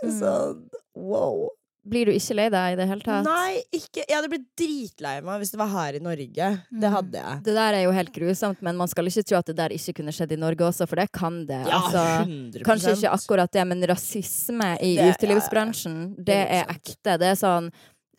Mm. 0.04 0.12
Sånn 0.20 0.66
wow. 0.96 1.48
Blir 1.86 2.08
du 2.10 2.16
ikke 2.18 2.34
lei 2.34 2.48
deg 2.50 2.74
i 2.74 2.78
det 2.80 2.86
hele 2.90 3.04
tatt? 3.06 3.26
Nei, 3.28 3.60
ikke 3.78 4.02
Jeg 4.08 4.16
hadde 4.18 4.30
blitt 4.32 4.48
dritlei 4.58 5.20
meg 5.22 5.38
hvis 5.44 5.52
det 5.54 5.60
var 5.62 5.70
her 5.70 5.98
i 5.98 6.02
Norge. 6.02 6.48
Det 6.72 6.90
Mm. 6.90 6.94
hadde 6.96 7.14
jeg. 7.20 7.44
Det 7.46 7.54
der 7.54 7.74
er 7.78 7.84
jo 7.84 7.92
helt 7.94 8.12
grusomt, 8.14 8.62
men 8.66 8.76
man 8.76 8.88
skal 8.90 9.06
ikke 9.06 9.24
tro 9.24 9.38
at 9.38 9.46
det 9.46 9.56
der 9.56 9.70
ikke 9.70 9.94
kunne 10.00 10.12
skjedd 10.12 10.32
i 10.34 10.36
Norge 10.42 10.66
også, 10.66 10.88
for 10.90 10.96
det 10.96 11.12
kan 11.12 11.46
det. 11.46 11.62
Ja, 11.68 11.82
altså, 11.82 12.64
Kanskje 12.66 12.96
ikke 12.98 13.14
akkurat 13.14 13.52
det, 13.52 13.68
men 13.68 13.82
rasisme 13.84 14.78
i 14.82 14.96
Det- 14.96 14.98
ja, 14.98 15.06
ja. 15.06 15.14
utelivsbransjen, 15.14 16.16
det 16.26 16.42
er 16.50 16.66
ekte. 16.66 17.20
Det 17.20 17.30
er 17.34 17.36
sånn 17.38 17.72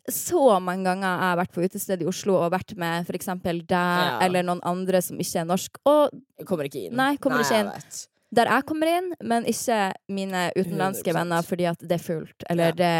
så 0.09 0.61
mange 0.62 0.85
ganger 0.85 1.02
jeg 1.02 1.18
har 1.26 1.37
vært 1.37 1.52
på 1.52 1.64
utested 1.66 2.02
i 2.02 2.06
Oslo 2.06 2.37
og 2.37 2.52
vært 2.52 2.76
med 2.76 3.09
eksempel 3.09 3.66
deg 3.66 3.66
Ja. 3.70 4.18
eller 4.22 4.42
noen 4.44 4.61
andre 4.62 5.02
som 5.02 5.18
ikke 5.18 5.40
er 5.40 5.44
norsk. 5.44 5.70
Og 5.85 6.11
kommer 6.46 6.64
ikke 6.70 6.87
inn. 6.87 6.94
Nei, 6.94 7.16
kommer 7.16 7.40
ikke 7.40 7.50
jeg 7.50 7.64
inn. 7.66 8.06
Der 8.34 8.44
jeg 8.50 8.64
kommer 8.66 8.86
inn, 8.90 9.12
men 9.22 9.44
ikke 9.46 9.92
mine 10.08 10.50
utenlandske 10.56 11.12
100%. 11.12 11.14
venner 11.14 11.42
fordi 11.42 11.64
at 11.70 11.78
det 11.78 11.92
er 11.92 12.02
fullt, 12.02 12.44
eller 12.50 12.64
Ja. 12.66 12.72
det 12.72 12.90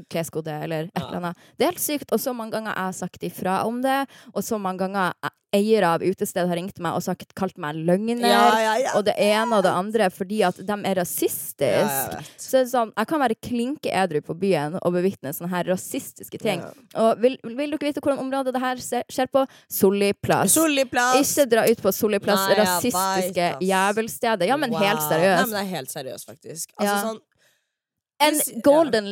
er 0.00 0.04
kleskode, 0.10 0.48
eller 0.62 0.84
et 0.84 0.90
Ja. 0.96 1.06
eller 1.06 1.16
annet. 1.20 1.36
Det 1.58 1.64
er 1.66 1.70
helt 1.72 1.80
sykt, 1.80 2.12
og 2.12 2.18
så 2.20 2.32
mange 2.34 2.52
ganger 2.52 2.72
jeg 2.74 2.84
har 2.84 2.92
sagt 2.92 3.22
ifra 3.22 3.66
om 3.66 3.82
det, 3.82 4.08
og 4.34 4.42
så 4.42 4.58
mange 4.58 4.78
ganger 4.78 5.12
eiere 5.52 5.88
av 5.96 6.02
utested 6.04 6.48
har 6.48 6.56
ringt 6.56 6.78
meg 6.82 6.96
og 6.96 7.02
sagt, 7.04 7.34
kalt 7.38 7.58
meg 7.60 7.76
løgner, 7.84 8.22
Ja, 8.24 8.44
ja, 8.60 8.74
ja. 8.80 8.92
og 8.96 9.04
det 9.04 9.14
ene 9.20 9.58
og 9.58 9.64
det 9.66 9.72
andre, 9.72 10.08
fordi 10.12 10.40
at 10.46 10.58
de 10.64 10.76
er 10.88 10.96
rasistiske. 10.96 12.22
Så 12.40 12.54
det 12.56 12.60
er 12.62 12.70
sånn, 12.70 12.92
jeg 12.96 13.10
kan 13.10 13.20
være 13.22 13.36
klinke 13.44 13.92
edru 14.02 14.20
på 14.24 14.36
byen 14.38 14.78
og 14.80 14.94
bevitne 14.96 15.34
sånne 15.36 15.50
her 15.52 15.68
rasistiske 15.72 16.40
ting. 16.42 16.64
Og 16.96 17.20
vil, 17.22 17.36
vil 17.44 17.74
dere 17.74 17.90
vite 17.90 18.02
hvordan 18.02 18.22
området 18.24 18.54
det 18.56 18.62
her 18.64 18.80
skjer 18.82 19.28
på? 19.32 19.44
Solli 19.72 20.12
plass. 20.16 20.56
Ikke 20.56 21.48
dra 21.52 21.66
ut 21.68 21.82
på 21.84 21.92
Solli 21.94 22.22
plass, 22.22 22.46
rasistiske 22.58 23.50
jævelstedet. 23.68 24.48
Ja, 24.48 24.56
men 24.60 24.72
helt 24.74 25.04
seriøst. 25.04 25.42
Nei, 25.42 25.50
men 25.50 25.58
det 25.58 25.62
er 25.66 25.70
helt 25.76 25.92
seriøst, 25.92 26.28
faktisk. 26.32 26.72
Altså, 26.78 26.96
sånn 27.10 27.20
En 28.22 28.62
golden 28.64 29.08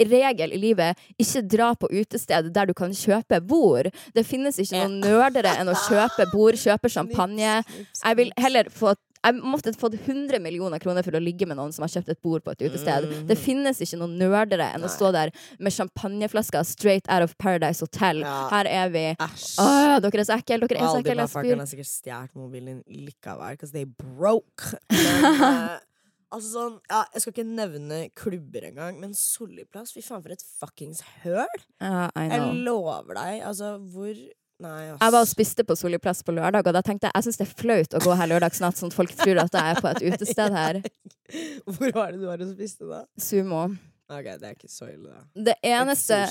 regel 0.00 0.52
i 0.52 0.60
livet 0.60 1.00
ikke 1.20 1.42
dra 1.56 1.72
på 1.78 1.90
utested 1.92 2.52
der 2.54 2.68
du 2.70 2.74
kan 2.76 2.94
kjøpe 2.96 3.40
bord. 3.44 3.90
Det 4.16 4.26
finnes 4.26 4.58
ikke 4.62 4.84
noe 4.84 5.00
nerdere 5.00 5.56
enn 5.60 5.72
å 5.72 5.76
kjøpe 5.86 6.28
bord, 6.32 6.58
kjøpe 6.60 6.90
champagne. 6.92 7.60
Jeg 8.02 8.18
vil 8.22 8.32
heller 8.40 8.70
få 8.72 8.94
Jeg 9.26 9.40
måtte 9.42 9.72
fått 9.74 9.96
100 9.96 10.38
millioner 10.38 10.78
kroner 10.78 11.02
for 11.02 11.16
å 11.16 11.18
ligge 11.18 11.48
med 11.50 11.56
noen 11.58 11.72
som 11.74 11.82
har 11.82 11.90
kjøpt 11.90 12.12
et 12.12 12.20
bord 12.22 12.44
på 12.46 12.52
et 12.52 12.60
utested. 12.68 13.08
Mm. 13.10 13.24
Det 13.26 13.34
finnes 13.40 13.80
ikke 13.82 13.98
noe 13.98 14.12
nerdere 14.12 14.68
enn 14.76 14.84
å 14.86 14.90
stå 14.92 15.08
der 15.16 15.32
med 15.58 15.74
champagneflasker 15.74 16.62
straight 16.68 17.08
out 17.10 17.24
of 17.24 17.34
Paradise 17.42 17.82
Hotel. 17.82 18.20
Ja. 18.22 18.36
Her 18.52 18.70
er 18.70 18.92
vi. 18.94 19.02
Æsj. 19.16 19.48
Åh, 19.64 19.96
dere 20.04 20.22
er 20.22 20.28
så 20.28 20.36
ekle, 20.36 20.60
dere 20.62 20.78
er 20.78 20.92
så 20.92 21.00
ekle. 21.00 21.16
Jeg 21.16 21.18
Aldi-motherfuckeren 21.18 21.58
spyr. 21.58 21.64
har 21.64 21.70
sikkert 21.72 21.90
stjålet 21.90 22.38
mobilen 22.38 22.78
din 22.84 23.02
likevel, 23.08 23.56
because 23.58 23.74
they 23.74 23.88
broke. 23.88 24.70
Men, 24.94 25.42
eh, 25.50 25.76
altså 26.36 26.52
sånn, 26.52 26.74
ja, 26.90 27.02
jeg 27.14 27.24
skal 27.24 27.34
ikke 27.34 27.46
nevne 27.48 28.00
klubber 28.18 28.66
engang, 28.68 28.98
men 29.02 29.14
Solliplass, 29.16 29.94
fy 29.96 30.04
faen 30.04 30.24
for 30.24 30.34
et 30.34 30.44
fuckings 30.60 31.02
høl! 31.24 31.62
I 31.80 32.26
Jeg 32.30 32.58
lover 32.66 33.16
deg, 33.16 33.40
altså 33.48 33.76
hvor 33.92 34.12
Nei. 34.56 34.86
Jeg 34.88 35.12
var 35.12 35.20
og 35.20 35.28
spiste 35.28 35.64
på 35.68 35.74
Soliplass 35.76 36.22
på 36.24 36.32
lørdag, 36.32 36.64
og 36.64 36.72
da 36.72 36.80
tenkte 36.84 37.10
jeg 37.10 37.18
jeg 37.18 37.26
syns 37.26 37.40
det 37.42 37.44
er 37.44 37.56
flaut 37.58 37.96
å 37.98 38.00
gå 38.00 38.14
her 38.16 38.30
lørdagsnatt, 38.30 38.78
sånn 38.78 38.88
at 38.88 38.96
folk 38.96 39.12
tror 39.18 39.42
at 39.42 39.58
jeg 39.58 39.74
er 39.74 39.82
på 39.84 39.90
et 39.90 40.00
utested 40.06 40.56
her. 40.56 40.78
Hvor 41.76 41.92
var 41.92 42.14
det 42.14 42.22
du 42.22 42.24
var 42.24 42.40
og 42.40 42.54
spiste, 42.54 42.88
da? 42.88 43.02
Sumo. 43.20 43.66
Ok, 44.08 44.30
det 44.40 44.48
er 44.48 44.54
ikke 44.54 44.70
så 44.72 44.88
ille, 44.88 45.10
da. 45.10 45.20
Det 45.50 45.56
eneste, 45.66 46.22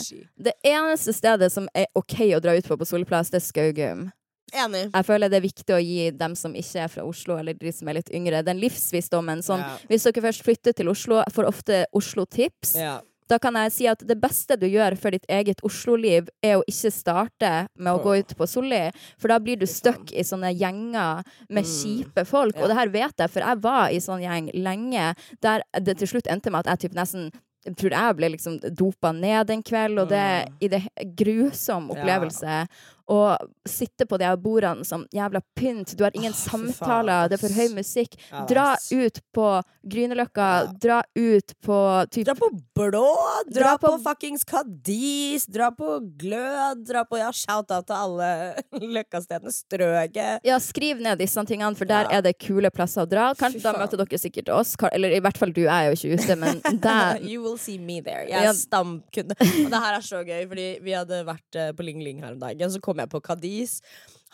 det 0.41 0.55
eneste 0.65 1.13
stedet 1.13 1.51
som 1.53 1.67
er 1.75 1.85
OK 1.99 2.17
å 2.33 2.41
dra 2.41 2.55
ut 2.57 2.69
på 2.71 2.79
på 2.81 2.87
Solliplass, 2.89 3.29
det 3.29 3.43
er 3.43 3.45
Skaugum. 3.45 4.07
Enig. 4.55 4.85
Jeg 4.93 5.07
føler 5.07 5.31
det 5.31 5.39
er 5.41 5.45
viktig 5.47 5.75
å 5.75 5.81
gi 5.83 6.11
dem 6.15 6.35
som 6.39 6.53
ikke 6.55 6.85
er 6.85 6.93
fra 6.93 7.03
Oslo, 7.07 7.37
eller 7.41 7.57
de 7.59 7.73
som 7.75 7.89
er 7.91 7.99
litt 7.99 8.11
yngre, 8.15 8.43
den 8.45 8.61
livsvisdommen. 8.61 9.43
Sånn, 9.45 9.59
Ja. 9.65 9.75
Hvis 9.89 10.07
dere 10.07 10.23
først 10.23 10.45
flytter 10.45 10.73
til 10.73 10.89
Oslo, 10.89 11.19
jeg 11.23 11.33
får 11.35 11.49
ofte 11.49 11.85
Oslo-tips. 11.93 12.75
Ja. 12.79 13.01
Da 13.27 13.39
kan 13.41 13.55
jeg 13.57 13.71
si 13.73 13.87
at 13.89 14.03
det 14.05 14.19
beste 14.21 14.53
du 14.61 14.67
gjør 14.69 14.93
for 15.01 15.15
ditt 15.15 15.25
eget 15.27 15.61
Oslo-liv, 15.65 16.27
er 16.45 16.59
å 16.59 16.65
ikke 16.69 16.91
starte 16.93 17.53
med 17.73 17.89
å 17.89 17.97
oh. 17.97 18.03
gå 18.03 18.19
ut 18.21 18.35
på 18.37 18.45
Solli, 18.45 18.83
for 19.17 19.33
da 19.33 19.39
blir 19.41 19.57
du 19.57 19.65
stuck 19.65 20.13
i 20.13 20.21
sånne 20.21 20.53
gjenger 20.53 21.23
med 21.49 21.65
Mm. 21.65 21.71
kjipe 21.71 22.25
folk. 22.29 22.55
Ja. 22.55 22.61
Og 22.61 22.69
det 22.69 22.77
her 22.77 22.93
vet 22.93 23.17
jeg, 23.17 23.29
for 23.33 23.41
jeg 23.41 23.61
var 23.65 23.89
i 23.89 23.97
sånn 23.97 24.21
gjeng 24.21 24.51
lenge, 24.53 25.15
der 25.41 25.65
det 25.81 25.97
til 25.97 26.07
slutt 26.07 26.29
endte 26.29 26.51
med 26.53 26.67
at 26.67 26.75
jeg 26.75 26.89
typ 26.89 27.01
nesten 27.01 27.31
jeg 27.65 27.75
tror 27.81 27.95
jeg 27.95 28.15
ble 28.19 28.27
liksom 28.29 28.59
dopa 28.77 29.09
ned 29.11 29.49
en 29.49 29.63
kveld, 29.65 29.97
og 30.03 30.09
det 30.09 30.49
i 30.61 30.67
det 30.69 30.83
grusom 31.17 31.89
Ja. 31.89 32.67
Å 33.07 33.37
sitte 33.69 34.07
på 34.09 34.17
de 34.17 34.25
her 34.25 34.37
bordene 34.41 34.81
som 34.83 35.03
jævla 35.13 35.37
pynt, 35.55 35.91
du 35.95 36.03
har 36.03 36.11
ingen 36.17 36.33
Åh, 36.33 36.39
samtaler, 36.41 37.27
det 37.29 37.37
er 37.37 37.41
for 37.43 37.53
høy 37.53 37.67
musikk. 37.75 38.15
Ja, 38.31 38.45
Dra 38.49 38.63
ut 38.91 39.19
på 39.35 39.49
Grünerløkka, 39.85 40.47
Ja. 40.65 40.71
dra 40.81 41.03
ut 41.15 41.53
på 41.61 41.77
typ 42.09 42.25
Dra 42.25 42.33
på 42.33 42.49
Blå, 42.73 43.03
dra, 43.45 43.59
Dra 43.61 43.77
på, 43.77 43.91
på- 43.93 44.01
fuckings 44.07 44.43
Kadis, 44.43 45.45
dra 45.45 45.69
på 45.71 45.99
Glød, 46.17 46.81
dra 46.87 47.03
på 47.05 47.19
Ja, 47.21 47.29
shout-out 47.31 47.85
til 47.85 47.95
alle 47.95 48.29
løkkastedene. 48.95 49.53
Strøget. 49.53 50.39
Ja, 50.43 50.57
skriv 50.59 50.99
ned 51.05 51.19
disse 51.21 51.45
tingene, 51.45 51.75
for 51.77 51.85
der 51.85 52.07
Ja. 52.09 52.17
er 52.17 52.21
det 52.25 52.39
kule 52.39 52.71
plasser 52.71 53.05
å 53.05 53.09
dra. 53.09 53.27
Kanskje 53.37 53.61
da 53.61 53.73
møter 53.77 53.97
dere 54.01 54.17
sikkert 54.17 54.49
oss. 54.49 54.75
Eller 54.91 55.11
i 55.15 55.19
hvert 55.21 55.37
fall 55.37 55.51
du, 55.53 55.65
er 55.67 55.91
jo 55.91 55.95
ikke 55.95 56.17
ute, 56.17 56.35
men 56.41 56.59
der 56.81 57.21
You 57.21 57.43
will 57.43 57.57
see 57.57 57.77
me 57.77 58.01
there. 58.01 58.25
Jeg 58.27 58.41
Ja. 58.41 58.49
er 58.49 58.53
stamkunde. 58.57 59.37
Og 59.39 59.69
det 59.69 59.83
her 59.85 59.93
er 59.93 60.01
så 60.01 60.25
gøy, 60.25 60.47
fordi 60.49 60.67
vi 60.81 60.91
hadde 60.97 61.21
vært 61.25 61.55
eh, 61.55 61.71
på 61.71 61.85
Ling 61.85 62.01
Ling 62.03 62.19
her 62.23 62.33
om 62.33 62.39
dagen. 62.39 62.69
Så 62.71 62.81
kom 62.81 62.94
jeg 63.03 63.11
på 63.11 63.21
Kadis, 63.25 63.79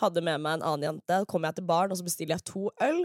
hadde 0.02 0.24
med 0.26 0.42
meg 0.44 0.60
en 0.60 0.68
annen 0.68 0.88
jente. 0.90 1.22
Kommer 1.30 1.50
jeg 1.52 1.62
til 1.62 1.68
baren, 1.70 1.94
og 1.94 2.00
så 2.00 2.06
bestiller 2.06 2.38
jeg 2.38 2.46
to 2.50 2.68
øl. 2.84 3.02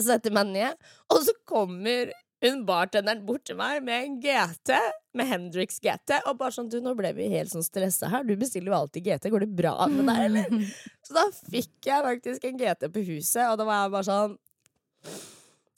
Setter 0.00 0.32
meg 0.34 0.50
ned, 0.50 0.90
og 1.12 1.22
så 1.26 1.34
kommer 1.48 2.10
hun 2.40 2.62
bartenderen 2.64 3.20
bort 3.28 3.42
til 3.44 3.58
meg 3.58 3.82
med 3.84 4.06
en 4.06 4.14
GT, 4.22 4.70
med 5.18 5.28
Hendrix 5.28 5.76
GT, 5.82 6.14
og 6.24 6.38
bare 6.40 6.54
sånn 6.54 6.70
Du, 6.72 6.78
nå 6.80 6.94
ble 6.96 7.10
vi 7.18 7.26
helt 7.34 7.52
sånn 7.52 7.66
stressa 7.66 8.08
her. 8.08 8.24
Du 8.24 8.32
bestiller 8.40 8.72
jo 8.72 8.78
alltid 8.78 9.04
GT. 9.10 9.28
Går 9.34 9.44
det 9.44 9.50
bra 9.58 9.74
med 9.92 10.08
deg, 10.08 10.22
eller? 10.30 10.70
Så 11.04 11.16
da 11.18 11.26
fikk 11.52 11.90
jeg 11.90 12.06
faktisk 12.06 12.48
en 12.48 12.62
GT 12.62 12.88
på 12.94 13.04
huset, 13.10 13.44
og 13.50 13.60
da 13.60 13.68
var 13.68 13.82
jeg 13.84 13.94
bare 13.98 14.08
sånn 14.08 14.38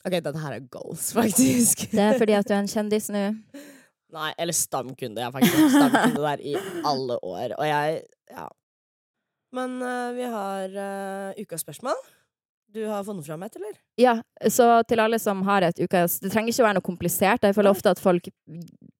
OK, 0.03 0.17
dette 0.19 0.39
her 0.39 0.55
er 0.57 0.65
goals, 0.71 1.11
faktisk. 1.15 1.85
Det 1.91 2.03
er 2.03 2.17
fordi 2.19 2.35
at 2.35 2.47
du 2.47 2.51
er 2.55 2.59
en 2.59 2.67
kjendis 2.71 3.05
nå. 3.13 3.21
Nei, 4.13 4.31
eller 4.37 4.55
stamkunde. 4.55 5.21
Jeg 5.21 5.29
har 5.29 5.35
faktisk 5.35 5.71
stamkunde 5.73 6.23
der 6.25 6.43
i 6.43 6.55
alle 6.85 7.15
år. 7.23 7.55
Og 7.57 7.65
jeg 7.69 8.03
Ja. 8.33 8.49
Men 9.53 9.77
uh, 9.81 10.11
vi 10.17 10.27
har 10.33 10.75
uh, 10.75 11.41
ukas 11.41 11.61
spørsmål. 11.61 11.97
Du 12.73 12.81
har 12.89 13.03
funnet 13.05 13.25
fram 13.25 13.43
et, 13.45 13.55
eller? 13.55 13.73
Ja, 14.01 14.15
så 14.49 14.65
til 14.89 15.01
alle 15.03 15.19
som 15.21 15.43
har 15.45 15.61
et 15.61 15.77
ukas 15.77 16.15
Det 16.23 16.31
trenger 16.33 16.49
ikke 16.49 16.63
å 16.63 16.65
være 16.65 16.77
noe 16.79 16.85
komplisert. 16.87 17.43
Jeg 17.45 17.53
føler 17.53 17.69
ofte 17.69 17.91
at 17.93 18.01
folk 18.01 18.29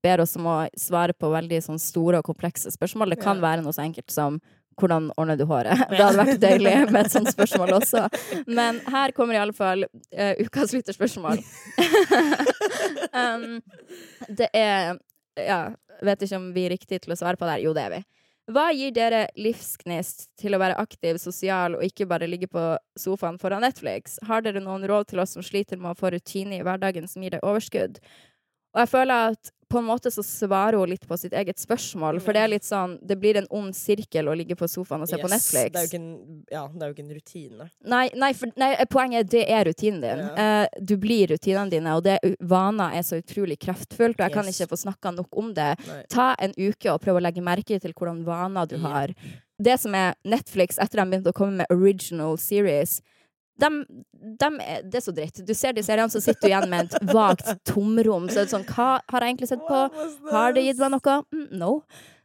ber 0.05 0.21
oss 0.21 0.35
om 0.37 0.45
å 0.45 0.57
svare 0.77 1.15
på 1.17 1.31
veldig 1.33 1.57
sånn 1.65 1.81
store 1.81 2.21
og 2.21 2.27
komplekse 2.27 2.69
spørsmål. 2.75 3.15
Det 3.15 3.23
kan 3.23 3.41
Ja. 3.41 3.47
være 3.47 3.63
noe 3.65 3.73
så 3.73 3.81
enkelt 3.81 4.13
som 4.13 4.37
hvordan 4.77 5.09
ordner 5.17 5.37
du 5.37 5.45
håret? 5.49 5.73
Det 5.89 6.01
hadde 6.01 6.21
vært 6.21 6.41
deilig 6.41 6.75
med 6.91 7.01
et 7.05 7.13
sånt 7.13 7.33
spørsmål 7.33 7.73
også. 7.79 8.05
Men 8.45 8.79
her 8.93 9.13
kommer 9.17 9.37
i 9.37 9.41
alle 9.41 9.57
fall 9.57 9.85
uh, 9.89 10.33
ukas 10.37 10.73
lytterspørsmål. 10.77 11.41
um, 13.23 13.61
det 14.29 14.49
er 14.53 14.99
Ja, 15.33 15.73
vet 16.05 16.21
ikke 16.21 16.37
om 16.37 16.51
vi 16.53 16.67
er 16.67 16.75
riktig 16.75 17.01
til 17.01 17.13
å 17.13 17.17
svare 17.17 17.37
på 17.41 17.45
det 17.49 17.57
her. 17.57 17.65
Jo, 17.65 17.73
det 17.73 17.87
er 17.87 17.95
vi. 17.97 18.03
Hva 18.51 18.65
gir 18.75 18.91
dere 18.91 19.21
livsgnist 19.39 20.25
til 20.39 20.55
å 20.55 20.59
være 20.59 20.75
aktiv, 20.81 21.15
sosial 21.21 21.77
og 21.77 21.85
ikke 21.87 22.07
bare 22.11 22.27
ligge 22.27 22.49
på 22.51 22.63
sofaen 22.99 23.37
foran 23.39 23.63
Netflix? 23.63 24.17
Har 24.27 24.43
dere 24.43 24.59
noen 24.63 24.83
råd 24.89 25.13
til 25.13 25.21
oss 25.23 25.37
som 25.37 25.45
sliter 25.45 25.79
med 25.79 25.93
å 25.93 25.99
få 25.99 26.11
rutine 26.11 26.57
i 26.59 26.65
hverdagen 26.65 27.07
som 27.07 27.23
gir 27.23 27.37
deg 27.37 27.45
overskudd? 27.47 28.01
Og 28.73 28.83
jeg 28.83 28.89
føler 28.89 29.33
at 29.33 29.51
på 29.73 29.79
en 29.81 29.87
måte 29.87 30.11
så 30.13 30.21
svarer 30.21 30.77
hun 30.77 30.91
litt 30.91 31.07
på 31.09 31.17
sitt 31.17 31.33
eget 31.33 31.57
spørsmål, 31.57 32.19
for 32.21 32.35
det 32.35 32.43
er 32.43 32.49
litt 32.51 32.65
sånn 32.65 32.91
Det 33.01 33.15
blir 33.17 33.39
en 33.39 33.47
ond 33.49 33.73
sirkel 33.73 34.27
å 34.29 34.35
ligge 34.37 34.53
på 34.59 34.67
sofaen 34.69 35.01
og 35.01 35.09
se 35.09 35.17
på 35.17 35.29
Netflix. 35.31 35.71
Det 35.73 35.79
er 35.79 35.87
jo 35.87 35.89
ikke 35.89 36.01
en, 36.01 36.43
ja, 36.53 36.61
det 36.69 36.83
er 36.85 36.91
jo 36.91 36.93
ikke 36.93 37.05
en 37.07 37.15
rutine. 37.17 37.67
Nei, 37.89 38.03
nei, 38.21 38.29
for, 38.37 38.53
nei, 38.61 38.69
poenget 38.93 39.23
er 39.23 39.31
det 39.33 39.43
er 39.49 39.65
rutinen 39.71 40.03
din. 40.03 40.21
Eh, 40.43 40.67
du 40.91 40.93
blir 41.01 41.33
rutinene 41.33 41.73
dine, 41.73 41.95
og 41.97 42.05
det 42.05 42.19
vaner 42.53 42.99
er 42.99 43.07
så 43.07 43.17
utrolig 43.23 43.57
kraftfullt, 43.65 44.19
og 44.19 44.27
jeg 44.27 44.35
kan 44.35 44.51
ikke 44.53 44.69
få 44.75 44.79
snakka 44.83 45.15
nok 45.17 45.41
om 45.41 45.49
det. 45.57 45.71
Nei. 45.89 45.97
Ta 46.13 46.27
en 46.37 46.53
uke 46.59 46.93
og 46.93 47.01
prøv 47.01 47.17
å 47.17 47.25
legge 47.25 47.41
merke 47.41 47.81
til 47.81 47.97
hvordan 47.97 48.21
vaner 48.29 48.69
du 48.69 48.77
Ja. 48.77 48.83
har. 48.93 49.15
Det 49.57 49.79
som 49.79 49.95
er 49.95 50.13
Netflix, 50.25 50.77
etter 50.77 51.01
at 51.01 51.09
de 51.09 51.17
begynte 51.17 51.33
å 51.33 51.39
komme 51.41 51.63
med 51.63 51.73
original 51.73 52.37
series 52.37 53.01
dem, 53.59 53.83
de 54.13 54.49
er, 54.63 54.83
Det 54.83 54.97
er 54.99 55.05
så 55.05 55.13
dritt. 55.15 55.41
Du 55.45 55.53
ser 55.53 55.73
de 55.73 55.83
seriene, 55.85 56.09
så 56.09 56.21
sitter 56.23 56.41
du 56.41 56.49
igjen 56.49 56.69
med 56.71 56.89
et 56.89 57.13
vagt 57.13 57.47
tomrom. 57.69 58.27
Så 58.29 58.41
det 58.41 58.47
er 58.47 58.53
sånn 58.55 58.67
Hva 58.69 58.97
har 59.11 59.25
jeg 59.25 59.35
egentlig 59.35 59.51
sett 59.51 59.65
på? 59.67 59.83
Har 60.31 60.55
det 60.55 60.65
gitt 60.65 60.81
meg 60.81 60.95
noe? 60.95 61.17
Mm, 61.33 61.47
no. 61.61 61.73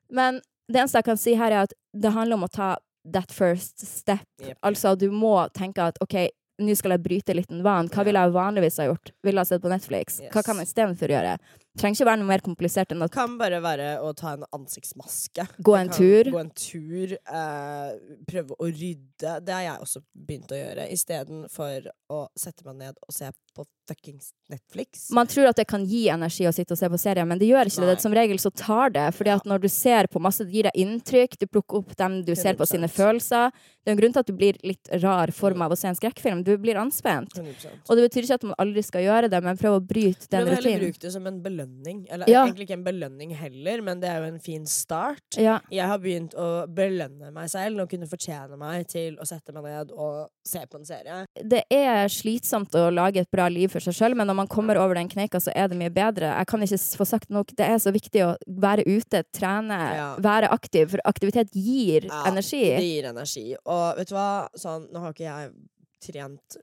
Men 0.09 0.41
det 0.69 0.83
eneste 0.83 1.01
jeg 1.01 1.09
kan 1.09 1.21
si 1.21 1.37
her, 1.39 1.53
er 1.53 1.69
at 1.69 1.77
det 1.97 2.13
handler 2.15 2.41
om 2.41 2.49
å 2.49 2.53
ta 2.53 2.75
that 3.13 3.33
first 3.33 3.81
step. 3.85 4.27
Yep. 4.43 4.59
Altså, 4.63 4.95
du 5.01 5.09
må 5.13 5.35
tenke 5.57 5.87
at 5.91 6.01
OK, 6.05 6.17
nå 6.59 6.75
skal 6.77 6.97
jeg 6.97 7.05
bryte 7.05 7.37
litt 7.37 7.53
en 7.55 7.63
van. 7.65 7.89
Hva 7.93 8.05
ville 8.07 8.21
jeg 8.21 8.35
vanligvis 8.35 8.81
ha 8.83 8.89
gjort? 8.89 9.13
Ville 9.25 9.45
jeg 9.45 9.53
sett 9.53 9.63
på 9.63 9.73
Netflix? 9.73 10.19
Hva 10.33 10.43
kan 10.45 10.59
jeg 10.59 10.69
istedenfor 10.69 11.15
gjøre? 11.15 11.37
Trenger 11.79 11.99
ikke 11.99 12.09
være 12.09 12.21
noe 12.23 12.31
mer 12.31 12.45
komplisert 12.45 12.93
enn 12.95 13.05
at 13.07 13.15
kan 13.15 13.37
bare 13.41 13.61
være 13.63 13.89
å 14.05 14.13
ta 14.17 14.35
en 14.37 14.47
ansiktsmaske. 14.57 15.47
Gå 15.65 15.77
en 15.79 15.93
tur. 15.95 16.31
Gå 16.35 16.41
en 16.43 16.51
tur. 16.55 17.15
eh, 17.15 17.91
prøve 18.29 18.57
å 18.59 18.71
rydde. 18.71 19.35
Det 19.45 19.55
har 19.55 19.65
jeg 19.67 19.87
også 19.87 20.03
begynt 20.15 20.53
å 20.55 20.59
gjøre, 20.59 20.89
istedenfor 20.95 21.91
å 22.15 22.23
sette 22.39 22.67
meg 22.67 22.81
ned 22.83 22.99
og 23.07 23.15
se 23.15 23.31
på 23.55 23.67
fuckings 23.89 24.33
Netflix. 24.53 25.09
Man 25.11 25.27
tror 25.27 25.49
at 25.51 25.57
det 25.57 25.67
kan 25.69 25.85
gi 25.89 26.07
energi 26.13 26.47
å 26.49 26.53
sitte 26.55 26.75
og 26.75 26.81
se 26.81 26.89
på 26.93 27.01
serier, 27.01 27.27
men 27.29 27.41
det 27.41 27.49
gjør 27.49 27.71
ikke 27.71 27.83
Nei. 27.85 27.89
det. 27.91 28.03
Som 28.05 28.15
regel 28.17 28.41
så 28.43 28.53
tar 28.55 28.93
det. 28.95 29.07
Fordi 29.17 29.33
at 29.35 29.49
når 29.49 29.65
du 29.65 29.69
ser 29.73 30.09
på 30.13 30.21
masse, 30.23 30.45
det 30.45 30.55
gir 30.55 30.69
deg 30.69 30.79
inntrykk, 30.85 31.39
du 31.41 31.47
plukker 31.49 31.81
opp 31.81 31.97
dem 31.99 32.21
du 32.27 32.35
ser 32.39 32.59
på 32.59 32.69
sine 32.69 32.91
følelser. 32.93 33.55
Det 33.83 33.93
er 33.93 33.97
en 33.97 34.01
grunn 34.03 34.15
til 34.15 34.25
at 34.25 34.31
du 34.31 34.37
blir 34.37 34.59
litt 34.67 34.93
rar 35.03 35.33
form 35.35 35.65
av 35.65 35.73
å 35.73 35.79
se 35.81 35.89
en 35.91 35.97
skrekkfilm. 35.99 36.45
Du 36.45 36.55
blir 36.61 36.81
anspent. 36.81 37.33
100%. 37.39 37.89
Og 37.89 37.97
det 37.97 38.09
betyr 38.09 38.29
ikke 38.29 38.41
at 38.41 38.49
man 38.51 38.59
aldri 38.65 38.85
skal 38.85 39.07
gjøre 39.07 39.33
det, 39.33 39.43
men 39.45 39.61
prøv 39.61 39.79
å 39.79 39.85
bryte 39.85 40.29
den 40.29 40.45
Prøv 40.45 40.55
heller 40.59 40.69
rutinen. 40.69 40.85
bruke 40.85 41.05
det 41.07 41.15
som 41.15 41.31
en 41.31 41.41
belønning. 41.45 41.68
Eller 42.11 42.29
Ja. 42.29 42.45
egentlig 42.47 42.67
ikke 42.69 42.77
en 42.79 42.85
belønning 42.85 43.35
heller, 43.37 43.83
men 43.83 44.01
det 44.01 44.09
er 44.11 44.19
jo 44.23 44.29
en 44.33 44.41
fin 44.41 44.65
start. 44.67 45.37
Ja. 45.37 45.59
Jeg 45.71 45.87
har 45.87 45.99
begynt 45.99 46.35
å 46.35 46.67
belønne 46.67 47.33
meg 47.33 47.49
selv 47.51 47.81
og 47.81 47.91
kunne 47.91 48.07
fortjene 48.09 48.57
meg 48.59 48.87
til 48.89 49.17
å 49.17 49.27
sette 49.27 49.53
meg 49.53 49.63
ned 49.65 49.91
og 49.93 50.29
se 50.45 50.59
på 50.67 50.79
en 50.81 50.85
serie. 50.89 51.27
Det 51.43 51.65
er 51.71 52.09
slitsomt 52.09 52.71
å 52.79 52.89
lage 52.93 53.21
et 53.21 53.31
bra 53.31 53.49
liv 53.49 53.69
for 53.71 53.81
seg 53.81 53.95
sjøl, 53.95 54.15
men 54.17 54.27
når 54.27 54.35
man 54.43 54.49
kommer 54.49 54.77
over 54.77 54.95
den 54.95 55.09
kneika, 55.09 55.39
så 55.41 55.53
er 55.55 55.69
det 55.69 55.79
mye 55.79 55.91
bedre. 55.93 56.33
Jeg 56.39 56.47
kan 56.47 56.61
ikke 56.61 56.81
få 56.99 57.07
sagt 57.07 57.31
nok. 57.31 57.55
Det 57.57 57.67
er 57.69 57.77
så 57.79 57.93
viktig 57.93 58.23
å 58.25 58.37
være 58.49 58.85
ute, 58.87 59.25
trene, 59.33 59.79
Ja. 59.95 60.17
være 60.17 60.49
aktiv, 60.51 60.91
for 60.91 60.99
aktivitet 61.05 61.51
gir 61.53 62.09
energi. 62.27 62.77
Det 62.77 62.83
gir 62.85 63.05
energi. 63.11 63.57
Og 63.67 63.97
vet 63.97 64.09
du 64.09 64.15
hva, 64.15 64.49
sånn, 64.57 64.91
nå 64.93 65.01
har 65.01 65.13
ikke 65.13 65.25
jeg 65.29 65.53
trent 66.01 66.57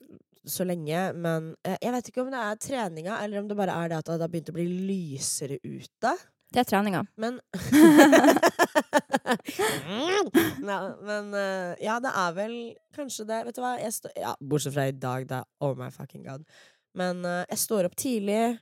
så 0.50 0.66
lenge, 0.68 1.02
men 1.18 1.54
eh, 1.66 1.78
jeg 1.82 1.94
vet 1.96 2.12
ikke 2.12 2.24
om 2.24 2.32
det 2.34 2.42
er 2.42 2.62
treninga, 2.62 3.20
eller 3.24 3.42
om 3.42 3.50
det 3.50 3.58
bare 3.60 3.76
er 3.84 3.92
det 3.92 4.00
at 4.02 4.14
det 4.14 4.24
har 4.24 4.32
begynt 4.32 4.54
å 4.54 4.58
bli 4.58 4.68
lysere 4.90 5.60
ute. 5.64 6.16
Det 6.54 6.62
er 6.62 6.70
treninga. 6.70 7.02
Men 7.20 7.40
ja, 10.70 10.96
Men 11.02 11.34
eh, 11.34 11.76
ja, 11.84 12.00
det 12.04 12.12
er 12.12 12.36
vel 12.38 12.56
kanskje 12.96 13.28
det. 13.30 13.42
Vet 13.48 13.58
du 13.58 13.64
hva? 13.64 13.76
Ja, 14.16 14.36
bortsett 14.40 14.76
fra 14.76 14.88
i 14.90 14.96
dag, 14.96 15.28
da. 15.30 15.44
Oh 15.64 15.76
my 15.78 15.90
fucking 15.94 16.26
god. 16.28 16.46
Men 16.98 17.26
eh, 17.26 17.44
jeg 17.52 17.64
står 17.66 17.90
opp 17.90 17.98
tidlig. 18.00 18.58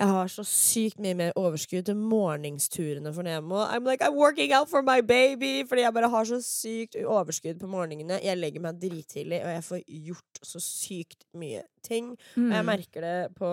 Jeg 0.00 0.08
har 0.08 0.30
så 0.32 0.42
sykt 0.48 1.00
mye 1.04 1.12
mer 1.18 1.34
overskudd 1.36 1.84
til 1.90 1.96
morgensturene 2.00 3.10
for 3.12 3.26
Nemo. 3.26 3.58
I'm 3.68 3.84
like, 3.84 4.00
I'm 4.00 4.16
working 4.16 4.54
out 4.56 4.70
for 4.70 4.80
my 4.86 5.02
baby! 5.04 5.60
Fordi 5.68 5.82
jeg 5.84 5.92
bare 5.92 6.08
har 6.08 6.24
så 6.24 6.38
sykt 6.40 6.96
overskudd 7.04 7.60
på 7.60 7.68
morgenene. 7.68 8.16
Jeg 8.24 8.38
legger 8.40 8.64
meg 8.64 8.78
drittidlig, 8.80 9.42
og 9.44 9.52
jeg 9.52 9.66
får 9.68 9.82
gjort 10.08 10.40
så 10.52 10.62
sykt 10.64 11.26
mye 11.36 11.62
ting. 11.84 12.14
Og 12.36 12.48
jeg 12.48 12.64
Mm. 12.64 12.70
merker 12.72 13.00
det 13.04 13.34
på 13.36 13.50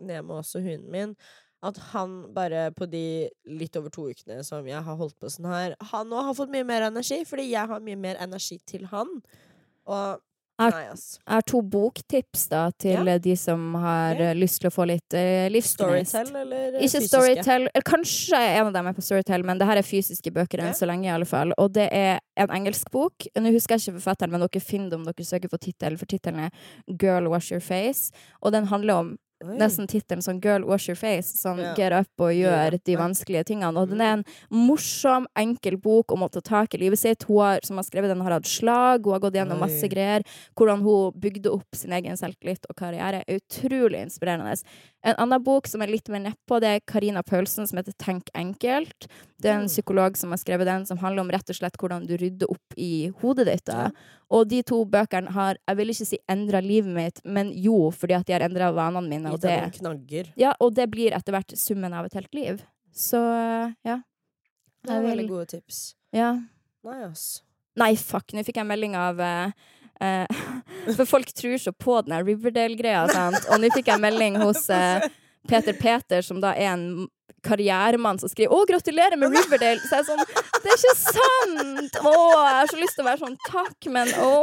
Nemo, 0.00 0.40
også 0.40 0.62
hunden 0.64 0.90
min, 0.90 1.14
at 1.62 1.76
han 1.92 2.32
bare 2.34 2.70
på 2.72 2.88
de 2.90 3.28
litt 3.46 3.76
over 3.76 3.90
to 3.90 4.08
ukene 4.08 4.40
som 4.44 4.66
jeg 4.66 4.82
har 4.82 4.96
holdt 4.96 5.18
på 5.20 5.28
sånn 5.30 5.46
her, 5.52 5.76
han 5.92 6.08
nå 6.08 6.24
har 6.24 6.34
fått 6.34 6.50
mye 6.50 6.64
mer 6.64 6.88
energi, 6.88 7.20
fordi 7.28 7.50
jeg 7.52 7.68
har 7.68 7.80
mye 7.80 7.96
mer 8.00 8.16
energi 8.18 8.58
til 8.66 8.86
han. 8.86 9.20
Og 9.86 10.18
Er- 10.60 10.70
Nei, 10.70 10.86
ass. 10.92 11.18
Har 11.26 11.40
to 11.42 11.62
boktips 11.62 12.48
da 12.48 12.70
til 12.78 13.06
Ja. 13.06 13.14
eh, 13.14 13.18
de 13.18 13.34
som 13.36 13.74
har 13.74 14.14
Ok. 14.14 14.20
eh, 14.20 14.34
lyst 14.34 14.60
til 14.60 14.70
å 14.70 14.74
få 14.74 14.86
litt 14.86 15.14
uh, 15.14 15.48
livsgnist. 15.48 16.10
Storytell 16.12 16.36
eller 16.36 16.74
eh, 16.76 16.82
Ikke 16.84 17.00
fysiske? 17.00 17.08
Storytel. 17.08 17.68
eller 17.72 17.82
Kanskje 17.82 18.36
en 18.38 18.66
av 18.66 18.72
dem 18.72 18.86
er 18.86 18.92
på 18.92 19.02
Storytel, 19.02 19.44
men 19.44 19.58
det 19.58 19.66
her 19.66 19.76
er 19.78 19.82
fysiske 19.82 20.30
bøker 20.30 20.58
enn 20.60 20.66
Ja. 20.66 20.72
så 20.72 20.86
lenge. 20.86 21.06
i 21.06 21.08
alle 21.14 21.24
fall 21.24 21.52
Og 21.58 21.72
det 21.72 21.88
er 21.92 22.20
en 22.36 22.48
engelsk 22.48 22.90
bok. 22.90 23.26
Nå 23.36 23.50
husker 23.52 23.76
jeg 23.78 23.80
ikke 23.94 24.00
forfatteren, 24.00 24.30
men 24.30 24.40
dere 24.40 24.60
finner 24.60 24.90
det 24.90 24.98
om 25.00 25.04
dere 25.04 25.24
søker 25.24 25.48
på 25.48 25.58
tittel, 25.58 25.96
for 25.98 26.06
tittelen 26.06 26.38
er 26.46 26.50
Girl 26.96 27.28
Wash 27.28 27.50
Your 27.50 27.60
Face. 27.60 28.12
Og 28.42 28.52
den 28.52 28.66
handler 28.66 28.94
om 28.94 29.18
Oi. 29.44 29.56
nesten 29.58 29.86
tittelen 29.86 30.22
sånn 30.22 30.40
Girl 30.40 30.64
Wash 30.64 30.88
Your 30.88 30.96
Face, 30.96 31.36
sånn 31.36 31.58
Ja. 31.58 31.74
get 31.74 31.92
up 31.92 32.08
og 32.20 32.30
gjør 32.32 32.78
de 32.84 32.96
vanskelige 32.96 33.44
tingene. 33.44 33.76
Og 33.76 33.88
den 33.90 34.00
er 34.00 34.12
en 34.18 34.24
morsom, 34.50 35.26
enkel 35.36 35.76
bok 35.80 36.12
om 36.12 36.20
å 36.20 36.30
ta 36.30 36.40
tak 36.40 36.74
i 36.74 36.78
livet 36.78 36.98
sitt. 36.98 37.22
Hun 37.24 37.38
har, 37.38 37.60
som 37.64 37.76
har 37.76 37.84
skrevet 37.84 38.08
den, 38.08 38.20
har 38.20 38.32
hatt 38.32 38.44
slag, 38.44 39.04
hun 39.04 39.12
har 39.12 39.20
gått 39.20 39.34
gjennom 39.34 39.60
Oi. 39.60 39.68
masse 39.68 39.88
greier. 39.88 40.22
Hvordan 40.56 40.82
hun 40.82 41.12
bygde 41.18 41.50
opp 41.52 41.74
sin 41.74 41.92
egen 41.92 42.16
selvtillit 42.16 42.64
og 42.70 42.76
karriere. 42.76 43.22
er 43.26 43.38
Utrolig 43.40 44.02
inspirerende. 44.06 44.62
En 45.04 45.16
annen 45.18 45.42
bok 45.42 45.66
som 45.66 45.82
er 45.82 45.90
litt 45.90 46.08
mer 46.08 46.20
nedpå, 46.20 46.60
det 46.62 46.68
er 46.76 46.80
Karina 46.86 47.22
Paulsen 47.26 47.66
som 47.66 47.78
heter 47.80 47.92
Tenk 47.98 48.28
enkelt. 48.38 49.08
Det 49.42 49.50
er 49.50 49.56
en 49.58 49.64
Mm. 49.66 49.72
psykolog 49.72 50.16
som 50.16 50.30
har 50.30 50.38
skrevet 50.38 50.64
den, 50.64 50.86
som 50.86 50.98
handler 50.98 51.22
om 51.22 51.30
rett 51.30 51.50
og 51.50 51.56
slett 51.56 51.76
hvordan 51.76 52.06
du 52.06 52.16
rydder 52.16 52.46
opp 52.48 52.76
i 52.76 53.08
hodet 53.20 53.46
ditt. 53.46 53.64
da. 53.64 53.90
Og 54.30 54.48
de 54.48 54.62
to 54.62 54.84
bøkene 54.86 55.30
har, 55.30 55.56
jeg 55.66 55.76
vil 55.76 55.88
ikke 55.88 56.06
si 56.06 56.18
endra 56.28 56.62
livet 56.62 56.94
mitt, 56.94 57.20
men 57.24 57.50
jo, 57.52 57.90
fordi 57.90 58.14
at 58.14 58.26
de 58.26 58.32
har 58.32 58.40
endra 58.48 58.72
vanene 58.72 59.08
mine. 59.08 59.32
Og 59.32 59.40
det, 59.40 59.58
ja, 60.36 60.54
og 60.60 60.74
det 60.74 60.88
blir 60.90 61.10
etter 61.12 61.32
hvert 61.32 61.50
summen 61.58 61.92
av 61.92 62.04
et 62.06 62.14
helt 62.14 62.32
liv. 62.34 62.62
Så 62.94 63.18
ja. 63.84 64.00
Det 64.84 64.90
er 64.90 65.02
veldig 65.02 65.28
gode 65.28 65.46
tips. 65.48 65.94
ja. 66.12 66.38
Nei, 66.84 67.02
ass. 67.04 67.42
Nei, 67.76 67.94
fuck, 67.94 68.32
nå 68.34 68.42
fikk 68.44 68.56
jeg 68.56 68.66
melding 68.66 68.94
av 68.96 69.20
eh, 69.20 69.52
eh, 70.02 70.44
For 70.98 71.06
folk 71.06 71.32
tror 71.36 71.58
så 71.62 71.72
på 71.72 72.00
den 72.06 72.18
Riverdale-greia. 72.26 73.06
Og 73.06 73.58
nå 73.62 73.72
fikk 73.74 73.92
jeg 73.92 74.02
melding 74.02 74.40
hos 74.42 74.68
eh, 74.74 75.08
Peter 75.48 75.76
Peter, 75.78 76.22
som 76.22 76.40
da 76.42 76.54
er 76.54 76.74
en 76.74 76.86
karrieremann 77.42 78.20
som 78.22 78.30
skriver 78.30 78.54
'Å, 78.54 78.66
gratulerer 78.68 79.18
med 79.18 79.34
Riverdale'. 79.34 79.82
Så 79.82 79.98
jeg 79.98 80.02
er 80.02 80.08
sånn 80.10 80.24
Det 80.62 80.70
er 80.70 80.76
ikke 80.78 80.98
sant! 81.00 81.96
Å, 81.98 82.12
jeg 82.14 82.58
har 82.58 82.68
så 82.70 82.78
lyst 82.78 82.94
til 82.94 83.02
å 83.02 83.08
være 83.08 83.22
sånn 83.24 83.38
takk, 83.48 83.88
men 83.90 84.12
å. 84.22 84.34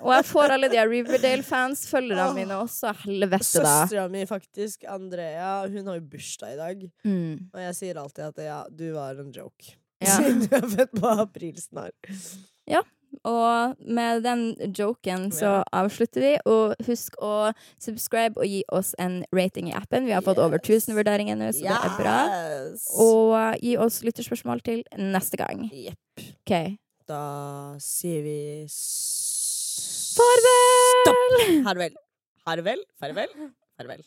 Og 0.00 0.10
jeg 0.16 0.24
får 0.32 0.54
alle 0.56 0.70
de 0.72 0.80
Riverdale-fans-følgerne 0.82 2.32
mine 2.34 2.58
også. 2.58 2.90
Helvete, 3.04 3.62
da. 3.62 3.76
Søstera 3.84 4.08
mi, 4.10 4.24
faktisk, 4.26 4.82
Andrea, 4.90 5.52
hun 5.70 5.86
har 5.86 6.00
jo 6.00 6.08
bursdag 6.16 6.56
i 6.56 6.58
dag. 6.58 6.82
Mm. 7.06 7.52
Og 7.54 7.62
jeg 7.68 7.78
sier 7.78 8.02
alltid 8.02 8.24
at 8.32 8.42
ja, 8.48 8.58
du 8.66 8.88
var 8.96 9.22
en 9.22 9.30
joke. 9.30 9.76
Ja. 10.02 10.16
Siden 10.18 10.42
du 10.42 10.58
er 10.58 10.66
født 10.74 10.98
på 10.98 11.14
april 11.22 11.54
snart. 11.62 12.10
Og 13.28 13.76
med 13.84 14.22
den 14.24 14.44
joken 14.76 15.28
så 15.34 15.60
avslutter 15.72 16.24
vi. 16.24 16.32
Og 16.48 16.74
husk 16.86 17.16
å 17.22 17.52
subscribe 17.82 18.40
og 18.40 18.46
gi 18.48 18.62
oss 18.72 18.94
en 19.02 19.20
rating 19.34 19.70
i 19.70 19.76
appen. 19.78 20.06
Vi 20.08 20.14
har 20.16 20.24
fått 20.24 20.40
over 20.42 20.58
Yes. 20.62 20.86
1000 20.88 20.96
vurderinger 20.98 21.36
nå, 21.38 21.50
så 21.54 21.66
det 21.66 21.76
er 21.76 21.96
bra. 21.98 22.16
Og 23.02 23.60
gi 23.62 23.76
oss 23.80 24.00
lytterspørsmål 24.06 24.62
til 24.64 24.84
neste 24.98 25.36
gang. 25.40 25.66
Jepp. 25.72 26.26
Okay. 26.42 26.76
Da 27.08 27.22
sier 27.82 28.22
vi 28.24 28.38
Farvel! 30.12 30.66
Stopp! 31.02 31.24
Farvel. 31.66 31.96
Farvel. 32.44 32.84
Farvel. 33.00 33.28
Farvel. 33.78 34.04